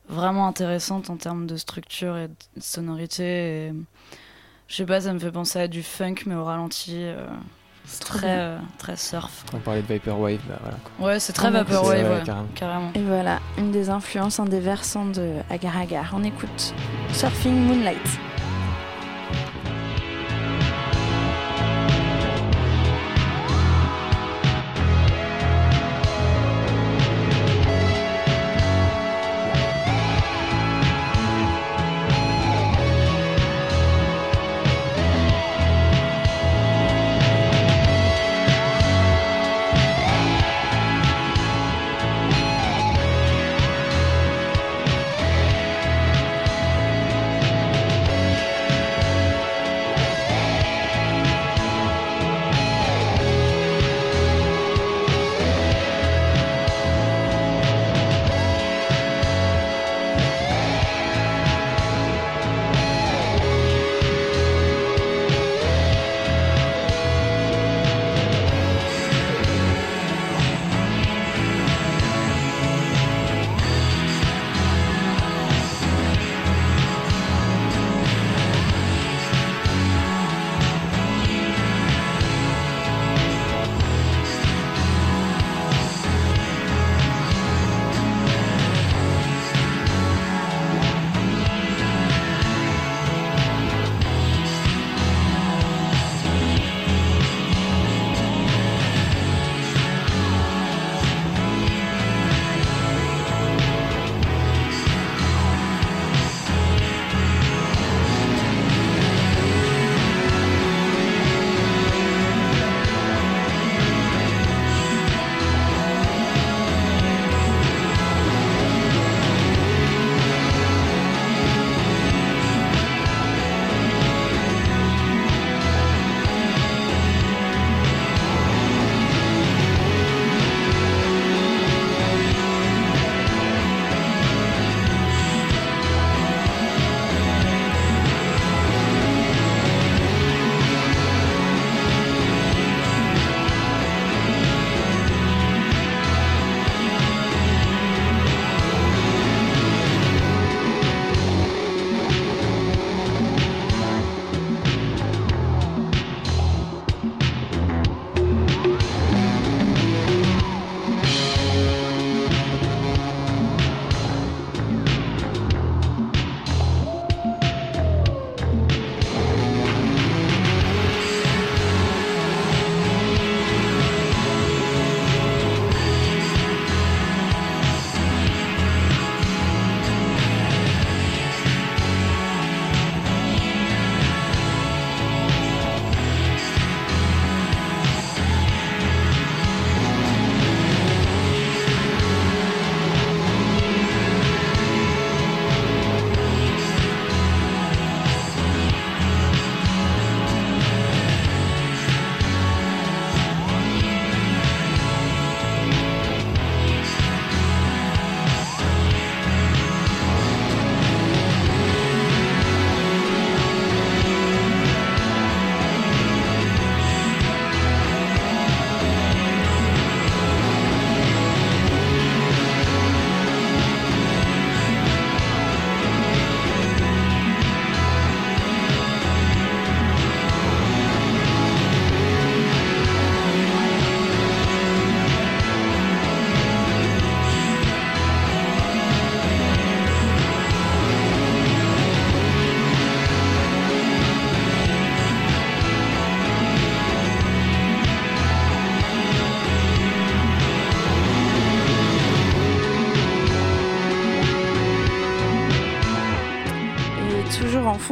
vraiment 0.08 0.48
intéressantes 0.48 1.10
en 1.10 1.18
termes 1.18 1.46
de 1.46 1.58
structure 1.58 2.16
et 2.16 2.30
de 2.30 2.62
sonorité. 2.62 3.74
Je 4.68 4.76
sais 4.76 4.86
pas, 4.86 5.02
ça 5.02 5.14
me 5.14 5.20
fait 5.20 5.32
penser 5.32 5.60
à 5.60 5.68
du 5.68 5.84
funk, 5.84 6.16
mais 6.26 6.36
au 6.36 6.44
ralenti. 6.44 6.94
Euh, 6.96 7.28
c'est 7.88 8.00
très, 8.00 8.40
euh, 8.40 8.58
très 8.80 8.96
surf. 8.96 9.46
On 9.54 9.60
parlait 9.60 9.84
de 9.84 9.88
Vaporwave, 9.88 10.40
bah 10.50 10.58
voilà. 10.62 10.78
Ouais, 11.00 11.20
c'est 11.20 11.34
très 11.34 11.52
Vaporwave, 11.52 12.24
carrément. 12.56 12.92
Et 12.96 13.04
voilà, 13.04 13.40
une 13.60 13.72
des 13.72 13.90
influences, 13.92 14.40
un 14.40 14.46
des 14.46 14.60
versants 14.60 15.06
de 15.06 15.34
Agar 15.52 15.78
Agar. 15.78 16.14
On 16.16 16.24
écoute 16.24 16.74
Surfing 17.14 17.54
Moonlight. 17.54 18.20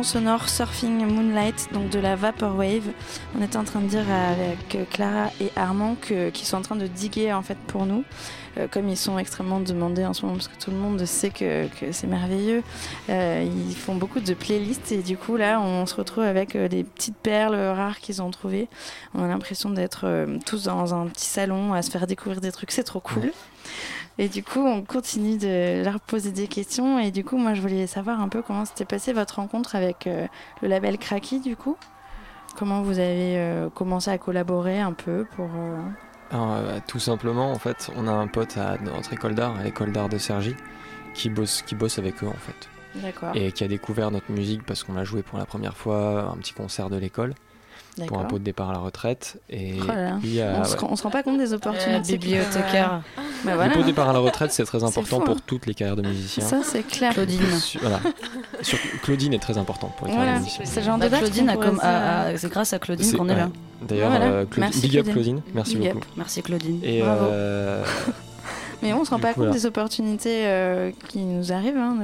Sonore 0.03 0.49
Surfing 0.49 1.05
Moonlight, 1.05 1.69
donc 1.73 1.89
de 1.89 1.99
la 1.99 2.15
Vaporwave. 2.15 2.91
On 3.37 3.41
était 3.41 3.57
en 3.57 3.63
train 3.63 3.81
de 3.81 3.87
dire 3.87 4.05
avec 4.09 4.89
Clara 4.89 5.29
et 5.39 5.51
Armand 5.55 5.95
qu'ils 5.95 6.45
sont 6.45 6.57
en 6.57 6.61
train 6.61 6.75
de 6.75 6.87
diguer 6.87 7.33
en 7.33 7.41
fait 7.41 7.57
pour 7.67 7.85
nous. 7.85 8.03
Euh, 8.57 8.67
comme 8.69 8.87
ils 8.87 8.97
sont 8.97 9.17
extrêmement 9.17 9.59
demandés 9.59 10.05
en 10.05 10.13
ce 10.13 10.23
moment, 10.23 10.37
parce 10.37 10.47
que 10.47 10.61
tout 10.61 10.69
le 10.69 10.77
monde 10.77 11.03
sait 11.05 11.31
que, 11.31 11.67
c'est 11.91 12.07
merveilleux, 12.07 12.61
euh, 13.09 13.47
ils 13.67 13.75
font 13.75 13.95
beaucoup 13.95 14.19
de 14.19 14.33
playlists 14.33 14.91
et 14.91 15.01
du 15.01 15.17
coup 15.17 15.37
là 15.37 15.59
on 15.59 15.85
se 15.87 15.95
retrouve 15.95 16.23
avec 16.23 16.55
euh, 16.55 16.67
des 16.67 16.83
petites 16.83 17.17
perles 17.17 17.55
rares 17.55 17.99
qu'ils 17.99 18.21
ont 18.21 18.29
trouvées. 18.29 18.67
On 19.15 19.23
a 19.23 19.27
l'impression 19.27 19.71
d'être 19.71 20.27
tous 20.45 20.63
dans 20.63 20.93
un 20.93 21.07
petit 21.07 21.25
salon 21.25 21.73
à 21.73 21.81
se 21.81 21.89
faire 21.89 22.05
découvrir 22.05 22.41
des 22.41 22.51
trucs, 22.51 22.71
c'est 22.71 22.83
trop 22.83 22.99
cool. 22.99 23.31
Et 24.19 24.27
du 24.29 24.43
coup, 24.43 24.59
on 24.59 24.83
continue 24.83 25.37
de 25.37 25.83
leur 25.83 25.99
poser 25.99 26.31
des 26.31 26.47
questions. 26.47 26.99
Et 26.99 27.09
du 27.11 27.23
coup, 27.23 27.37
moi, 27.37 27.53
je 27.55 27.61
voulais 27.61 27.87
savoir 27.87 28.21
un 28.21 28.29
peu 28.29 28.41
comment 28.41 28.63
s'était 28.65 28.85
passée 28.85 29.11
votre 29.13 29.35
rencontre 29.37 29.75
avec 29.75 30.05
euh, 30.07 30.27
le 30.61 30.67
label 30.67 30.97
Kraki, 30.97 31.39
du 31.39 31.55
coup. 31.55 31.75
Comment 32.55 32.83
vous 32.83 32.99
avez 32.99 33.37
euh, 33.37 33.69
commencé 33.69 34.11
à 34.11 34.17
collaborer 34.19 34.79
un 34.79 34.93
peu 34.93 35.25
pour. 35.35 35.45
euh, 35.55 35.77
Alors, 36.31 36.51
euh, 36.53 36.79
tout 36.87 36.99
simplement, 36.99 37.51
en 37.51 37.57
fait, 37.57 37.89
on 37.95 38.07
a 38.07 38.11
un 38.11 38.27
pote 38.27 38.57
à 38.57 38.77
notre 38.77 39.13
école 39.13 39.33
d'art, 39.33 39.57
à 39.57 39.63
l'école 39.63 39.91
d'art 39.91 40.09
de 40.09 40.19
Cergy, 40.19 40.55
qui 41.15 41.29
bosse, 41.31 41.63
qui 41.63 41.73
bosse 41.73 41.97
avec 41.97 42.23
eux, 42.23 42.27
en 42.27 42.33
fait. 42.33 42.69
D'accord. 43.01 43.31
Et 43.33 43.51
qui 43.51 43.63
a 43.63 43.67
découvert 43.67 44.11
notre 44.11 44.31
musique 44.31 44.63
parce 44.63 44.83
qu'on 44.83 44.95
a 44.95 45.03
joué 45.03 45.23
pour 45.23 45.39
la 45.39 45.45
première 45.47 45.75
fois 45.75 46.29
un 46.31 46.37
petit 46.37 46.53
concert 46.53 46.91
de 46.91 46.97
l'école 46.97 47.33
pour 48.07 48.19
un 48.19 48.23
pot 48.25 48.39
de 48.39 48.43
départ 48.43 48.69
à 48.69 48.73
la 48.73 48.79
retraite. 48.79 49.39
Et 49.49 49.75
Oh 49.81 49.87
là 49.87 49.95
là. 49.95 50.17
lui 50.23 50.41
a- 50.41 50.55
on, 50.59 50.63
se, 50.63 50.73
ouais. 50.73 50.79
rend- 50.79 50.87
on 50.91 50.95
se 50.95 51.03
rend 51.03 51.09
pas 51.09 51.23
compte 51.23 51.37
des 51.37 51.53
opportunités. 51.53 52.13
Euh, 52.13 52.17
bibliothécaire. 52.17 53.01
Bah 53.17 53.51
Le 53.51 53.55
voilà. 53.55 53.73
pot 53.73 53.79
de 53.81 53.85
départ 53.85 54.09
à 54.09 54.13
la 54.13 54.19
retraite, 54.19 54.51
c'est 54.51 54.63
très 54.65 54.83
important 54.83 55.19
fou, 55.19 55.25
pour 55.25 55.35
hein. 55.35 55.41
toutes 55.45 55.65
les 55.65 55.73
carrières 55.73 55.95
de 55.95 56.01
musiciens. 56.01 56.43
Ça, 56.45 56.61
c'est 56.63 56.83
clair. 56.83 57.13
Claudine. 57.13 57.39
Voilà. 57.81 57.99
Surtout, 58.61 58.87
Claudine 59.03 59.33
est 59.33 59.39
très 59.39 59.57
importante 59.57 59.95
pour 59.97 60.07
les 60.07 60.13
carrières 60.13 60.29
Voilà, 60.33 60.39
de 60.39 60.43
musiciens. 60.45 60.65
c'est 60.65 60.79
le 60.79 60.85
genre 60.85 60.95
de 60.97 61.01
Bah, 61.01 61.09
date 61.09 61.19
Claudine 61.21 61.49
euh, 61.83 62.33
c'est 62.37 62.49
grâce 62.51 62.73
à 62.73 62.79
Claudine 62.79 63.05
C'est- 63.05 63.17
qu'on 63.17 63.29
est 63.29 63.35
là. 63.35 63.49
D'ailleurs, 63.87 64.09
Voilà. 64.11 64.25
euh, 64.25 64.45
big 64.81 64.97
up 64.97 65.07
Claudine. 65.11 65.41
Merci 65.53 65.75
Big 65.75 65.87
up. 65.89 65.93
beaucoup. 65.95 66.07
Merci 66.15 66.41
Claudine. 66.41 66.79
Et 66.83 67.01
Bravo. 67.01 67.25
euh, 67.25 67.83
Mais 68.81 68.91
on 68.93 69.05
se 69.05 69.09
rend 69.11 69.15
Du 69.17 69.21
pas 69.21 69.33
coup, 69.33 69.41
compte 69.43 69.51
des 69.51 69.65
opportunités 69.65 70.45
euh, 70.45 70.91
qui 71.07 71.19
nous 71.19 71.51
arrivent. 71.53 71.77
hein, 71.77 71.95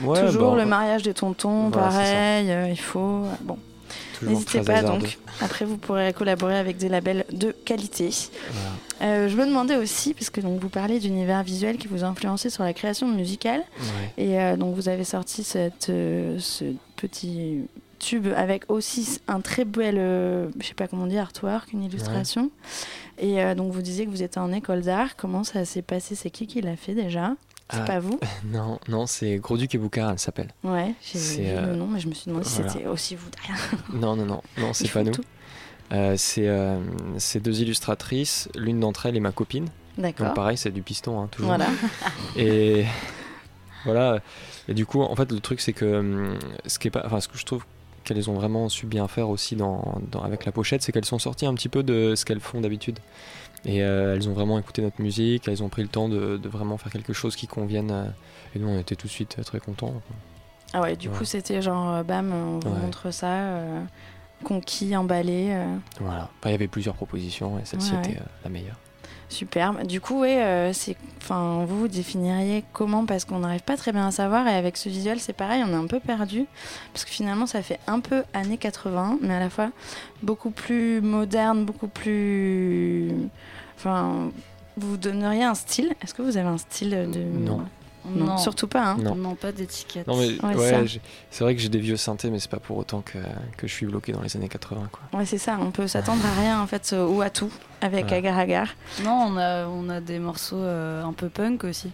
de- 0.00 0.04
Ouais, 0.06 0.26
Toujours 0.26 0.52
bah, 0.56 0.62
le 0.62 0.66
mariage 0.68 1.02
des 1.02 1.12
tontons, 1.14 1.70
pareil, 1.70 2.50
euh, 2.50 2.68
il 2.70 2.78
faut. 2.78 3.22
Bon. 3.42 3.58
N'hésitez 4.22 4.60
pas 4.60 4.78
hasardeux. 4.78 5.00
donc. 5.00 5.18
Après, 5.40 5.64
vous 5.64 5.76
pourrez 5.76 6.12
collaborer 6.12 6.56
avec 6.56 6.76
des 6.76 6.88
labels 6.88 7.24
de 7.32 7.54
qualité. 7.64 8.10
Voilà. 8.50 8.70
Euh, 9.02 9.28
je 9.28 9.36
me 9.36 9.46
demandais 9.46 9.76
aussi, 9.76 10.14
parce 10.14 10.30
que 10.30 10.40
donc, 10.40 10.60
vous 10.60 10.68
parlez 10.68 10.98
d'univers 10.98 11.42
visuel 11.42 11.76
qui 11.76 11.88
vous 11.88 12.04
a 12.04 12.06
influencé 12.06 12.50
sur 12.50 12.64
la 12.64 12.72
création 12.72 13.08
musicale. 13.08 13.62
Ouais. 13.78 14.24
Et 14.24 14.40
euh, 14.40 14.56
donc, 14.56 14.74
vous 14.74 14.88
avez 14.88 15.04
sorti 15.04 15.44
cette, 15.44 15.90
euh, 15.90 16.38
ce 16.38 16.64
petit 16.96 17.60
tube 17.98 18.28
avec 18.36 18.70
aussi 18.70 19.20
un 19.26 19.40
très 19.40 19.64
bel, 19.64 19.96
je 19.96 20.66
sais 20.66 20.74
pas 20.74 20.86
comment 20.86 21.06
dire, 21.06 21.22
artwork, 21.22 21.72
une 21.72 21.82
illustration. 21.82 22.50
Et 23.18 23.42
donc, 23.54 23.72
vous 23.72 23.80
disiez 23.80 24.04
que 24.04 24.10
vous 24.10 24.22
étiez 24.22 24.40
en 24.40 24.52
école 24.52 24.82
d'art. 24.82 25.16
Comment 25.16 25.44
ça 25.44 25.64
s'est 25.64 25.80
passé? 25.80 26.14
C'est 26.14 26.28
qui 26.28 26.46
qui 26.46 26.60
l'a 26.60 26.76
fait 26.76 26.94
déjà? 26.94 27.32
C'est 27.70 27.78
Ah, 27.80 27.84
pas 27.84 27.98
vous? 28.00 28.18
Non, 28.44 28.78
non, 28.88 29.06
c'est 29.06 29.36
Gros-Duc 29.38 29.74
et 29.74 29.78
Boucard, 29.78 30.12
elle 30.12 30.18
s'appelle. 30.18 30.52
Ouais, 30.62 30.94
j'ai 31.02 31.18
C'est, 31.18 31.42
vu 31.42 31.48
euh, 31.50 31.66
le 31.66 31.76
nom, 31.76 31.86
mais 31.86 31.98
je 32.00 32.08
me 32.08 32.14
suis 32.14 32.28
demandé 32.30 32.46
voilà. 32.48 32.68
si 32.68 32.74
c'était 32.78 32.86
aussi 32.88 33.16
vous 33.16 33.28
derrière. 33.30 33.58
Non, 33.92 34.14
non, 34.16 34.24
non, 34.26 34.42
non, 34.58 34.72
c'est 34.72 34.90
pas 34.90 35.02
nous. 35.02 35.12
Euh, 35.92 36.14
c'est 36.16 36.48
euh, 36.48 36.78
c'est 37.18 37.40
deux 37.40 37.60
illustratrices, 37.62 38.48
l'une 38.56 38.80
d'entre 38.80 39.06
elles 39.06 39.16
est 39.16 39.20
ma 39.20 39.32
copine. 39.32 39.68
D'accord. 39.98 40.26
Donc 40.26 40.34
pareil, 40.36 40.56
c'est 40.56 40.70
du 40.72 40.82
piston, 40.82 41.20
hein, 41.20 41.28
toujours. 41.30 41.48
Voilà. 41.48 41.66
Et 42.36 42.84
voilà. 43.84 44.20
Et 44.68 44.74
du 44.74 44.84
coup, 44.86 45.00
en 45.02 45.14
fait, 45.14 45.30
le 45.30 45.40
truc, 45.40 45.60
c'est 45.60 45.72
que 45.72 45.98
hum, 45.98 46.38
ce 46.66 46.78
qui 46.78 46.88
est 46.88 46.90
pas, 46.90 47.02
enfin, 47.06 47.20
ce 47.20 47.28
que 47.28 47.38
je 47.38 47.44
trouve 47.44 47.64
qu'elles 48.04 48.28
ont 48.30 48.34
vraiment 48.34 48.68
su 48.68 48.86
bien 48.86 49.08
faire 49.08 49.28
aussi 49.30 49.56
dans, 49.56 50.00
dans- 50.12 50.22
avec 50.22 50.44
la 50.44 50.52
pochette, 50.52 50.82
c'est 50.82 50.92
qu'elles 50.92 51.04
sont 51.04 51.18
sorties 51.18 51.46
un 51.46 51.54
petit 51.54 51.68
peu 51.68 51.82
de 51.82 52.14
ce 52.16 52.24
qu'elles 52.24 52.40
font 52.40 52.60
d'habitude. 52.60 52.98
Et 53.66 53.82
euh, 53.82 54.14
elles 54.14 54.28
ont 54.28 54.32
vraiment 54.32 54.58
écouté 54.58 54.80
notre 54.80 55.02
musique, 55.02 55.48
elles 55.48 55.62
ont 55.62 55.68
pris 55.68 55.82
le 55.82 55.88
temps 55.88 56.08
de, 56.08 56.36
de 56.36 56.48
vraiment 56.48 56.78
faire 56.78 56.92
quelque 56.92 57.12
chose 57.12 57.34
qui 57.36 57.46
convienne. 57.48 58.12
et 58.54 58.58
nous, 58.60 58.68
on 58.68 58.78
était 58.78 58.94
tout 58.96 59.08
de 59.08 59.12
suite 59.12 59.36
euh, 59.38 59.42
très 59.42 59.58
contents. 59.60 59.92
Ah 60.72 60.80
ouais, 60.80 60.94
du 60.96 61.08
Ouais. 61.08 61.16
coup, 61.16 61.24
c'était 61.24 61.60
genre, 61.62 61.94
euh, 61.94 62.02
bam, 62.04 62.32
on 62.32 62.58
vous 62.60 62.70
Ouais. 62.74 62.80
montre 62.80 63.10
ça, 63.10 63.26
euh, 63.32 63.82
conquis, 64.44 64.94
emballé. 64.96 65.48
euh, 65.50 65.76
Voilà. 66.00 66.30
Enfin, 66.38 66.50
il 66.50 66.52
y 66.52 66.54
avait 66.54 66.68
plusieurs 66.68 66.94
propositions 66.94 67.58
et 67.58 67.64
celle-ci 67.64 67.94
Ouais, 67.94 68.10
était 68.10 68.20
la 68.44 68.50
meilleure. 68.50 68.76
Superbe. 69.28 69.84
Du 69.84 70.00
coup, 70.00 70.20
ouais, 70.20 70.70
c'est, 70.72 70.96
enfin, 71.20 71.64
vous 71.66 71.80
vous 71.80 71.88
définiriez 71.88 72.62
comment? 72.72 73.04
Parce 73.06 73.24
qu'on 73.24 73.40
n'arrive 73.40 73.62
pas 73.62 73.76
très 73.76 73.90
bien 73.90 74.06
à 74.06 74.10
savoir. 74.12 74.46
Et 74.46 74.54
avec 74.54 74.76
ce 74.76 74.88
visuel, 74.88 75.18
c'est 75.18 75.32
pareil, 75.32 75.64
on 75.66 75.70
est 75.72 75.74
un 75.74 75.88
peu 75.88 75.98
perdu. 75.98 76.46
Parce 76.92 77.04
que 77.04 77.10
finalement, 77.10 77.46
ça 77.46 77.60
fait 77.62 77.80
un 77.88 77.98
peu 77.98 78.22
années 78.34 78.56
80, 78.58 79.18
mais 79.22 79.34
à 79.34 79.40
la 79.40 79.50
fois 79.50 79.70
beaucoup 80.22 80.50
plus 80.52 81.00
moderne, 81.00 81.64
beaucoup 81.64 81.88
plus. 81.88 83.10
Enfin, 83.76 84.30
vous 84.76 84.90
vous 84.90 84.96
donneriez 84.96 85.44
un 85.44 85.54
style? 85.54 85.94
Est-ce 86.02 86.14
que 86.14 86.22
vous 86.22 86.36
avez 86.36 86.48
un 86.48 86.58
style 86.58 86.90
de. 86.90 87.20
Non. 87.20 87.62
Non, 88.08 88.38
surtout 88.38 88.68
pas. 88.68 88.90
Hein? 88.90 88.98
Non. 89.00 89.16
Non, 89.16 89.34
pas 89.34 89.50
d'étiquette. 89.50 90.06
Non, 90.06 90.16
mais 90.16 90.28
Ouais, 90.40 90.54
ouais, 90.54 90.86
c'est 91.30 91.42
vrai 91.42 91.56
que 91.56 91.60
j'ai 91.60 91.68
des 91.68 91.80
vieux 91.80 91.96
synthés, 91.96 92.30
mais 92.30 92.38
c'est 92.38 92.50
pas 92.50 92.60
pour 92.60 92.76
autant 92.76 93.00
que, 93.00 93.18
que 93.56 93.66
je 93.66 93.72
suis 93.72 93.86
bloqué 93.86 94.12
dans 94.12 94.22
les 94.22 94.36
années 94.36 94.48
80. 94.48 94.90
Quoi. 94.92 95.18
Ouais, 95.18 95.26
c'est 95.26 95.38
ça. 95.38 95.58
On 95.60 95.72
peut 95.72 95.88
s'attendre 95.88 96.24
à 96.24 96.40
rien 96.40 96.60
en 96.60 96.68
fait, 96.68 96.94
ou 96.96 97.20
à 97.20 97.30
tout 97.30 97.50
avec. 97.80 98.12
Agar 98.12 98.38
Agar. 98.38 98.68
Non, 99.02 99.26
on 99.32 99.36
a, 99.36 99.66
on 99.66 99.88
a 99.88 100.00
des 100.00 100.20
morceaux 100.20 100.56
euh, 100.56 101.02
un 101.02 101.12
peu 101.12 101.28
punk 101.28 101.64
aussi. 101.64 101.90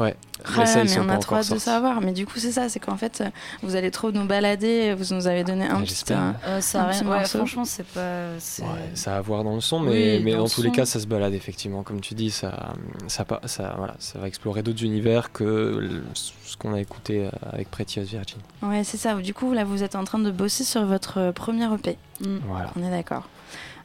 Ouais. 0.00 0.16
Ah, 0.56 0.64
ça, 0.64 0.82
mais 0.84 0.98
on 0.98 1.08
a 1.10 1.18
trop 1.18 1.36
hâte 1.36 1.52
de 1.52 1.58
savoir. 1.58 2.00
Mais 2.00 2.12
du 2.12 2.24
coup, 2.24 2.38
c'est 2.38 2.52
ça, 2.52 2.68
c'est 2.70 2.80
qu'en 2.80 2.96
fait, 2.96 3.20
euh, 3.20 3.28
vous 3.62 3.76
allez 3.76 3.90
trop 3.90 4.10
nous 4.10 4.24
balader. 4.24 4.94
Vous 4.94 5.14
nous 5.14 5.26
avez 5.26 5.44
donné 5.44 5.66
un 5.66 5.76
Ouais, 5.80 5.84
petit, 5.84 6.12
un, 6.14 6.34
Euh, 6.46 6.60
ça 6.62 6.80
a 6.80 6.84
un 6.84 6.86
rien- 6.88 6.98
petit 7.00 7.04
ouais, 7.08 7.18
morceau. 7.18 7.38
franchement, 7.38 7.64
c'est 7.66 7.86
pas. 7.86 8.30
Ouais, 8.30 8.64
ça 8.94 9.14
a 9.14 9.18
à 9.18 9.20
voir 9.20 9.44
dans 9.44 9.54
le 9.54 9.60
son, 9.60 9.80
mais, 9.80 10.16
Oui, 10.16 10.22
mais 10.24 10.30
dans 10.32 10.38
dans, 10.38 10.44
le 10.44 10.50
tous 10.50 10.62
les 10.62 10.70
cas, 10.70 10.86
ça 10.86 10.98
se 10.98 11.06
balade 11.06 11.34
effectivement. 11.34 11.82
Comme 11.82 12.00
tu 12.00 12.14
dis, 12.14 12.30
ça, 12.30 12.70
ça, 13.06 13.24
pa- 13.26 13.42
ça, 13.44 13.74
voilà, 13.76 13.94
ça 13.98 14.18
va 14.18 14.26
explorer 14.28 14.62
d'autres 14.62 14.82
univers 14.82 15.30
que 15.32 15.90
ce 16.14 16.56
qu'on 16.56 16.72
a 16.72 16.80
écouté 16.80 17.26
euh, 17.26 17.30
avec 17.52 17.70
Precious 17.70 18.00
Virgin. 18.04 18.38
Ouais, 18.62 18.82
c'est 18.82 18.96
ça. 18.96 19.14
Du 19.16 19.34
coup, 19.34 19.52
là, 19.52 19.64
vous 19.64 19.82
êtes 19.82 19.94
en 19.94 20.04
train 20.04 20.18
de 20.18 20.30
bosser 20.30 20.64
sur 20.64 20.84
votre 20.86 21.32
premier 21.32 21.66
EP. 21.74 21.98
Mm. 22.22 22.38
Voilà. 22.48 22.70
On 22.76 22.82
est 22.86 22.90
d'accord. 22.90 23.28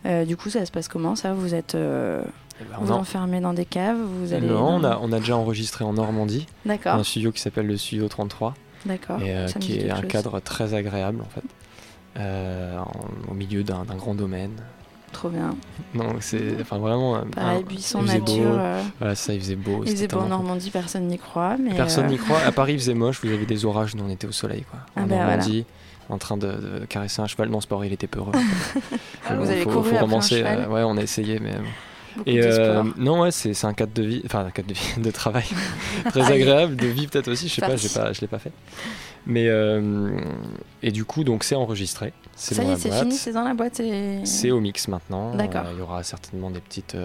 Euh, 0.06 0.24
du 0.24 0.38
coup, 0.38 0.50
ça 0.50 0.66
se 0.66 0.72
passe 0.72 0.88
comment 0.88 1.16
ça? 1.16 1.34
Vous 1.34 1.54
êtes 1.56 1.76
euh, 1.76 2.22
ben, 2.60 2.78
vous 2.80 2.92
enfermé 2.92 3.40
dans 3.42 3.54
des 3.54 3.66
caves 3.66 3.98
Vous 4.00 4.34
allez 4.34 4.48
non, 4.48 4.76
on 4.76 4.84
a, 4.84 4.98
on 5.02 5.12
a 5.12 5.20
déjà 5.20 5.36
enregistré 5.36 5.84
en 5.84 5.94
Normandie. 5.94 6.48
D'accord. 6.66 6.96
Un 6.96 7.04
studio 7.04 7.32
qui 7.32 7.42
s'appelle 7.42 7.68
le 7.68 7.78
Studio 7.78 8.08
33. 8.08 8.54
D'accord. 8.86 9.22
Et 9.22 9.36
euh, 9.36 9.48
qui 9.60 9.80
est 9.80 9.90
un 9.90 10.02
chose. 10.02 10.08
cadre 10.08 10.40
très 10.40 10.74
agréable 10.74 11.22
en 11.22 11.30
fait. 11.30 11.44
Euh, 12.18 12.78
en- 12.80 13.32
au 13.32 13.34
milieu 13.34 13.64
d'un 13.64 13.84
grand 13.98 14.16
domaine. 14.16 14.52
Trop 15.12 15.30
bien. 15.30 15.56
Donc 15.96 16.18
c'est 16.22 16.56
enfin 16.62 16.78
vraiment. 16.78 17.16
euh, 17.18 17.22
Pareil, 17.36 17.60
un- 17.60 17.62
buisson, 17.62 18.02
nature, 18.04 18.24
beau. 18.26 18.58
euh, 18.58 18.82
Voilà, 19.00 19.16
ça, 19.16 19.34
il 19.34 19.40
faisait 19.42 19.56
beau. 19.56 19.84
Il 19.86 19.92
faisait 19.92 20.08
beau 20.08 20.20
en. 20.20 20.28
Normandie, 20.28 20.70
personne 20.72 21.08
n'y 21.08 21.18
croit. 21.18 21.58
Mais 21.58 21.74
Personne 21.74 22.08
n'y 22.08 22.18
croit. 22.18 22.40
À 22.46 22.52
Paris, 22.54 22.74
il 22.74 22.80
faisait 22.80 22.94
moche. 22.94 23.20
Vous 23.24 23.32
avez 23.32 23.46
des 23.46 23.66
orages, 23.66 23.96
nous 23.96 24.04
on 24.06 24.10
était 24.10 24.28
au 24.28 24.32
soleil 24.32 24.64
quoi. 24.70 24.80
Ah 24.96 25.02
en 25.02 25.08
ben 25.08 25.18
Normandie, 25.20 25.66
en 26.10 26.18
train 26.18 26.38
de, 26.38 26.48
de 26.48 26.86
caresser 26.88 27.22
un 27.22 27.28
cheval. 27.28 27.50
Non, 27.50 27.60
c'est 27.62 27.70
pas 27.70 27.76
vrai, 27.76 27.88
il 27.88 27.94
était 27.94 28.08
peureux. 28.08 28.32
Ah, 29.28 29.34
vous 29.36 29.50
avez 29.50 29.62
faut, 29.62 29.72
couru 29.72 29.82
faut 29.82 29.88
après 29.88 29.98
un 29.98 30.02
romancer. 30.02 30.38
cheval 30.38 30.60
euh, 30.60 30.68
ouais, 30.68 30.84
on 30.86 30.96
a 30.98 31.02
essayé, 31.02 31.40
mais. 31.40 31.54
Beaucoup 32.18 32.30
Et 32.30 32.42
euh, 32.44 32.84
non, 32.98 33.22
ouais, 33.22 33.32
c'est 33.32 33.66
un 33.66 33.74
cadre 33.74 33.94
de 33.94 34.04
vie, 34.04 34.22
enfin 34.26 34.46
un 34.46 34.52
cadre 34.52 34.68
de 34.70 34.74
vie, 34.74 34.94
de 34.98 35.12
travail 35.12 35.46
très 36.10 36.32
agréable, 36.32 36.76
de 36.76 36.88
vie 36.88 37.08
peut-être 37.08 37.30
aussi. 37.30 37.48
Je 37.48 37.56
sais 37.56 37.62
pas, 37.62 37.68
pas, 38.02 38.14
je 38.14 38.22
l'ai 38.22 38.28
pas 38.28 38.40
fait. 38.40 38.52
Mais 39.26 39.48
euh, 39.48 40.18
et 40.84 40.92
du 40.92 41.04
coup, 41.04 41.24
donc 41.24 41.44
c'est 41.44 41.56
enregistré. 41.56 42.14
C'est 42.36 42.56
Ça 42.56 42.62
dans 42.64 42.70
y 42.70 42.72
est, 42.72 42.76
la 42.76 42.80
c'est 42.80 42.92
fini, 43.04 43.16
c'est 43.16 43.32
dans 43.32 43.44
la 43.44 43.54
boîte. 43.54 43.80
Et... 43.80 44.26
C'est 44.26 44.52
au 44.52 44.60
mix 44.60 44.88
maintenant. 44.88 45.36
D'accord. 45.36 45.66
Euh, 45.66 45.72
Il 45.74 45.80
y 45.80 45.82
aura 45.82 46.04
certainement 46.04 46.52
des 46.52 46.60
petites, 46.60 46.96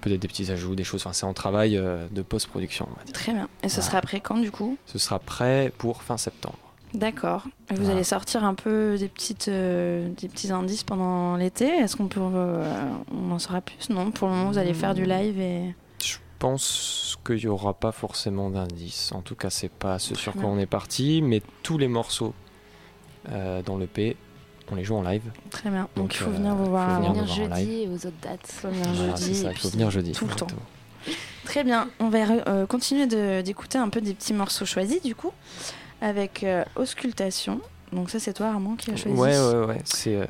peut-être 0.00 0.20
des 0.20 0.28
petits 0.28 0.50
ajouts, 0.50 0.74
des 0.74 0.84
choses. 0.84 1.02
Enfin, 1.02 1.12
c'est 1.12 1.26
en 1.26 1.34
travail 1.34 1.80
de 2.10 2.22
post-production. 2.22 2.88
Très 3.12 3.32
bien. 3.32 3.48
Et 3.62 3.68
ce 3.68 3.76
Voilà. 3.76 3.86
sera 3.88 3.98
après 3.98 4.20
quand 4.20 4.38
du 4.38 4.50
coup? 4.50 4.78
Ce 4.86 4.98
sera 4.98 5.18
prêt 5.18 5.72
pour 5.76 6.02
fin 6.02 6.16
septembre. 6.16 6.58
D'accord. 6.94 7.42
Vous 7.70 7.76
Voilà. 7.76 7.92
allez 7.94 8.04
sortir 8.04 8.44
un 8.44 8.54
peu 8.54 8.96
des, 8.98 9.08
petites, 9.08 9.48
euh, 9.48 10.08
des 10.16 10.28
petits 10.28 10.52
indices 10.52 10.84
pendant 10.84 11.36
l'été? 11.36 11.66
Est-ce 11.66 11.96
qu'on 11.96 12.06
peut, 12.06 12.20
euh, 12.22 12.64
on 13.12 13.32
en 13.32 13.38
saura 13.38 13.60
plus? 13.60 13.90
Non. 13.90 14.10
Pour 14.12 14.28
le 14.28 14.34
moment, 14.34 14.50
vous 14.50 14.58
allez 14.58 14.74
faire 14.74 14.94
du 14.94 15.04
live 15.04 15.38
et. 15.40 15.74
Je 16.02 16.16
pense 16.38 17.16
qu'il 17.26 17.36
n'y 17.36 17.46
aura 17.46 17.74
pas 17.74 17.90
forcément 17.90 18.50
d'indice. 18.50 19.10
En 19.12 19.22
tout 19.22 19.34
cas, 19.34 19.50
c'est 19.50 19.70
pas 19.70 19.98
ce 19.98 20.14
sur 20.14 20.32
quoi 20.34 20.42
bien. 20.42 20.50
on 20.50 20.58
est 20.58 20.66
parti, 20.66 21.20
mais 21.22 21.42
tous 21.62 21.78
les 21.78 21.88
morceaux 21.88 22.34
euh, 23.32 23.62
dans 23.62 23.76
le 23.76 23.86
P, 23.86 24.16
on 24.70 24.74
les 24.76 24.84
joue 24.84 24.94
en 24.94 25.02
live. 25.02 25.22
Très 25.50 25.70
bien. 25.70 25.88
Donc, 25.96 26.14
il 26.14 26.18
faut 26.18 26.30
venir 26.30 26.54
vous 26.54 26.66
voir. 26.66 27.02
faut 27.02 27.08
venir 27.12 27.22
en 27.22 27.24
live. 27.24 27.34
Jeudi 27.66 27.82
et 27.82 27.88
aux 27.88 27.94
autres 28.06 28.20
dates. 28.22 28.46
Faut 28.46 28.68
venir 28.68 28.86
Voilà, 28.92 29.16
jeudi. 29.16 29.34
c'est 29.34 29.42
ça, 29.42 29.48
et 29.50 29.52
il 29.52 29.58
faut 29.58 29.68
venir 29.70 29.90
jeudi. 29.90 30.12
Tout 30.12 30.26
le 30.26 30.34
temps. 30.34 30.46
Très 31.44 31.64
bien. 31.64 31.88
On 31.98 32.08
va 32.08 32.18
euh, 32.46 32.66
continuer 32.66 33.06
de- 33.06 33.40
d'écouter 33.42 33.78
un 33.78 33.88
peu 33.88 34.00
des 34.00 34.14
petits 34.14 34.32
morceaux 34.34 34.64
choisis 34.66 35.02
du 35.02 35.14
coup, 35.14 35.32
avec 36.04 36.44
euh, 36.44 36.64
Auscultation. 36.76 37.60
Donc 37.90 38.10
ça, 38.10 38.20
c'est 38.20 38.34
toi 38.34 38.48
Armand 38.48 38.76
qui 38.76 38.90
a 38.90 38.96
choisi. 38.96 39.16
Ouais, 39.16 39.38
ouais, 39.38 39.64
ouais. 39.66 39.80
C'est 39.84 40.16
euh, 40.16 40.26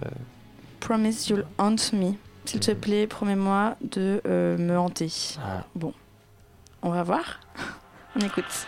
Promise 0.81 1.29
you'll 1.29 1.47
haunt 1.59 1.93
me. 1.93 2.12
S'il 2.45 2.61
te 2.61 2.70
plaît, 2.70 3.07
promets-moi 3.07 3.77
de 3.81 4.20
euh, 4.27 4.57
me 4.57 4.79
hanter. 4.79 5.11
voilà. 5.37 5.64
Bon, 5.75 5.93
on 6.83 6.91
va 6.91 7.03
voir. 7.03 7.41
on 8.16 8.20
écoute. 8.20 8.66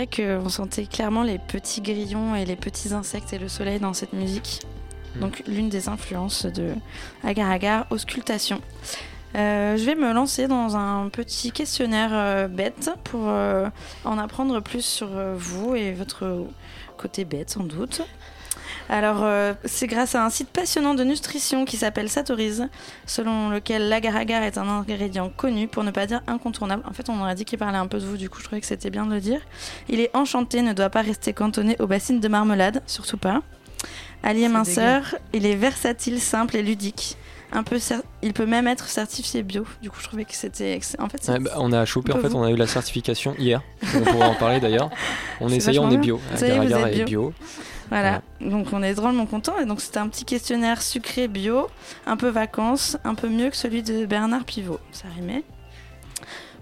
Vrai 0.00 0.08
qu'on 0.40 0.48
sentait 0.48 0.86
clairement 0.86 1.22
les 1.22 1.38
petits 1.38 1.80
grillons 1.80 2.34
et 2.34 2.44
les 2.44 2.56
petits 2.56 2.94
insectes 2.94 3.32
et 3.32 3.38
le 3.38 3.48
soleil 3.48 3.80
dans 3.80 3.92
cette 3.92 4.12
musique. 4.12 4.60
Mm. 5.16 5.20
Donc 5.20 5.42
l'une 5.46 5.68
des 5.68 5.88
influences 5.88 6.46
de 6.46 6.74
Agar 7.24 7.50
Agar, 7.50 7.86
auscultation. 7.90 8.60
Euh, 9.36 9.76
je 9.76 9.84
vais 9.84 9.94
me 9.94 10.12
lancer 10.12 10.48
dans 10.48 10.76
un 10.76 11.08
petit 11.08 11.52
questionnaire 11.52 12.10
euh, 12.12 12.48
bête 12.48 12.90
pour 13.04 13.28
euh, 13.28 13.68
en 14.04 14.18
apprendre 14.18 14.60
plus 14.60 14.84
sur 14.84 15.08
vous 15.36 15.76
et 15.76 15.92
votre 15.92 16.46
côté 16.96 17.24
bête 17.24 17.50
sans 17.50 17.62
doute. 17.62 18.02
Alors, 18.92 19.20
euh, 19.22 19.54
c'est 19.66 19.86
grâce 19.86 20.16
à 20.16 20.24
un 20.24 20.30
site 20.30 20.48
passionnant 20.48 20.94
de 20.94 21.04
nutrition 21.04 21.64
qui 21.64 21.76
s'appelle 21.76 22.08
Satoriz, 22.08 22.68
selon 23.06 23.48
lequel 23.48 23.88
l'agar-agar 23.88 24.42
est 24.42 24.58
un 24.58 24.68
ingrédient 24.68 25.30
connu, 25.30 25.68
pour 25.68 25.84
ne 25.84 25.92
pas 25.92 26.06
dire 26.06 26.22
incontournable. 26.26 26.82
En 26.88 26.92
fait, 26.92 27.08
on 27.08 27.20
aurait 27.20 27.36
dit 27.36 27.44
qu'il 27.44 27.56
parlait 27.58 27.78
un 27.78 27.86
peu 27.86 28.00
de 28.00 28.04
vous, 28.04 28.16
du 28.16 28.28
coup, 28.28 28.40
je 28.40 28.44
trouvais 28.46 28.60
que 28.60 28.66
c'était 28.66 28.90
bien 28.90 29.06
de 29.06 29.14
le 29.14 29.20
dire. 29.20 29.40
Il 29.88 30.00
est 30.00 30.10
enchanté, 30.12 30.60
ne 30.62 30.72
doit 30.72 30.90
pas 30.90 31.02
rester 31.02 31.32
cantonné 31.32 31.76
aux 31.78 31.86
bassines 31.86 32.18
de 32.18 32.26
marmelade, 32.28 32.82
surtout 32.86 33.16
pas. 33.16 33.42
Allié 34.24 34.48
minceur, 34.48 35.14
il 35.32 35.46
est 35.46 35.54
versatile, 35.54 36.20
simple 36.20 36.56
et 36.56 36.62
ludique. 36.62 37.16
Un 37.52 37.62
peu 37.64 37.76
cer- 37.76 38.02
il 38.22 38.32
peut 38.32 38.46
même 38.46 38.66
être 38.68 38.88
certifié 38.88 39.42
bio. 39.42 39.64
Du 39.82 39.90
coup, 39.90 39.98
je 40.00 40.04
trouvais 40.06 40.24
que 40.24 40.34
c'était. 40.34 40.78
En 41.00 41.08
fait, 41.08 41.18
c'est- 41.22 41.32
Ouais, 41.32 41.38
bah, 41.40 41.52
on 41.56 41.72
a 41.72 41.84
chopé, 41.84 42.12
en 42.12 42.18
fait, 42.18 42.28
vous. 42.28 42.36
on 42.38 42.44
a 42.44 42.50
eu 42.50 42.56
la 42.56 42.66
certification 42.68 43.34
hier. 43.38 43.60
On 43.94 44.00
pourra 44.02 44.28
en 44.28 44.34
parler 44.34 44.60
d'ailleurs. 44.60 44.90
On 45.40 45.46
on 45.46 45.90
est 45.90 45.96
bio. 45.96 46.20
Agar-agar 46.32 46.80
êtes 46.88 46.96
est 46.96 47.04
bio. 47.06 47.32
Voilà, 47.90 48.22
donc 48.40 48.72
on 48.72 48.82
est 48.82 48.94
drôlement 48.94 49.26
content. 49.26 49.58
Et 49.58 49.66
donc 49.66 49.80
c'était 49.80 49.98
un 49.98 50.08
petit 50.08 50.24
questionnaire 50.24 50.80
sucré 50.80 51.26
bio, 51.28 51.68
un 52.06 52.16
peu 52.16 52.28
vacances, 52.28 52.96
un 53.04 53.14
peu 53.14 53.28
mieux 53.28 53.50
que 53.50 53.56
celui 53.56 53.82
de 53.82 54.06
Bernard 54.06 54.44
Pivot. 54.44 54.78
Ça 54.92 55.08
rimait. 55.14 55.42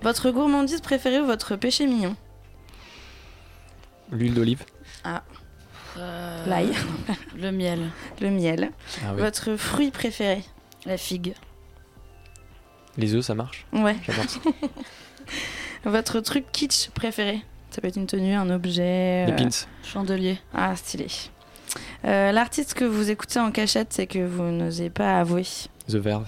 Votre 0.02 0.30
gourmandise 0.30 0.80
préférée 0.80 1.20
ou 1.20 1.26
votre 1.26 1.54
péché 1.56 1.86
mignon? 1.86 2.16
L'huile 4.10 4.34
d'olive. 4.34 4.64
Ah, 5.04 5.22
Euh, 5.98 6.46
l'ail. 6.46 6.72
Le 7.36 7.50
miel. 7.50 7.80
Le 8.20 8.30
miel. 8.30 8.70
Ah 9.04 9.12
oui. 9.14 9.20
Votre 9.20 9.56
fruit 9.56 9.90
préféré? 9.90 10.44
La 10.86 10.96
figue. 10.96 11.34
Les 12.96 13.14
œufs, 13.14 13.24
ça 13.24 13.34
marche? 13.34 13.66
Ouais. 13.72 13.96
J'adore 14.06 14.28
ça. 14.30 14.40
Votre 15.84 16.20
truc 16.20 16.46
kitsch 16.52 16.88
préféré? 16.90 17.42
Ça 17.78 17.82
peut 17.82 17.86
être 17.86 17.96
une 17.96 18.08
tenue, 18.08 18.34
un 18.34 18.50
objet. 18.50 19.26
Les 19.26 19.32
euh, 19.32 19.36
pins. 19.36 19.48
Chandelier. 19.84 20.40
Ah, 20.52 20.74
stylé. 20.74 21.06
Euh, 22.04 22.32
L'artiste 22.32 22.74
que 22.74 22.84
vous 22.84 23.08
écoutez 23.08 23.38
en 23.38 23.52
cachette, 23.52 23.92
c'est 23.92 24.08
que 24.08 24.18
vous 24.18 24.42
n'osez 24.42 24.90
pas 24.90 25.20
avouer. 25.20 25.46
The 25.88 25.94
Verve. 25.94 26.26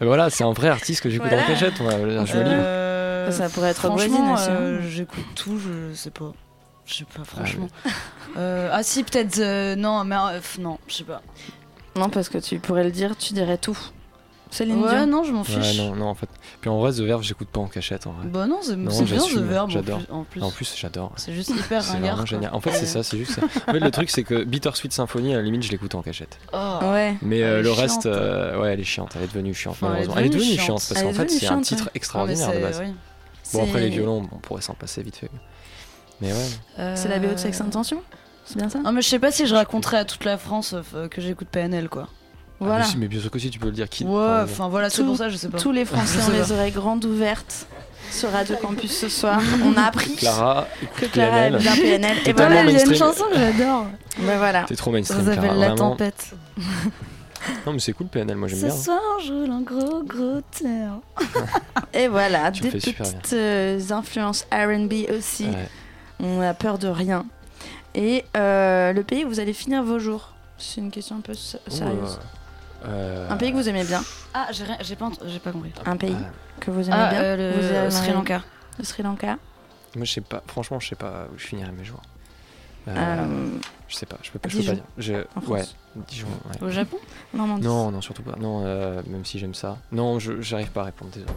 Et 0.00 0.04
voilà, 0.04 0.30
c'est 0.30 0.44
un 0.44 0.52
vrai 0.52 0.68
artiste 0.68 1.00
que 1.02 1.10
j'écoute 1.10 1.30
Voilà. 1.30 1.42
en 1.42 1.48
cachette. 1.48 1.80
Un 1.80 2.24
joli. 2.26 2.44
Euh, 2.48 3.32
Ça 3.32 3.48
pourrait 3.48 3.70
être 3.70 3.78
franchement, 3.82 4.36
euh, 4.38 4.78
hein. 4.78 4.84
J'écoute 4.88 5.24
tout, 5.34 5.58
je 5.58 5.92
sais 5.94 6.10
pas. 6.10 6.32
Je 6.86 6.94
sais 6.94 7.06
pas, 7.12 7.24
franchement. 7.24 7.66
Euh, 8.36 8.68
ah 8.72 8.84
si, 8.84 9.02
peut-être. 9.02 9.40
euh, 9.40 9.74
non, 9.74 10.04
mais 10.04 10.14
euh, 10.14 10.38
non, 10.60 10.78
je 10.86 10.94
sais 10.94 11.02
pas. 11.02 11.20
Non, 11.96 12.08
parce 12.10 12.28
que 12.28 12.38
tu 12.38 12.60
pourrais 12.60 12.84
le 12.84 12.92
dire, 12.92 13.16
tu 13.16 13.34
dirais 13.34 13.58
tout. 13.58 13.76
Céline 14.50 14.82
Ouais, 14.82 14.90
Dion. 14.90 15.06
non, 15.06 15.22
je 15.22 15.32
m'en 15.32 15.42
Ouais, 15.42 15.44
fiche. 15.44 15.78
non, 15.78 15.94
non, 15.94 16.06
en 16.06 16.14
fait. 16.14 16.28
Puis 16.60 16.68
en 16.68 16.78
vrai, 16.80 16.90
The 16.92 17.00
Verve, 17.00 17.22
j'écoute 17.22 17.48
pas 17.48 17.60
en 17.60 17.68
cachette. 17.68 18.06
En 18.08 18.12
vrai. 18.12 18.26
Bah 18.26 18.46
non, 18.46 18.58
c'est 18.62 18.74
bien 18.76 18.90
The 18.90 19.38
Verve 19.38 19.66
en 19.66 19.70
J'adore. 19.70 19.98
plus- 20.00 20.12
en 20.12 20.24
plus. 20.24 20.42
En 20.42 20.50
plus, 20.50 20.74
j'adore. 20.76 21.12
C'est 21.16 21.32
juste 21.32 21.50
hyper 21.50 21.82
C'est 21.82 21.92
ringard. 21.92 22.26
génial. 22.26 22.52
En 22.52 22.60
fait, 22.60 22.72
c'est 22.72 22.86
ça, 22.86 23.02
c'est 23.04 23.16
juste 23.16 23.32
ça. 23.32 23.42
En 23.68 23.72
fait, 23.72 23.78
le 23.80 23.90
truc, 23.92 24.10
c'est 24.10 24.24
que 24.24 24.42
Bittersweet 24.42 24.92
Symphony, 24.92 25.34
à 25.34 25.36
la 25.36 25.42
limite, 25.42 25.62
je 25.62 25.70
l'écoute 25.70 25.94
en 25.94 26.02
cachette. 26.02 26.38
Oh. 26.52 26.78
Ouais. 26.82 27.14
Mais 27.22 27.42
euh, 27.42 27.62
le 27.62 27.70
reste, 27.70 28.06
euh, 28.06 28.60
ouais, 28.60 28.72
elle 28.72 28.80
est 28.80 28.84
chiante. 28.84 29.12
Elle 29.16 29.22
est 29.22 29.26
devenue 29.28 29.54
chiante. 29.54 29.74
Enfin, 29.80 29.94
elle 29.96 30.04
est 30.04 30.08
malheureusement. 30.08 30.20
Elle 30.20 30.26
est 30.26 30.28
devenue 30.30 30.44
chiante. 30.58 30.80
chiante 30.80 30.84
parce 30.88 31.02
qu'en 31.02 31.12
fait, 31.12 31.28
c'est 31.30 31.46
un 31.46 31.60
titre 31.60 31.84
ouais. 31.84 31.90
extraordinaire 31.94 32.52
de 32.52 32.58
base. 32.58 32.82
Bon, 33.52 33.62
après, 33.64 33.80
les 33.80 33.88
violons, 33.90 34.28
on 34.32 34.38
pourrait 34.38 34.62
s'en 34.62 34.74
passer 34.74 35.02
vite 35.02 35.16
fait. 35.16 35.30
Mais 36.20 36.32
ouais. 36.32 36.92
C'est 36.96 37.08
la 37.08 37.18
BO 37.18 37.28
de 37.28 37.32
Euh, 37.32 37.36
Sex 37.36 37.60
Intention? 37.60 38.02
C'est 38.44 38.56
bien 38.58 38.68
ça? 38.68 38.80
Non, 38.80 38.90
mais 38.92 39.00
je 39.02 39.08
sais 39.08 39.18
pas 39.20 39.30
si 39.30 39.46
je 39.46 39.54
raconterais 39.54 39.98
à 39.98 40.04
toute 40.04 40.24
la 40.24 40.36
France 40.36 40.74
euh, 40.94 41.08
que 41.08 41.20
j'écoute 41.20 41.46
PNL, 41.52 41.88
quoi. 41.88 42.08
Voilà. 42.60 42.76
Ah, 42.76 42.78
mais, 42.80 42.84
si- 42.92 42.98
mais 42.98 43.08
bien 43.08 43.20
sûr 43.20 43.30
que 43.30 43.38
si, 43.38 43.50
tu 43.50 43.58
peux 43.58 43.66
le 43.66 43.72
dire. 43.72 43.88
Qui, 43.88 44.04
Ouais, 44.04 44.40
enfin 44.44 44.68
voilà, 44.68 44.90
c'est 44.90 44.98
Tout- 45.02 45.06
pour 45.08 45.16
ça, 45.16 45.28
je 45.30 45.36
sais 45.36 45.48
pas. 45.48 45.58
Tous 45.58 45.72
les 45.72 45.84
Français 45.86 46.18
ont 46.28 46.32
les 46.32 46.52
oreilles 46.52 46.72
grandes 46.72 47.04
ouvertes 47.06 47.66
sur 48.10 48.30
Radio 48.30 48.56
Campus 48.60 48.92
ce 48.98 49.08
soir. 49.08 49.40
On 49.64 49.76
a 49.76 49.84
appris 49.86 50.14
Clara, 50.16 50.66
que 50.80 50.84
écoute 51.04 51.12
Clara 51.12 51.38
aime 51.38 51.56
PNL. 51.58 51.62
bien 51.62 51.76
PNL. 51.76 52.16
Et 52.26 52.32
voilà, 52.32 52.62
il 52.64 52.70
y 52.72 52.76
a 52.80 52.84
une 52.84 52.94
chanson 52.94 53.24
que 53.32 53.38
j'adore. 53.38 53.86
Ben 54.18 54.36
voilà. 54.38 54.64
T'es 54.64 54.76
trop 54.76 54.90
Ça 54.90 54.96
mainstream, 54.96 55.20
s'appelle 55.24 55.40
Clara. 55.40 55.54
La 55.56 55.66
vraiment. 55.68 55.90
Tempête. 55.90 56.32
Non, 57.66 57.72
mais 57.72 57.78
c'est 57.78 57.92
cool, 57.94 58.06
PNL, 58.08 58.36
moi 58.36 58.48
j'aime 58.48 58.58
Ce 58.60 58.66
bien. 58.66 58.74
soir, 58.76 59.00
je 59.26 59.32
roule 59.32 59.50
un 59.50 59.62
gros 59.62 60.02
gros 60.02 60.40
terre. 60.50 60.98
Et 61.94 62.06
voilà, 62.08 62.50
Tu 62.52 62.62
des 62.62 62.70
petites 62.70 63.32
euh, 63.32 63.80
influences 63.90 64.46
R&B 64.52 64.92
aussi. 65.16 65.46
Ouais. 65.46 65.68
On 66.22 66.42
a 66.42 66.52
peur 66.52 66.76
de 66.76 66.88
rien. 66.88 67.24
Et 67.94 68.24
euh, 68.36 68.92
le 68.92 69.02
pays 69.04 69.24
où 69.24 69.28
vous 69.30 69.40
allez 69.40 69.54
finir 69.54 69.82
vos 69.82 69.98
jours 69.98 70.34
C'est 70.58 70.80
une 70.82 70.90
question 70.90 71.16
un 71.16 71.20
peu 71.20 71.32
sérieuse. 71.34 72.18
Euh, 72.20 72.39
Un 72.84 73.36
pays 73.36 73.50
que 73.52 73.56
vous 73.56 73.68
aimez 73.68 73.84
bien 73.84 74.02
Ah, 74.34 74.48
j'ai 74.52 74.64
rien- 74.64 74.78
j'ai 74.80 74.96
pas, 74.96 75.06
ent- 75.06 75.26
j'ai 75.26 75.38
pas 75.38 75.52
compris. 75.52 75.72
Un 75.86 75.96
pays 75.96 76.16
Ah, 76.18 76.30
que 76.60 76.70
vous 76.70 76.80
aimez 76.88 76.96
Ah, 76.98 77.10
bien 77.10 77.20
euh, 77.22 77.36
le 77.36 77.60
Vous 77.60 77.68
aimeriez- 77.68 77.90
Sri 77.90 78.12
Lanka. 78.12 78.42
Le 78.78 78.84
Sri 78.84 79.02
Lanka 79.02 79.36
Moi, 79.96 80.04
je 80.04 80.12
sais 80.12 80.20
pas, 80.20 80.42
franchement, 80.46 80.80
je 80.80 80.88
sais 80.88 80.94
pas 80.96 81.26
où 81.34 81.38
je 81.38 81.46
finirai 81.46 81.72
mes 81.72 81.84
jours. 81.84 82.00
Euh, 82.88 82.92
Euh, 82.96 83.48
je 83.88 83.94
sais 83.96 84.06
pas, 84.06 84.16
je 84.22 84.30
peux 84.30 84.38
pas, 84.38 84.48
je 84.48 84.54
peux 84.56 84.60
Dijon. 84.62 84.72
pas 84.72 84.76
dire. 84.76 84.84
Je, 84.96 85.12
En 85.38 85.50
ouais, 85.52 85.58
France. 85.62 85.76
Dijon. 86.08 86.28
ouais. 86.28 86.66
Au 86.66 86.70
Japon 86.70 86.96
Normandie. 87.34 87.66
Non, 87.66 87.90
non, 87.90 88.00
surtout 88.00 88.22
pas. 88.22 88.36
Non, 88.40 88.62
euh, 88.64 89.02
même 89.06 89.24
si 89.26 89.38
j'aime 89.38 89.54
ça. 89.54 89.76
Non, 89.92 90.18
je 90.18 90.40
j'arrive 90.40 90.70
pas 90.70 90.80
à 90.80 90.84
répondre, 90.84 91.10
désolé. 91.10 91.30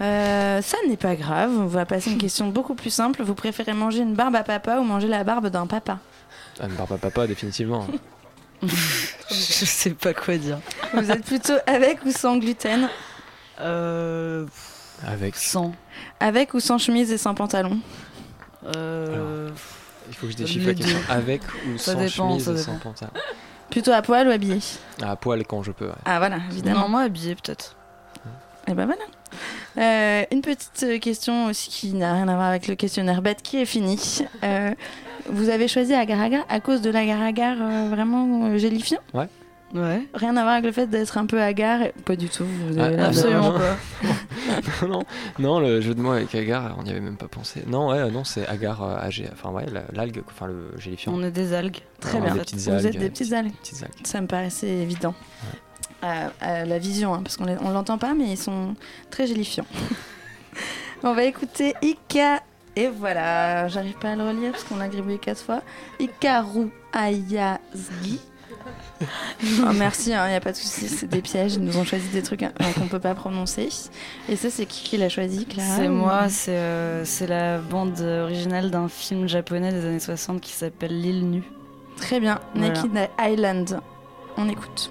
Euh, 0.00 0.60
ça 0.60 0.76
n'est 0.88 0.96
pas 0.96 1.14
grave, 1.14 1.50
on 1.56 1.66
va 1.66 1.86
passer 1.86 2.10
une 2.10 2.18
question 2.18 2.48
beaucoup 2.48 2.74
plus 2.74 2.90
simple. 2.90 3.22
Vous 3.22 3.34
préférez 3.36 3.72
manger 3.72 4.00
une 4.00 4.14
barbe 4.14 4.34
à 4.34 4.42
papa 4.42 4.78
ou 4.78 4.82
manger 4.82 5.06
la 5.06 5.22
barbe 5.22 5.46
d'un 5.46 5.66
papa? 5.68 5.98
Ah, 6.58 6.66
mais 6.68 6.74
papa, 6.74 6.98
papa, 6.98 7.26
définitivement. 7.28 7.86
Je 9.30 9.64
sais 9.64 9.90
pas 9.90 10.12
quoi 10.14 10.36
dire. 10.36 10.58
Vous 10.92 11.10
êtes 11.10 11.24
plutôt 11.24 11.54
avec 11.66 12.04
ou 12.04 12.10
sans 12.12 12.36
gluten? 12.36 12.88
Euh. 13.60 14.46
Avec. 15.06 15.36
Sans. 15.36 15.74
Avec 16.20 16.54
ou 16.54 16.60
sans 16.60 16.78
chemise 16.78 17.10
et 17.12 17.18
sans 17.18 17.34
pantalon? 17.34 17.78
Euh. 18.76 19.50
Il 20.08 20.14
faut 20.14 20.26
que 20.26 20.32
je 20.32 20.36
déchiffre 20.36 20.66
la 20.66 20.74
question. 20.74 20.98
Avec 21.08 21.42
ou 21.66 21.78
Ça 21.78 21.92
sans 21.92 21.98
dépend, 21.98 22.28
chemise 22.30 22.48
et 22.48 22.56
sans 22.58 22.72
dépend. 22.74 22.90
pantalon? 22.90 23.12
Plutôt 23.70 23.92
à 23.92 24.02
poil 24.02 24.28
ou 24.28 24.30
habillé? 24.30 24.58
Ah, 25.02 25.12
À 25.12 25.16
poil 25.16 25.44
quand 25.46 25.62
je 25.62 25.72
peux, 25.72 25.86
ouais. 25.86 25.92
Ah 26.04 26.18
voilà, 26.18 26.38
évidemment. 26.50 26.80
Non, 26.82 26.88
moi 26.88 27.00
habillé 27.02 27.34
peut-être. 27.34 27.74
Et 28.68 28.74
ben 28.74 28.86
voilà. 28.86 29.02
Euh, 29.76 30.24
une 30.32 30.40
petite 30.40 30.84
euh, 30.84 30.98
question 30.98 31.46
aussi 31.46 31.68
qui 31.68 31.92
n'a 31.94 32.14
rien 32.14 32.28
à 32.28 32.34
voir 32.34 32.46
avec 32.48 32.66
le 32.68 32.74
questionnaire 32.76 33.20
bête 33.22 33.42
qui 33.42 33.58
est 33.58 33.66
fini. 33.66 33.98
Euh, 34.42 34.72
vous 35.28 35.48
avez 35.48 35.68
choisi 35.68 35.92
Agar-Agar 35.94 36.44
à 36.48 36.60
cause 36.60 36.80
de 36.82 36.90
l'agar-agar 36.90 37.56
euh, 37.60 37.88
vraiment 37.90 38.46
euh, 38.46 38.58
gélifiant? 38.58 39.00
Ouais. 39.12 39.28
Ouais. 39.74 40.06
Rien 40.14 40.36
à 40.36 40.42
voir 40.42 40.52
avec 40.54 40.64
le 40.66 40.70
fait 40.72 40.86
d'être 40.86 41.18
un 41.18 41.26
peu 41.26 41.42
agar 41.42 41.82
et- 41.82 41.92
Pas 42.04 42.14
du 42.14 42.28
tout. 42.28 42.44
Vous 42.68 42.78
avez 42.78 42.96
Absolument 43.00 43.52
non. 43.52 43.58
pas. 43.58 44.86
non, 44.86 45.02
non, 45.40 45.58
le 45.58 45.80
jeu 45.80 45.94
de 45.96 46.00
mots 46.00 46.12
avec 46.12 46.32
agar, 46.36 46.76
on 46.78 46.84
n'y 46.84 46.90
avait 46.90 47.00
même 47.00 47.16
pas 47.16 47.26
pensé. 47.26 47.64
Non, 47.66 47.88
ouais, 47.88 48.08
non, 48.10 48.22
c'est 48.22 48.46
agar 48.46 48.84
euh, 48.84 48.96
AG. 49.00 49.28
Enfin, 49.32 49.50
ouais, 49.50 49.66
la- 49.72 49.82
l'algue, 49.92 50.22
enfin 50.28 50.46
le 50.46 50.70
gélifiant. 50.78 51.12
On 51.14 51.24
est 51.24 51.32
des 51.32 51.52
algues. 51.52 51.78
Très 52.00 52.18
Ouais, 52.18 52.26
bien. 52.26 52.34
des 52.34 52.40
petites 52.40 52.60
Vous 52.60 52.70
algues, 52.70 52.86
êtes 52.86 52.98
des 52.98 53.10
petites 53.10 53.32
algues. 53.32 53.52
Petites 53.56 53.82
algues. 53.82 54.06
Ça 54.06 54.20
me 54.20 54.26
paraissait 54.28 54.68
évident. 54.68 55.14
À, 56.02 56.30
à 56.40 56.64
la 56.64 56.78
vision, 56.78 57.14
hein, 57.14 57.20
parce 57.22 57.36
qu'on 57.36 57.46
on 57.62 57.70
l'entend 57.70 57.98
pas, 57.98 58.14
mais 58.14 58.26
ils 58.32 58.38
sont 58.38 58.74
très 59.10 59.26
gélifiants. 59.26 59.66
on 61.02 61.14
va 61.14 61.24
écouter 61.24 61.74
Ika. 61.82 62.40
Et 62.76 62.88
voilà, 62.88 63.68
j'arrive 63.68 63.94
pas 63.98 64.10
à 64.10 64.16
le 64.16 64.24
relire 64.24 64.50
parce 64.52 64.64
qu'on 64.64 64.76
l'a 64.76 64.88
gribouillé 64.88 65.18
quatre 65.18 65.42
fois. 65.42 65.62
Ikaru 66.00 66.70
Ayazgi. 66.92 68.20
Oh, 69.62 69.72
merci, 69.74 70.10
il 70.10 70.12
n'y 70.12 70.34
a 70.34 70.40
pas 70.40 70.52
de 70.52 70.56
souci, 70.56 70.88
c'est 70.88 71.06
des 71.08 71.20
pièges. 71.20 71.54
Ils 71.54 71.64
nous 71.64 71.76
ont 71.76 71.84
choisi 71.84 72.08
des 72.08 72.22
trucs 72.22 72.42
hein, 72.44 72.52
qu'on 72.78 72.86
peut 72.86 73.00
pas 73.00 73.14
prononcer. 73.14 73.68
Et 74.28 74.36
ça, 74.36 74.48
c'est 74.48 74.64
qui 74.64 74.84
qui 74.84 74.96
l'a 74.96 75.08
choisi, 75.10 75.44
Clara 75.44 75.76
C'est 75.76 75.88
ou- 75.88 75.92
moi, 75.92 76.28
c'est 76.30 76.56
euh, 76.56 77.04
c'est 77.04 77.26
la 77.26 77.58
bande 77.58 78.00
originale 78.00 78.70
d'un 78.70 78.88
film 78.88 79.26
japonais 79.28 79.72
des 79.72 79.84
années 79.84 80.00
60 80.00 80.40
qui 80.40 80.52
s'appelle 80.52 80.98
L'île 80.98 81.28
nue. 81.28 81.42
Très 81.98 82.20
bien, 82.20 82.40
Voilà. 82.54 82.68
Naked 82.82 83.10
Island. 83.20 83.80
On 84.38 84.48
écoute. 84.48 84.90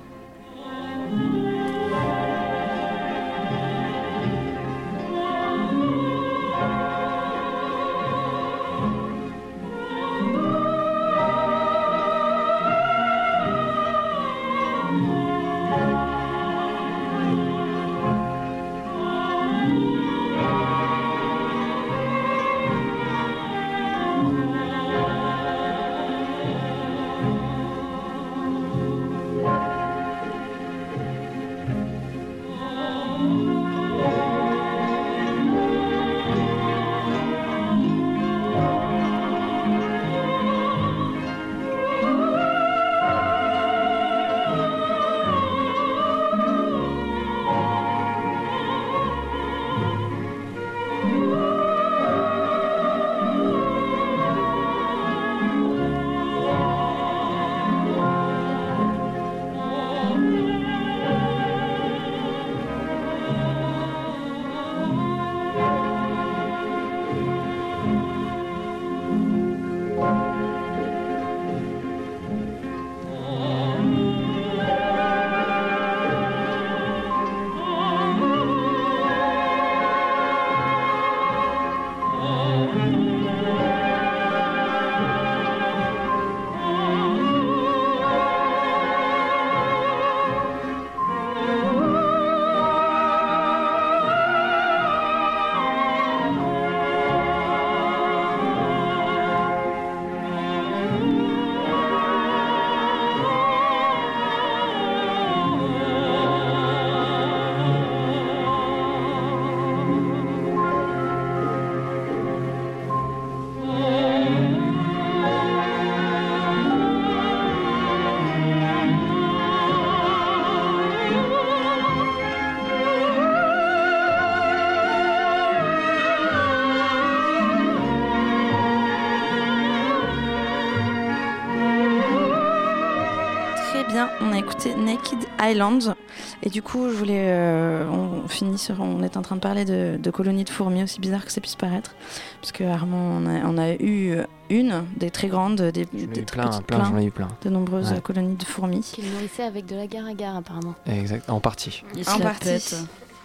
Island. 135.52 135.96
Et 136.44 136.50
du 136.50 136.62
coup, 136.62 136.90
je 136.90 136.96
voulais. 136.96 137.24
euh, 137.28 137.88
on 137.90 138.28
finit 138.28 138.58
sur. 138.58 138.80
On 138.82 139.04
est 139.04 139.18
en 139.18 139.22
train 139.22 139.36
de 139.36 139.42
parler 139.42 139.66
de, 139.66 139.98
de 140.02 140.12
colonies 140.12 140.44
de 140.44 140.50
fourmis, 140.50 140.84
aussi 140.84 141.00
bizarre 141.00 141.26
que 141.26 141.32
ça 141.32 141.42
puisse 141.42 141.56
paraître. 141.56 141.96
Parce 142.42 142.52
que 142.52 142.64
Armand, 142.64 143.20
on 143.22 143.26
a, 143.26 143.40
on 143.46 143.58
a 143.58 143.74
eu 143.74 144.18
une, 144.50 144.84
des 144.98 145.10
très 145.12 145.28
grandes, 145.28 145.62
des, 145.62 145.86
des 145.86 146.08
très 146.26 146.38
plein, 146.38 146.48
petites, 146.50 146.66
plein, 146.68 146.84
j'en 146.86 146.98
ai 146.98 147.06
eu 147.06 147.12
plein. 147.12 147.28
De 147.44 147.50
nombreuses 147.50 147.92
Ouais. 147.92 148.02
colonies 148.02 148.36
de 148.36 148.44
fourmis. 148.44 148.82
Qu'il 148.94 149.10
nourrissait 149.12 149.44
avec 149.44 149.66
de 149.66 149.76
l'agar-agar, 149.76 150.36
apparemment. 150.38 150.76
Exact, 150.88 151.30
en 151.30 151.40
partie. 151.40 151.84
En 152.08 152.18
la 152.18 152.26
partie. 152.26 152.76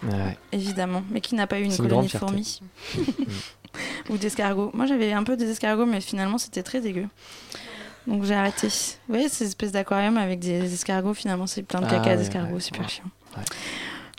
Ouais. 0.03 0.37
Évidemment, 0.53 1.03
mais 1.11 1.19
qui 1.21 1.35
n'a 1.35 1.45
pas 1.45 1.59
eu 1.59 1.63
une 1.63 1.75
colonie 1.75 2.07
de 2.07 2.17
fourmis 2.17 2.61
ou 4.09 4.17
d'escargots. 4.17 4.71
Moi, 4.73 4.85
j'avais 4.85 5.11
un 5.11 5.23
peu 5.23 5.35
des 5.37 5.49
escargots, 5.51 5.85
mais 5.85 6.01
finalement, 6.01 6.37
c'était 6.37 6.63
très 6.63 6.81
dégueu. 6.81 7.05
Donc 8.09 8.23
j'ai 8.25 8.33
arrêté. 8.33 8.67
Vous 8.67 9.13
voyez, 9.13 9.29
ces 9.29 9.45
espèces 9.45 9.71
d'aquarium 9.71 10.17
avec 10.17 10.39
des 10.39 10.73
escargots, 10.73 11.13
finalement, 11.13 11.47
c'est 11.47 11.63
plein 11.63 11.79
de 11.79 11.85
Ah 11.85 11.91
caca 11.91 12.09
ouais, 12.09 12.17
d'escargots, 12.17 12.55
ouais, 12.55 12.59
super 12.59 12.81
ouais. 12.81 12.87
chiant. 12.89 13.03
Ouais. 13.37 13.43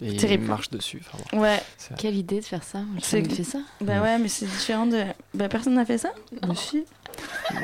Et 0.03 0.17
Terrible. 0.17 0.45
il 0.45 0.49
marche 0.49 0.71
dessus. 0.71 1.03
bon. 1.33 1.41
Ouais. 1.41 1.61
Quelle 1.99 2.17
idée 2.17 2.41
de 2.41 2.45
faire 2.45 2.63
ça 2.63 2.79
C'est 3.03 3.23
fait 3.31 3.45
ça. 3.45 3.59
Bah 3.83 4.01
ouais, 4.01 4.19
mais 4.19 4.29
c'est 4.29 4.47
différent 4.47 4.87
de. 4.87 5.03
Bah 5.35 5.49
personne 5.51 5.75
n'a 5.75 5.85
fait 5.85 5.99
ça 5.99 6.09
Bah 6.41 6.49
si. 6.57 6.85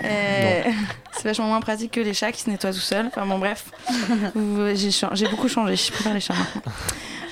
Euh, 0.05 0.63
c'est 1.13 1.25
vachement 1.25 1.47
moins 1.47 1.61
pratique 1.61 1.93
que 1.93 2.01
les 2.01 2.13
chats 2.13 2.33
qui 2.33 2.43
se 2.43 2.51
nettoient 2.51 2.73
tout 2.73 2.79
seuls. 2.79 3.07
Enfin 3.07 3.25
bon, 3.25 3.39
bref. 3.39 3.71
Vous- 4.35 4.75
J'ai 4.75 4.91
cha- 4.91 5.11
j'ai 5.15 5.29
beaucoup 5.29 5.49
changé. 5.49 5.77
Je 5.77 5.93
préfère 5.93 6.13
les 6.13 6.21
chats 6.21 6.35
maintenant. 6.35 6.73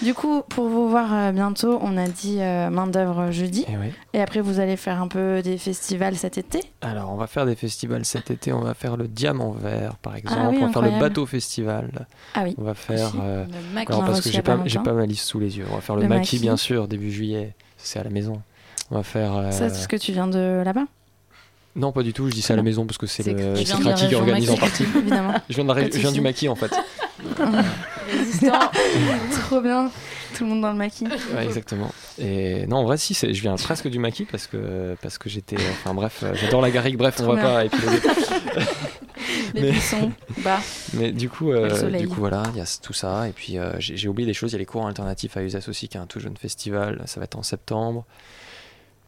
Du 0.03 0.15
coup, 0.15 0.43
pour 0.49 0.69
vous 0.69 0.89
voir 0.89 1.13
euh, 1.13 1.33
bientôt, 1.33 1.79
on 1.83 1.97
a 1.97 2.07
dit 2.09 2.39
euh, 2.41 2.69
main 2.71 2.87
d'œuvre 2.87 3.31
jeudi. 3.31 3.65
Et 3.69 3.77
oui. 3.77 3.93
Et 4.13 4.21
après, 4.21 4.41
vous 4.41 4.61
allez 4.61 4.77
faire 4.77 5.01
un 5.01 5.09
peu 5.09 5.41
des 5.43 5.57
festivals 5.59 6.17
cet 6.17 6.39
été? 6.39 6.61
Alors, 6.83 7.11
on 7.13 7.17
va 7.17 7.27
faire 7.27 7.47
des 7.47 7.55
festivals 7.55 8.05
cet 8.05 8.31
été. 8.31 8.53
On 8.53 8.61
va 8.61 8.75
faire 8.75 8.97
le 8.97 9.09
Diamant 9.09 9.53
Vert, 9.53 9.97
par 9.97 10.17
exemple. 10.17 10.41
Ah 10.45 10.49
oui, 10.51 10.59
on 10.61 10.67
va 10.67 10.73
faire 10.73 10.83
le. 10.83 11.01
Bateau 11.01 11.27
Festival. 11.27 12.07
Ah 12.35 12.43
oui. 12.45 12.55
On 12.59 12.65
va 12.65 12.75
faire. 12.75 13.13
Euh, 13.23 13.45
Le 13.47 13.75
Maquis. 13.75 13.93
alors, 13.93 14.05
parce 14.05 14.21
que 14.21 14.31
j'ai 14.31 14.43
pas 14.43 14.57
pas, 14.57 14.93
ma 14.93 15.07
liste 15.07 15.25
sous 15.27 15.39
les 15.41 15.57
yeux. 15.59 15.67
On 15.71 15.75
va 15.77 15.81
faire 15.81 15.97
le, 15.97 16.03
Le 16.03 16.09
Maquis, 16.09 16.37
Maquis. 16.37 16.39
bien 16.41 16.57
sûr, 16.57 16.87
début 16.89 17.11
juillet. 17.11 17.55
C'est 17.77 17.99
à 17.99 18.05
la 18.05 18.11
maison. 18.11 18.41
On 18.91 18.97
va 18.97 19.03
faire. 19.03 19.35
euh, 19.37 19.51
Ça, 19.51 19.69
c'est 19.71 19.83
ce 19.83 19.89
que 19.89 19.97
tu 19.97 20.13
viens 20.13 20.27
de 20.27 20.63
là-bas? 20.65 20.85
Non, 21.77 21.91
pas 21.91 22.03
du 22.05 22.13
tout. 22.13 22.29
Je 22.29 22.35
dis 22.35 22.43
ça 22.43 22.53
à 22.55 22.57
la 22.57 22.63
maison 22.63 22.87
parce 22.87 22.99
que 22.99 23.07
c'est 23.07 23.25
le 23.25 23.35
Kraki 23.65 24.09
qui 24.09 24.15
organise 24.15 24.51
en 24.51 24.57
partie. 24.57 24.85
Évidemment. 24.97 25.35
Je 25.49 25.55
viens, 25.57 25.65
de 25.65 25.73
la 25.73 25.91
je 25.91 25.99
viens 25.99 26.13
du 26.13 26.21
maquis 26.21 26.49
en 26.49 26.55
fait. 26.55 26.73
Trop 29.49 29.61
bien. 29.61 29.91
Tout 30.37 30.45
le 30.45 30.51
monde 30.51 30.63
dans 30.63 30.73
le 30.73 30.77
maquis. 30.79 31.07
Ouais, 31.35 31.45
exactement. 31.45 31.93
Et 32.19 32.67
non, 32.67 32.79
en 32.79 32.85
vrai, 32.85 32.97
si, 32.97 33.15
je 33.15 33.41
viens 33.41 33.55
presque 33.57 33.89
du 33.89 33.99
maquis 33.99 34.25
parce 34.25 34.47
que, 34.47 34.97
parce 35.01 35.19
que 35.19 35.29
j'étais. 35.29 35.57
Enfin, 35.57 35.95
bref, 35.95 36.21
euh, 36.23 36.35
j'adore 36.35 36.61
la 36.61 36.71
garrigue, 36.71 36.97
bref, 36.97 37.17
on 37.21 37.27
va 37.27 37.35
bien. 37.35 37.43
pas 37.45 37.65
épiloguer. 37.65 38.01
Les 39.55 39.71
buissons, 39.71 40.11
bas. 40.39 40.59
Mais 40.95 41.13
du 41.13 41.29
coup, 41.29 41.53
euh, 41.53 41.91
du 41.91 42.09
coup 42.09 42.17
voilà, 42.19 42.43
il 42.53 42.59
y 42.59 42.61
a 42.61 42.79
tout 42.83 42.93
ça. 42.93 43.29
Et 43.29 43.33
puis, 43.33 43.59
euh, 43.59 43.73
j'ai 43.79 44.09
oublié 44.09 44.27
des 44.27 44.35
choses. 44.35 44.51
Il 44.51 44.55
y 44.55 44.57
a 44.57 44.59
les 44.59 44.67
cours 44.67 44.87
alternatifs 44.87 45.37
à 45.37 45.43
Uzas 45.43 45.67
aussi, 45.69 45.89
qui 45.89 45.97
est 45.97 46.01
un 46.01 46.07
tout 46.07 46.21
jeune 46.21 46.37
festival. 46.37 47.03
Ça 47.07 47.21
va 47.21 47.25
être 47.25 47.39
en 47.39 47.43
septembre. 47.43 48.05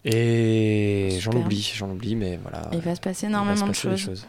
Et 0.05 1.17
j'en 1.19 1.33
oublie, 1.33 1.73
j'en 1.75 1.91
oublie, 1.91 2.15
mais 2.15 2.39
voilà. 2.41 2.63
Il 2.73 2.79
va 2.81 2.95
se 2.95 3.01
passer 3.01 3.23
se 3.23 3.27
énormément 3.27 3.67
de 3.67 3.73
choses. 3.73 4.27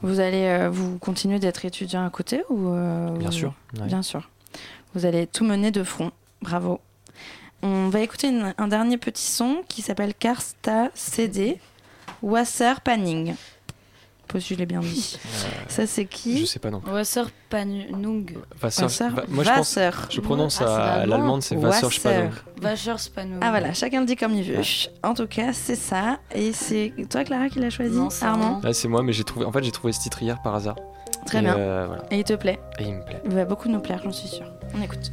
Vous 0.00 0.20
allez 0.20 0.44
euh, 0.44 0.70
vous 0.70 0.96
continuer 0.98 1.38
d'être 1.38 1.64
étudiant 1.64 2.06
à 2.06 2.10
côté 2.10 2.42
ou 2.50 2.68
euh, 2.68 3.10
Bien 3.18 3.28
vous- 3.28 3.34
sûr, 3.34 3.54
ouais. 3.78 3.86
Bien 3.86 4.02
sûr. 4.02 4.30
Vous 4.98 5.06
allez 5.06 5.28
tout 5.28 5.44
mener 5.44 5.70
de 5.70 5.84
front. 5.84 6.10
Bravo. 6.42 6.80
On 7.62 7.88
va 7.88 8.00
écouter 8.00 8.30
une- 8.30 8.52
un 8.58 8.66
dernier 8.66 8.98
petit 8.98 9.22
son 9.30 9.62
qui 9.68 9.80
s'appelle 9.80 10.12
Karsta 10.12 10.88
CD 10.92 11.60
Wasser 12.20 12.72
Panning. 12.82 13.26
Je 13.28 13.32
sais 13.32 14.32
pas 14.32 14.40
si 14.40 14.54
je 14.54 14.58
l'ai 14.58 14.66
bien 14.66 14.80
dit. 14.80 15.16
Ça 15.68 15.86
c'est 15.86 16.04
qui 16.04 16.40
Je 16.40 16.44
sais 16.46 16.58
pas 16.58 16.70
non 16.72 16.80
plus. 16.80 16.90
Wasser 16.90 17.22
Panung. 17.48 18.38
Wasser- 18.60 18.82
Wasser- 18.82 19.08
va- 19.10 19.22
moi, 19.28 19.44
je 19.44 19.50
pense- 19.50 19.76
Wasser. 19.76 19.90
je 20.10 20.20
prononce 20.20 20.60
Ah, 20.62 20.64
à 20.64 20.96
l'allemand. 20.98 21.16
l'allemande, 21.18 21.42
c'est 21.42 21.54
Wasserspannung. 21.54 22.32
Wasserspannung. 22.60 23.38
Ah 23.40 23.50
voilà, 23.50 23.72
chacun 23.74 24.00
le 24.00 24.06
dit 24.06 24.16
comme 24.16 24.34
il 24.34 24.42
veut. 24.42 24.60
En 25.04 25.14
tout 25.14 25.28
cas, 25.28 25.52
c'est 25.52 25.76
ça. 25.76 26.18
Et 26.34 26.52
c'est 26.52 26.92
toi, 27.08 27.22
Clara, 27.22 27.48
qui 27.48 27.60
l'a 27.60 27.70
choisi 27.70 27.96
Non, 27.96 28.10
c'est 28.10 28.24
Armand 28.24 28.60
c'est 28.72 28.88
moi, 28.88 29.04
mais 29.04 29.12
j'ai 29.12 29.22
trouvé. 29.22 29.46
En 29.46 29.52
fait, 29.52 29.62
j'ai 29.62 29.70
trouvé 29.70 29.92
ce 29.92 30.00
titre 30.00 30.20
hier 30.24 30.42
par 30.42 30.56
hasard. 30.56 30.74
Très 31.24 31.38
Et, 31.38 31.42
bien. 31.42 31.56
euh, 31.56 31.84
voilà. 31.86 32.02
Et 32.10 32.18
il 32.18 32.24
te 32.24 32.32
plaît 32.34 32.58
Et 32.80 32.84
il 32.84 32.94
me 32.94 33.04
plaît. 33.04 33.20
Il 33.24 33.32
va 33.34 33.44
beaucoup 33.44 33.68
nous 33.68 33.80
plaire, 33.80 34.00
j'en 34.02 34.12
suis 34.12 34.28
sûre. 34.28 34.46
On 34.74 34.82
écoute. 34.82 35.10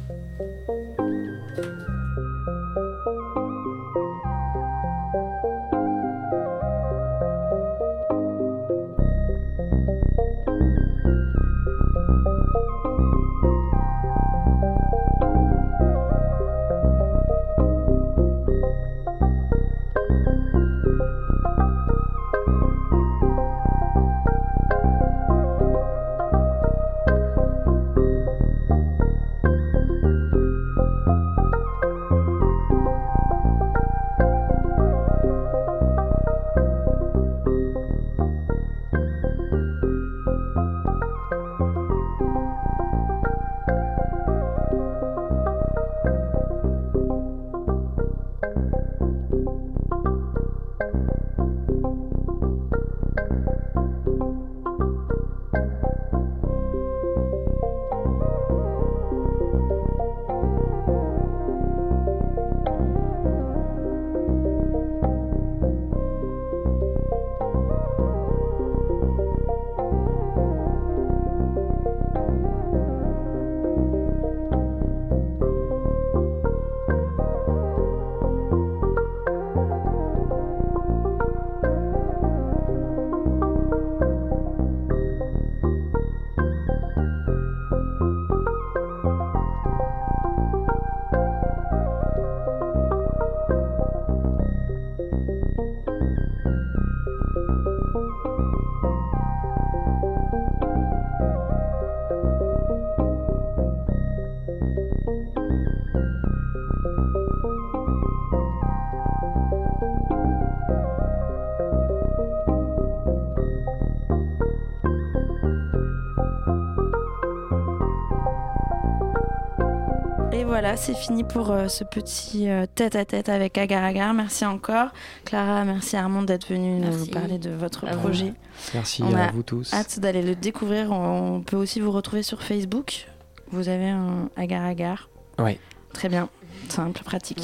Voilà, 120.76 120.94
c'est 120.94 120.94
fini 120.94 121.24
pour 121.24 121.50
euh, 121.50 121.68
ce 121.68 121.84
petit 121.84 122.48
euh, 122.50 122.66
tête-à-tête 122.74 123.28
avec 123.30 123.56
Agar 123.56 123.82
Agar. 123.82 124.12
Merci 124.12 124.44
encore. 124.44 124.88
Clara, 125.24 125.64
merci 125.64 125.96
Armand 125.96 126.22
d'être 126.22 126.48
venu 126.48 126.80
nous 126.80 127.06
parler 127.06 127.38
de 127.38 127.50
votre 127.50 127.86
projet. 127.96 128.34
Merci 128.74 129.02
On 129.02 129.14
à 129.14 129.24
a 129.24 129.30
vous 129.32 129.42
tous. 129.42 129.72
hâte 129.72 130.00
d'aller 130.00 130.22
le 130.22 130.34
découvrir. 130.34 130.90
On 130.92 131.40
peut 131.40 131.56
aussi 131.56 131.80
vous 131.80 131.90
retrouver 131.92 132.22
sur 132.22 132.42
Facebook. 132.42 133.06
Vous 133.50 133.68
avez 133.68 133.88
un 133.88 134.28
Agar 134.36 134.64
Agar. 134.64 135.08
Ouais. 135.38 135.58
Très 135.94 136.08
bien. 136.08 136.28
Simple, 136.68 137.02
pratique. 137.04 137.42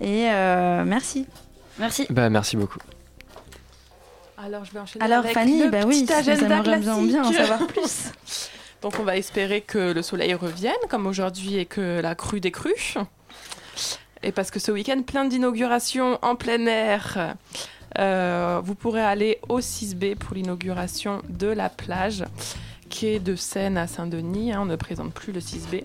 Et 0.00 0.28
euh, 0.30 0.84
merci. 0.84 1.26
Merci. 1.78 2.06
Bah, 2.10 2.30
merci 2.30 2.56
beaucoup. 2.56 2.78
Alors, 4.38 4.64
je 4.64 4.72
vais 4.72 4.78
enchaîner 4.80 5.04
Alors, 5.04 5.18
avec 5.24 5.32
Fanny, 5.32 5.64
le 5.64 5.70
bah 5.70 5.80
petit 5.80 6.00
oui, 6.00 6.06
ça 6.06 6.18
agenda 6.18 6.60
classique. 6.60 7.06
bien 7.08 7.24
en 7.24 7.32
savoir 7.32 7.66
plus. 7.66 8.12
Donc, 8.82 8.98
on 8.98 9.04
va 9.04 9.16
espérer 9.16 9.60
que 9.60 9.92
le 9.92 10.02
soleil 10.02 10.34
revienne, 10.34 10.72
comme 10.88 11.06
aujourd'hui, 11.06 11.56
et 11.56 11.66
que 11.66 12.00
la 12.00 12.14
crue 12.14 12.40
crues. 12.40 12.96
Et 14.22 14.32
parce 14.32 14.50
que 14.50 14.58
ce 14.58 14.70
week-end, 14.70 15.02
plein 15.02 15.24
d'inaugurations 15.24 16.18
en 16.22 16.36
plein 16.36 16.66
air. 16.66 17.36
Euh, 17.98 18.60
vous 18.62 18.74
pourrez 18.74 19.02
aller 19.02 19.38
au 19.48 19.60
6B 19.60 20.14
pour 20.14 20.34
l'inauguration 20.34 21.22
de 21.28 21.48
la 21.48 21.68
plage 21.68 22.24
quai 22.88 23.18
de 23.18 23.36
Seine 23.36 23.78
à 23.78 23.86
Saint-Denis. 23.86 24.52
hein, 24.52 24.60
on 24.62 24.66
ne 24.66 24.76
présente 24.76 25.12
plus 25.12 25.32
le 25.32 25.40
6B. 25.40 25.84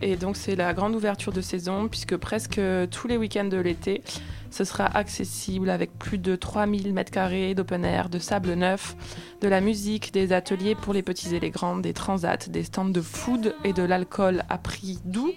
Et 0.00 0.16
donc 0.16 0.36
c'est 0.36 0.56
la 0.56 0.72
grande 0.74 0.94
ouverture 0.94 1.32
de 1.32 1.40
saison 1.40 1.88
puisque 1.88 2.16
presque 2.16 2.60
tous 2.90 3.08
les 3.08 3.16
week-ends 3.16 3.44
de 3.44 3.56
l'été, 3.56 4.02
ce 4.50 4.64
sera 4.64 4.86
accessible 4.86 5.70
avec 5.70 5.98
plus 5.98 6.18
de 6.18 6.36
3000 6.36 6.94
m2 6.94 7.54
d'open 7.54 7.84
air, 7.84 8.08
de 8.08 8.18
sable 8.18 8.54
neuf, 8.54 8.96
de 9.40 9.48
la 9.48 9.60
musique, 9.60 10.12
des 10.12 10.32
ateliers 10.32 10.74
pour 10.74 10.94
les 10.94 11.02
petits 11.02 11.34
et 11.34 11.40
les 11.40 11.50
grands, 11.50 11.76
des 11.76 11.92
transats, 11.92 12.48
des 12.48 12.64
stands 12.64 12.84
de 12.84 13.00
food 13.00 13.54
et 13.64 13.72
de 13.72 13.82
l'alcool 13.82 14.44
à 14.48 14.58
prix 14.58 15.00
doux. 15.04 15.32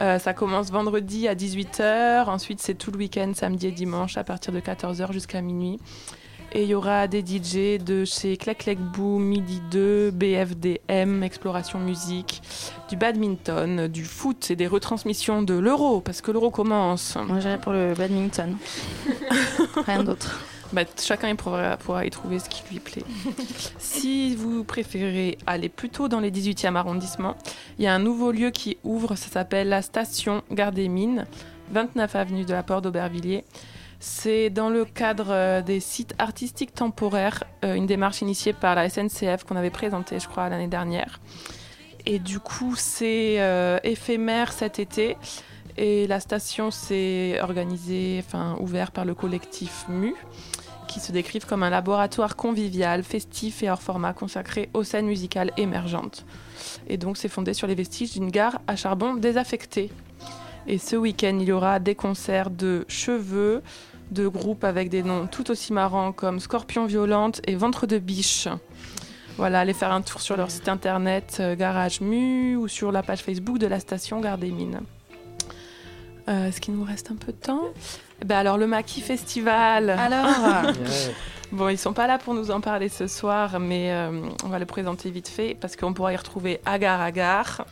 Euh, 0.00 0.18
ça 0.18 0.32
commence 0.32 0.70
vendredi 0.70 1.26
à 1.28 1.34
18h, 1.34 2.28
ensuite 2.28 2.60
c'est 2.60 2.74
tout 2.74 2.90
le 2.90 2.98
week-end, 2.98 3.32
samedi 3.34 3.66
et 3.66 3.72
dimanche 3.72 4.16
à 4.16 4.24
partir 4.24 4.52
de 4.52 4.60
14h 4.60 5.12
jusqu'à 5.12 5.42
minuit. 5.42 5.78
Et 6.52 6.64
il 6.64 6.68
y 6.68 6.74
aura 6.74 7.06
des 7.06 7.20
DJ 7.20 7.80
de 7.80 8.04
chez 8.04 8.36
Clac 8.36 8.58
Clac 8.58 8.78
Boom, 8.78 9.22
Midi 9.22 9.62
2, 9.70 10.10
BFDM, 10.10 11.22
Exploration 11.22 11.78
Musique, 11.78 12.42
du 12.88 12.96
badminton, 12.96 13.86
du 13.86 14.04
foot 14.04 14.50
et 14.50 14.56
des 14.56 14.66
retransmissions 14.66 15.42
de 15.42 15.54
l'euro, 15.54 16.00
parce 16.00 16.20
que 16.20 16.32
l'euro 16.32 16.50
commence. 16.50 17.16
Moi 17.28 17.38
j'irai 17.38 17.58
pour 17.58 17.72
le 17.72 17.94
badminton. 17.94 18.56
Rien 19.86 20.02
d'autre. 20.02 20.40
Bah, 20.72 20.82
chacun 21.00 21.34
pourra, 21.36 21.76
pourra 21.76 22.04
y 22.04 22.10
trouver 22.10 22.40
ce 22.40 22.48
qui 22.48 22.62
lui 22.70 22.80
plaît. 22.80 23.04
si 23.78 24.34
vous 24.34 24.64
préférez 24.64 25.38
aller 25.46 25.68
plutôt 25.68 26.08
dans 26.08 26.20
les 26.20 26.32
18e 26.32 26.74
arrondissements, 26.74 27.36
il 27.78 27.84
y 27.84 27.86
a 27.88 27.94
un 27.94 28.00
nouveau 28.00 28.32
lieu 28.32 28.50
qui 28.50 28.76
ouvre, 28.82 29.14
ça 29.14 29.28
s'appelle 29.28 29.68
la 29.68 29.82
station 29.82 30.42
Gare 30.50 30.72
des 30.72 30.88
Mines, 30.88 31.26
29 31.70 32.16
avenue 32.16 32.44
de 32.44 32.52
la 32.52 32.64
Porte 32.64 32.84
d'Aubervilliers. 32.84 33.44
C'est 34.02 34.48
dans 34.48 34.70
le 34.70 34.86
cadre 34.86 35.26
euh, 35.28 35.60
des 35.60 35.78
sites 35.78 36.14
artistiques 36.18 36.74
temporaires, 36.74 37.44
euh, 37.66 37.74
une 37.74 37.84
démarche 37.84 38.22
initiée 38.22 38.54
par 38.54 38.74
la 38.74 38.88
SNCF 38.88 39.44
qu'on 39.46 39.56
avait 39.56 39.68
présentée, 39.68 40.18
je 40.18 40.26
crois, 40.26 40.48
l'année 40.48 40.68
dernière. 40.68 41.20
Et 42.06 42.18
du 42.18 42.40
coup, 42.40 42.74
c'est 42.76 43.42
euh, 43.42 43.78
éphémère 43.84 44.54
cet 44.54 44.78
été. 44.78 45.18
Et 45.76 46.06
la 46.06 46.18
station 46.18 46.70
s'est 46.70 47.38
organisée, 47.42 48.24
enfin 48.26 48.56
ouverte 48.58 48.94
par 48.94 49.04
le 49.04 49.14
collectif 49.14 49.84
MU, 49.90 50.14
qui 50.88 50.98
se 50.98 51.12
décrivent 51.12 51.44
comme 51.44 51.62
un 51.62 51.70
laboratoire 51.70 52.36
convivial, 52.36 53.02
festif 53.02 53.62
et 53.62 53.70
hors 53.70 53.82
format 53.82 54.14
consacré 54.14 54.70
aux 54.72 54.82
scènes 54.82 55.06
musicales 55.06 55.52
émergentes. 55.58 56.24
Et 56.88 56.96
donc 56.96 57.18
c'est 57.18 57.28
fondé 57.28 57.52
sur 57.52 57.66
les 57.66 57.74
vestiges 57.74 58.12
d'une 58.12 58.30
gare 58.30 58.62
à 58.66 58.76
charbon 58.76 59.14
désaffectée. 59.14 59.90
Et 60.66 60.78
ce 60.78 60.96
week-end, 60.96 61.38
il 61.40 61.48
y 61.48 61.52
aura 61.52 61.78
des 61.78 61.94
concerts 61.94 62.50
de 62.50 62.84
cheveux, 62.88 63.62
de 64.10 64.26
groupes 64.28 64.64
avec 64.64 64.88
des 64.88 65.02
noms 65.02 65.26
tout 65.26 65.50
aussi 65.50 65.72
marrants 65.72 66.12
comme 66.12 66.40
Scorpion 66.40 66.86
Violente 66.86 67.40
et 67.46 67.56
Ventre 67.56 67.86
de 67.86 67.98
Biche. 67.98 68.48
Voilà, 69.36 69.60
allez 69.60 69.72
faire 69.72 69.92
un 69.92 70.02
tour 70.02 70.20
sur 70.20 70.36
leur 70.36 70.50
site 70.50 70.68
internet 70.68 71.38
euh, 71.40 71.56
Garage 71.56 72.00
Mu 72.00 72.56
ou 72.56 72.68
sur 72.68 72.92
la 72.92 73.02
page 73.02 73.20
Facebook 73.20 73.58
de 73.58 73.66
la 73.66 73.80
station 73.80 74.20
Gare 74.20 74.38
des 74.38 74.50
Mines. 74.50 74.80
Euh, 76.28 76.48
Est-ce 76.48 76.60
qu'il 76.60 76.74
nous 76.74 76.84
reste 76.84 77.10
un 77.10 77.16
peu 77.16 77.32
de 77.32 77.38
temps? 77.38 77.62
Eh 78.20 78.24
ben 78.26 78.36
alors 78.36 78.58
le 78.58 78.66
Maquis 78.66 79.00
Festival. 79.00 79.90
Alors 79.90 80.72
Bon, 81.52 81.68
ils 81.68 81.78
sont 81.78 81.92
pas 81.92 82.06
là 82.06 82.18
pour 82.18 82.34
nous 82.34 82.52
en 82.52 82.60
parler 82.60 82.88
ce 82.88 83.08
soir, 83.08 83.58
mais 83.58 83.90
euh, 83.90 84.20
on 84.44 84.48
va 84.48 84.60
le 84.60 84.66
présenter 84.66 85.10
vite 85.10 85.26
fait 85.28 85.56
parce 85.60 85.74
qu'on 85.74 85.92
pourra 85.92 86.12
y 86.12 86.16
retrouver 86.16 86.60
Agar 86.64 87.00
Agar. 87.00 87.64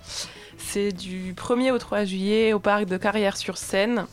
C'est 0.57 0.91
du 0.91 1.33
1er 1.35 1.71
au 1.71 1.79
3 1.79 2.05
juillet 2.05 2.53
au 2.53 2.59
parc 2.59 2.87
de 2.87 2.97
Carrière-sur-Seine. 2.97 4.07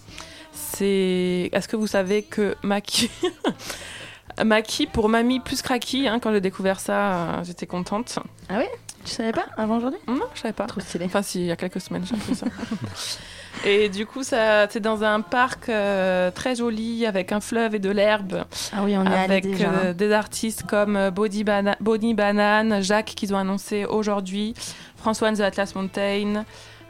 C'est. 0.55 1.49
Est-ce 1.51 1.67
que 1.67 1.75
vous 1.75 1.87
savez 1.87 2.23
que 2.23 2.55
Maki. 2.63 3.09
Maki 4.43 4.87
pour 4.87 5.07
Mamie 5.07 5.39
plus 5.39 5.61
Kraki, 5.61 6.07
hein, 6.07 6.19
quand 6.19 6.31
j'ai 6.33 6.41
découvert 6.41 6.79
ça, 6.79 7.13
euh, 7.13 7.43
j'étais 7.43 7.67
contente. 7.67 8.19
Ah 8.49 8.55
oui 8.57 8.65
Tu 9.05 9.11
savais 9.11 9.31
pas 9.31 9.45
avant 9.55 9.77
aujourd'hui? 9.77 9.99
Non, 10.07 10.19
je 10.33 10.41
savais 10.41 10.53
pas. 10.53 10.65
Trop 10.65 10.81
stylé. 10.81 11.05
Enfin, 11.05 11.21
si, 11.21 11.39
il 11.41 11.45
y 11.45 11.51
a 11.51 11.55
quelques 11.55 11.79
semaines, 11.79 12.05
j'ai 12.05 12.15
appris 12.15 12.35
ça. 12.35 12.47
Et 13.65 13.87
du 13.87 14.05
coup, 14.05 14.23
ça, 14.23 14.67
c'est 14.69 14.81
dans 14.81 15.03
un 15.03 15.21
parc 15.21 15.69
euh, 15.69 16.29
très 16.31 16.55
joli 16.55 17.05
avec 17.05 17.31
un 17.31 17.39
fleuve 17.39 17.73
et 17.75 17.79
de 17.79 17.89
l'herbe. 17.89 18.43
Ah 18.73 18.81
oui, 18.83 18.97
on 18.97 19.05
est 19.05 19.15
avec 19.15 19.45
déjà, 19.45 19.69
euh, 19.69 19.91
hein. 19.91 19.93
des 19.93 20.11
artistes 20.11 20.63
comme 20.63 20.97
euh, 20.97 21.09
Bana- 21.11 21.77
Bonnie 21.79 22.13
Banane, 22.13 22.83
Jacques 22.83 23.13
qu'ils 23.15 23.33
ont 23.33 23.37
annoncé 23.37 23.85
aujourd'hui, 23.85 24.53
François 24.97 25.31
the 25.31 25.39
Atlas 25.39 25.73
Mountain, 25.73 26.43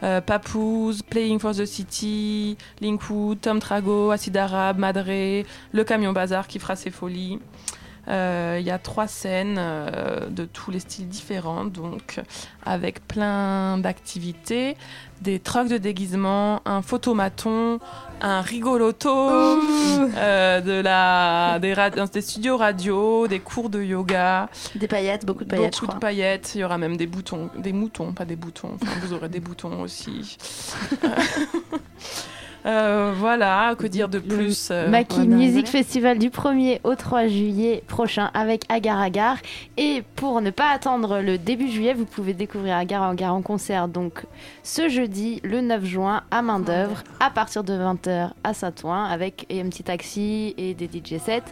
euh, 0.06 0.22
Papoose, 0.22 1.02
Playing 1.02 1.40
for 1.40 1.54
the 1.54 1.66
City, 1.66 2.58
Linkwood, 2.80 3.42
Tom 3.42 3.60
Trago, 3.60 4.12
Acid 4.12 4.38
Arabe, 4.38 4.78
Madré, 4.78 5.46
Le 5.72 5.84
Camion 5.84 6.14
Bazar 6.14 6.48
qui 6.48 6.60
fera 6.60 6.76
ses 6.76 6.92
folies. 6.92 7.40
Euh, 8.08 8.58
Il 8.60 8.66
y 8.66 8.72
a 8.72 8.78
trois 8.78 9.08
scènes 9.08 9.58
euh, 9.58 10.28
de 10.30 10.46
tous 10.46 10.72
les 10.72 10.80
styles 10.80 11.08
différents, 11.08 11.66
donc 11.66 12.22
avec 12.64 13.06
plein 13.08 13.78
d'activités, 13.78 14.78
des 15.22 15.40
trocs 15.40 15.68
de 15.68 15.78
déguisement, 15.78 16.62
un 16.66 16.82
photomaton, 16.82 17.80
un 18.22 18.42
rigoloto, 18.42 19.10
euh, 19.10 20.62
de 20.62 20.82
la, 20.82 21.60
des, 21.60 22.22
studios 22.22 22.58
radio, 22.58 23.28
des 23.28 23.40
cours 23.40 23.70
de 23.70 23.82
yoga. 23.82 24.50
Des 24.76 24.88
paillettes, 24.88 25.26
beaucoup 25.26 25.44
de 25.44 25.50
paillettes, 25.50 25.76
je 25.76 25.82
Beaucoup 25.82 25.96
de 25.96 26.00
paillettes. 26.00 26.54
Il 26.56 26.62
y 26.62 26.64
aura 26.64 26.78
même 26.78 26.98
des 26.98 27.08
boutons, 27.08 27.50
des 27.58 27.74
moutons, 27.74 28.14
pas 28.14 28.26
des 28.26 28.36
boutons. 28.36 28.78
Enfin, 28.82 28.92
vous 29.02 29.14
aurez 29.14 29.30
des 29.30 29.40
boutons 29.40 29.82
aussi. 29.82 30.38
Euh, 32.66 33.14
voilà, 33.16 33.76
que 33.78 33.86
dire 33.86 34.10
de 34.10 34.18
plus 34.18 34.70
euh, 34.72 34.90
Maki 34.90 35.28
Music. 35.28 35.68
Festival 35.68 36.18
du 36.18 36.30
1er 36.30 36.80
au 36.84 36.96
3 36.96 37.28
juillet 37.28 37.84
prochain 37.88 38.32
avec 38.34 38.64
Agar 38.70 39.00
Agar. 39.00 39.38
Et 39.78 40.04
pour 40.16 40.42
ne 40.42 40.50
pas 40.50 40.72
attendre 40.72 41.20
le 41.20 41.38
début 41.38 41.70
juillet, 41.70 41.94
vous 41.94 42.06
pouvez 42.06 42.34
découvrir 42.34 42.76
Agar 42.76 43.04
Agar 43.04 43.36
en 43.36 43.44
concert 43.44 43.88
donc 43.88 44.26
ce 44.64 44.90
jeudi, 44.90 45.42
le 45.44 45.62
9 45.62 45.86
juin, 45.86 46.24
à 46.32 46.42
main 46.42 46.60
d'œuvre, 46.60 47.04
à 47.20 47.30
partir 47.30 47.64
de 47.64 47.74
20h 47.74 48.32
à 48.44 48.54
Saint-Ouen, 48.56 49.06
avec 49.06 49.46
un 49.52 49.70
petit 49.70 49.84
taxi 49.84 50.56
et 50.58 50.74
des 50.74 50.86
DJ 50.88 51.20
sets. 51.20 51.44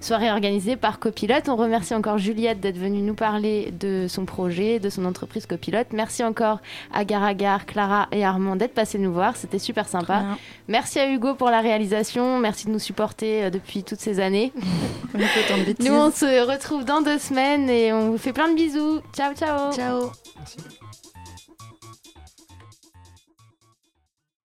Soirée 0.00 0.30
organisée 0.30 0.76
par 0.76 0.98
Copilote. 0.98 1.50
On 1.50 1.56
remercie 1.56 1.94
encore 1.94 2.16
Juliette 2.16 2.60
d'être 2.60 2.78
venue 2.78 3.02
nous 3.02 3.14
parler 3.14 3.74
de 3.78 4.06
son 4.08 4.24
projet, 4.24 4.78
de 4.78 4.88
son 4.88 5.04
entreprise 5.04 5.44
Copilote. 5.44 5.88
Merci 5.92 6.24
encore 6.24 6.60
Agar 6.94 7.22
Agar, 7.22 7.66
Clara 7.66 8.08
et 8.10 8.24
Armand 8.24 8.56
d'être 8.56 8.74
passés 8.74 8.98
nous 8.98 9.12
voir. 9.12 9.36
C'était 9.36 9.58
super 9.58 9.86
sympa. 9.86 10.22
Merci 10.68 10.98
à 10.98 11.10
Hugo 11.10 11.34
pour 11.34 11.50
la 11.50 11.60
réalisation. 11.60 12.38
Merci 12.38 12.66
de 12.66 12.72
nous 12.72 12.78
supporter 12.78 13.44
euh, 13.44 13.50
depuis 13.50 13.82
toutes 13.82 14.00
ces 14.00 14.20
années. 14.20 14.52
On 15.14 15.18
fait 15.18 15.44
autant 15.44 15.58
de 15.58 15.64
bêtises. 15.64 15.86
Nous, 15.86 15.94
on 15.94 16.10
se 16.10 16.50
retrouve 16.50 16.84
dans 16.84 17.02
deux 17.02 17.18
semaines 17.18 17.68
et 17.68 17.92
on 17.92 18.12
vous 18.12 18.18
fait 18.18 18.32
plein 18.32 18.48
de 18.48 18.54
bisous. 18.54 19.00
Ciao, 19.14 19.34
ciao. 19.34 19.72
Ciao. 19.72 20.10
Merci. 20.38 20.56